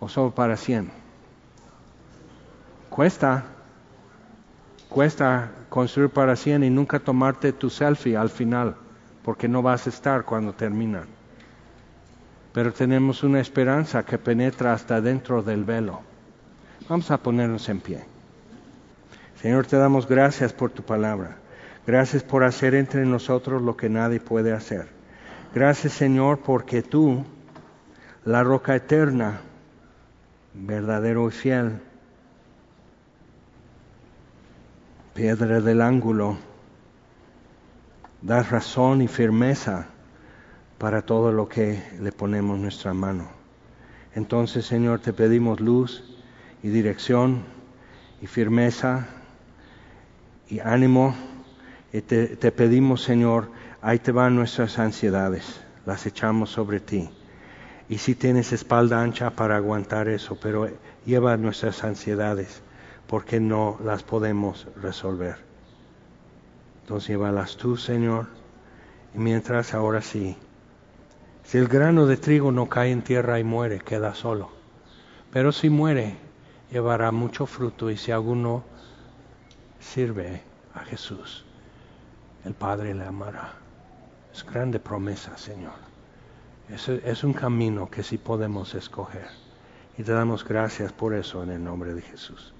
o 0.00 0.08
solo 0.08 0.34
para 0.34 0.56
100? 0.56 0.90
Cuesta, 2.88 3.44
cuesta 4.88 5.50
construir 5.68 6.08
para 6.08 6.36
100 6.36 6.64
y 6.64 6.70
nunca 6.70 6.98
tomarte 6.98 7.52
tu 7.52 7.68
selfie 7.68 8.16
al 8.16 8.30
final, 8.30 8.76
porque 9.22 9.46
no 9.46 9.60
vas 9.60 9.86
a 9.86 9.90
estar 9.90 10.24
cuando 10.24 10.54
terminan. 10.54 11.04
Pero 12.54 12.72
tenemos 12.72 13.22
una 13.22 13.40
esperanza 13.40 14.02
que 14.02 14.16
penetra 14.16 14.72
hasta 14.72 15.02
dentro 15.02 15.42
del 15.42 15.64
velo. 15.64 16.00
Vamos 16.88 17.10
a 17.10 17.18
ponernos 17.18 17.68
en 17.68 17.80
pie. 17.80 18.04
Señor, 19.42 19.66
te 19.66 19.76
damos 19.76 20.08
gracias 20.08 20.54
por 20.54 20.70
tu 20.70 20.82
palabra. 20.82 21.36
Gracias 21.86 22.22
por 22.22 22.42
hacer 22.42 22.74
entre 22.74 23.04
nosotros 23.04 23.60
lo 23.60 23.76
que 23.76 23.90
nadie 23.90 24.18
puede 24.18 24.52
hacer. 24.52 24.99
Gracias 25.52 25.94
Señor 25.94 26.38
porque 26.38 26.80
tú 26.80 27.24
la 28.24 28.44
roca 28.44 28.76
eterna, 28.76 29.40
verdadero 30.54 31.26
y 31.26 31.32
fiel, 31.32 31.80
piedra 35.12 35.60
del 35.60 35.80
ángulo, 35.80 36.38
da 38.22 38.44
razón 38.44 39.02
y 39.02 39.08
firmeza 39.08 39.86
para 40.78 41.02
todo 41.02 41.32
lo 41.32 41.48
que 41.48 41.82
le 42.00 42.12
ponemos 42.12 42.56
nuestra 42.58 42.94
mano. 42.94 43.28
Entonces, 44.14 44.64
Señor, 44.66 45.00
te 45.00 45.12
pedimos 45.12 45.60
luz 45.60 46.16
y 46.62 46.68
dirección 46.68 47.42
y 48.22 48.28
firmeza 48.28 49.08
y 50.48 50.60
ánimo. 50.60 51.14
Y 51.92 52.02
te, 52.02 52.36
te 52.36 52.52
pedimos, 52.52 53.02
Señor, 53.02 53.50
ahí 53.82 53.98
te 53.98 54.12
van 54.12 54.36
nuestras 54.36 54.78
ansiedades, 54.78 55.60
las 55.86 56.06
echamos 56.06 56.50
sobre 56.50 56.80
ti. 56.80 57.10
Y 57.88 57.98
si 57.98 58.14
tienes 58.14 58.52
espalda 58.52 59.02
ancha 59.02 59.30
para 59.30 59.56
aguantar 59.56 60.08
eso, 60.08 60.38
pero 60.40 60.68
lleva 61.04 61.36
nuestras 61.36 61.82
ansiedades 61.82 62.62
porque 63.06 63.40
no 63.40 63.78
las 63.82 64.02
podemos 64.02 64.68
resolver. 64.80 65.36
Entonces 66.82 67.08
llévalas 67.08 67.56
tú, 67.56 67.76
Señor. 67.76 68.26
Y 69.14 69.18
mientras 69.18 69.74
ahora 69.74 70.02
sí, 70.02 70.36
si 71.42 71.58
el 71.58 71.66
grano 71.66 72.06
de 72.06 72.16
trigo 72.16 72.52
no 72.52 72.68
cae 72.68 72.92
en 72.92 73.02
tierra 73.02 73.40
y 73.40 73.44
muere, 73.44 73.80
queda 73.80 74.14
solo. 74.14 74.50
Pero 75.32 75.50
si 75.50 75.68
muere, 75.68 76.16
llevará 76.70 77.10
mucho 77.10 77.46
fruto 77.46 77.90
y 77.90 77.96
si 77.96 78.12
alguno 78.12 78.62
sirve 79.80 80.42
a 80.74 80.80
Jesús, 80.80 81.44
el 82.44 82.54
Padre 82.54 82.94
le 82.94 83.04
amará. 83.04 83.59
Es 84.32 84.44
grande 84.44 84.78
promesa, 84.78 85.36
Señor. 85.36 85.74
Es, 86.68 86.88
es 86.88 87.24
un 87.24 87.32
camino 87.32 87.90
que 87.90 88.02
sí 88.02 88.18
podemos 88.18 88.74
escoger. 88.74 89.28
Y 89.98 90.02
te 90.02 90.12
damos 90.12 90.44
gracias 90.44 90.92
por 90.92 91.14
eso 91.14 91.42
en 91.42 91.50
el 91.50 91.62
nombre 91.62 91.94
de 91.94 92.02
Jesús. 92.02 92.54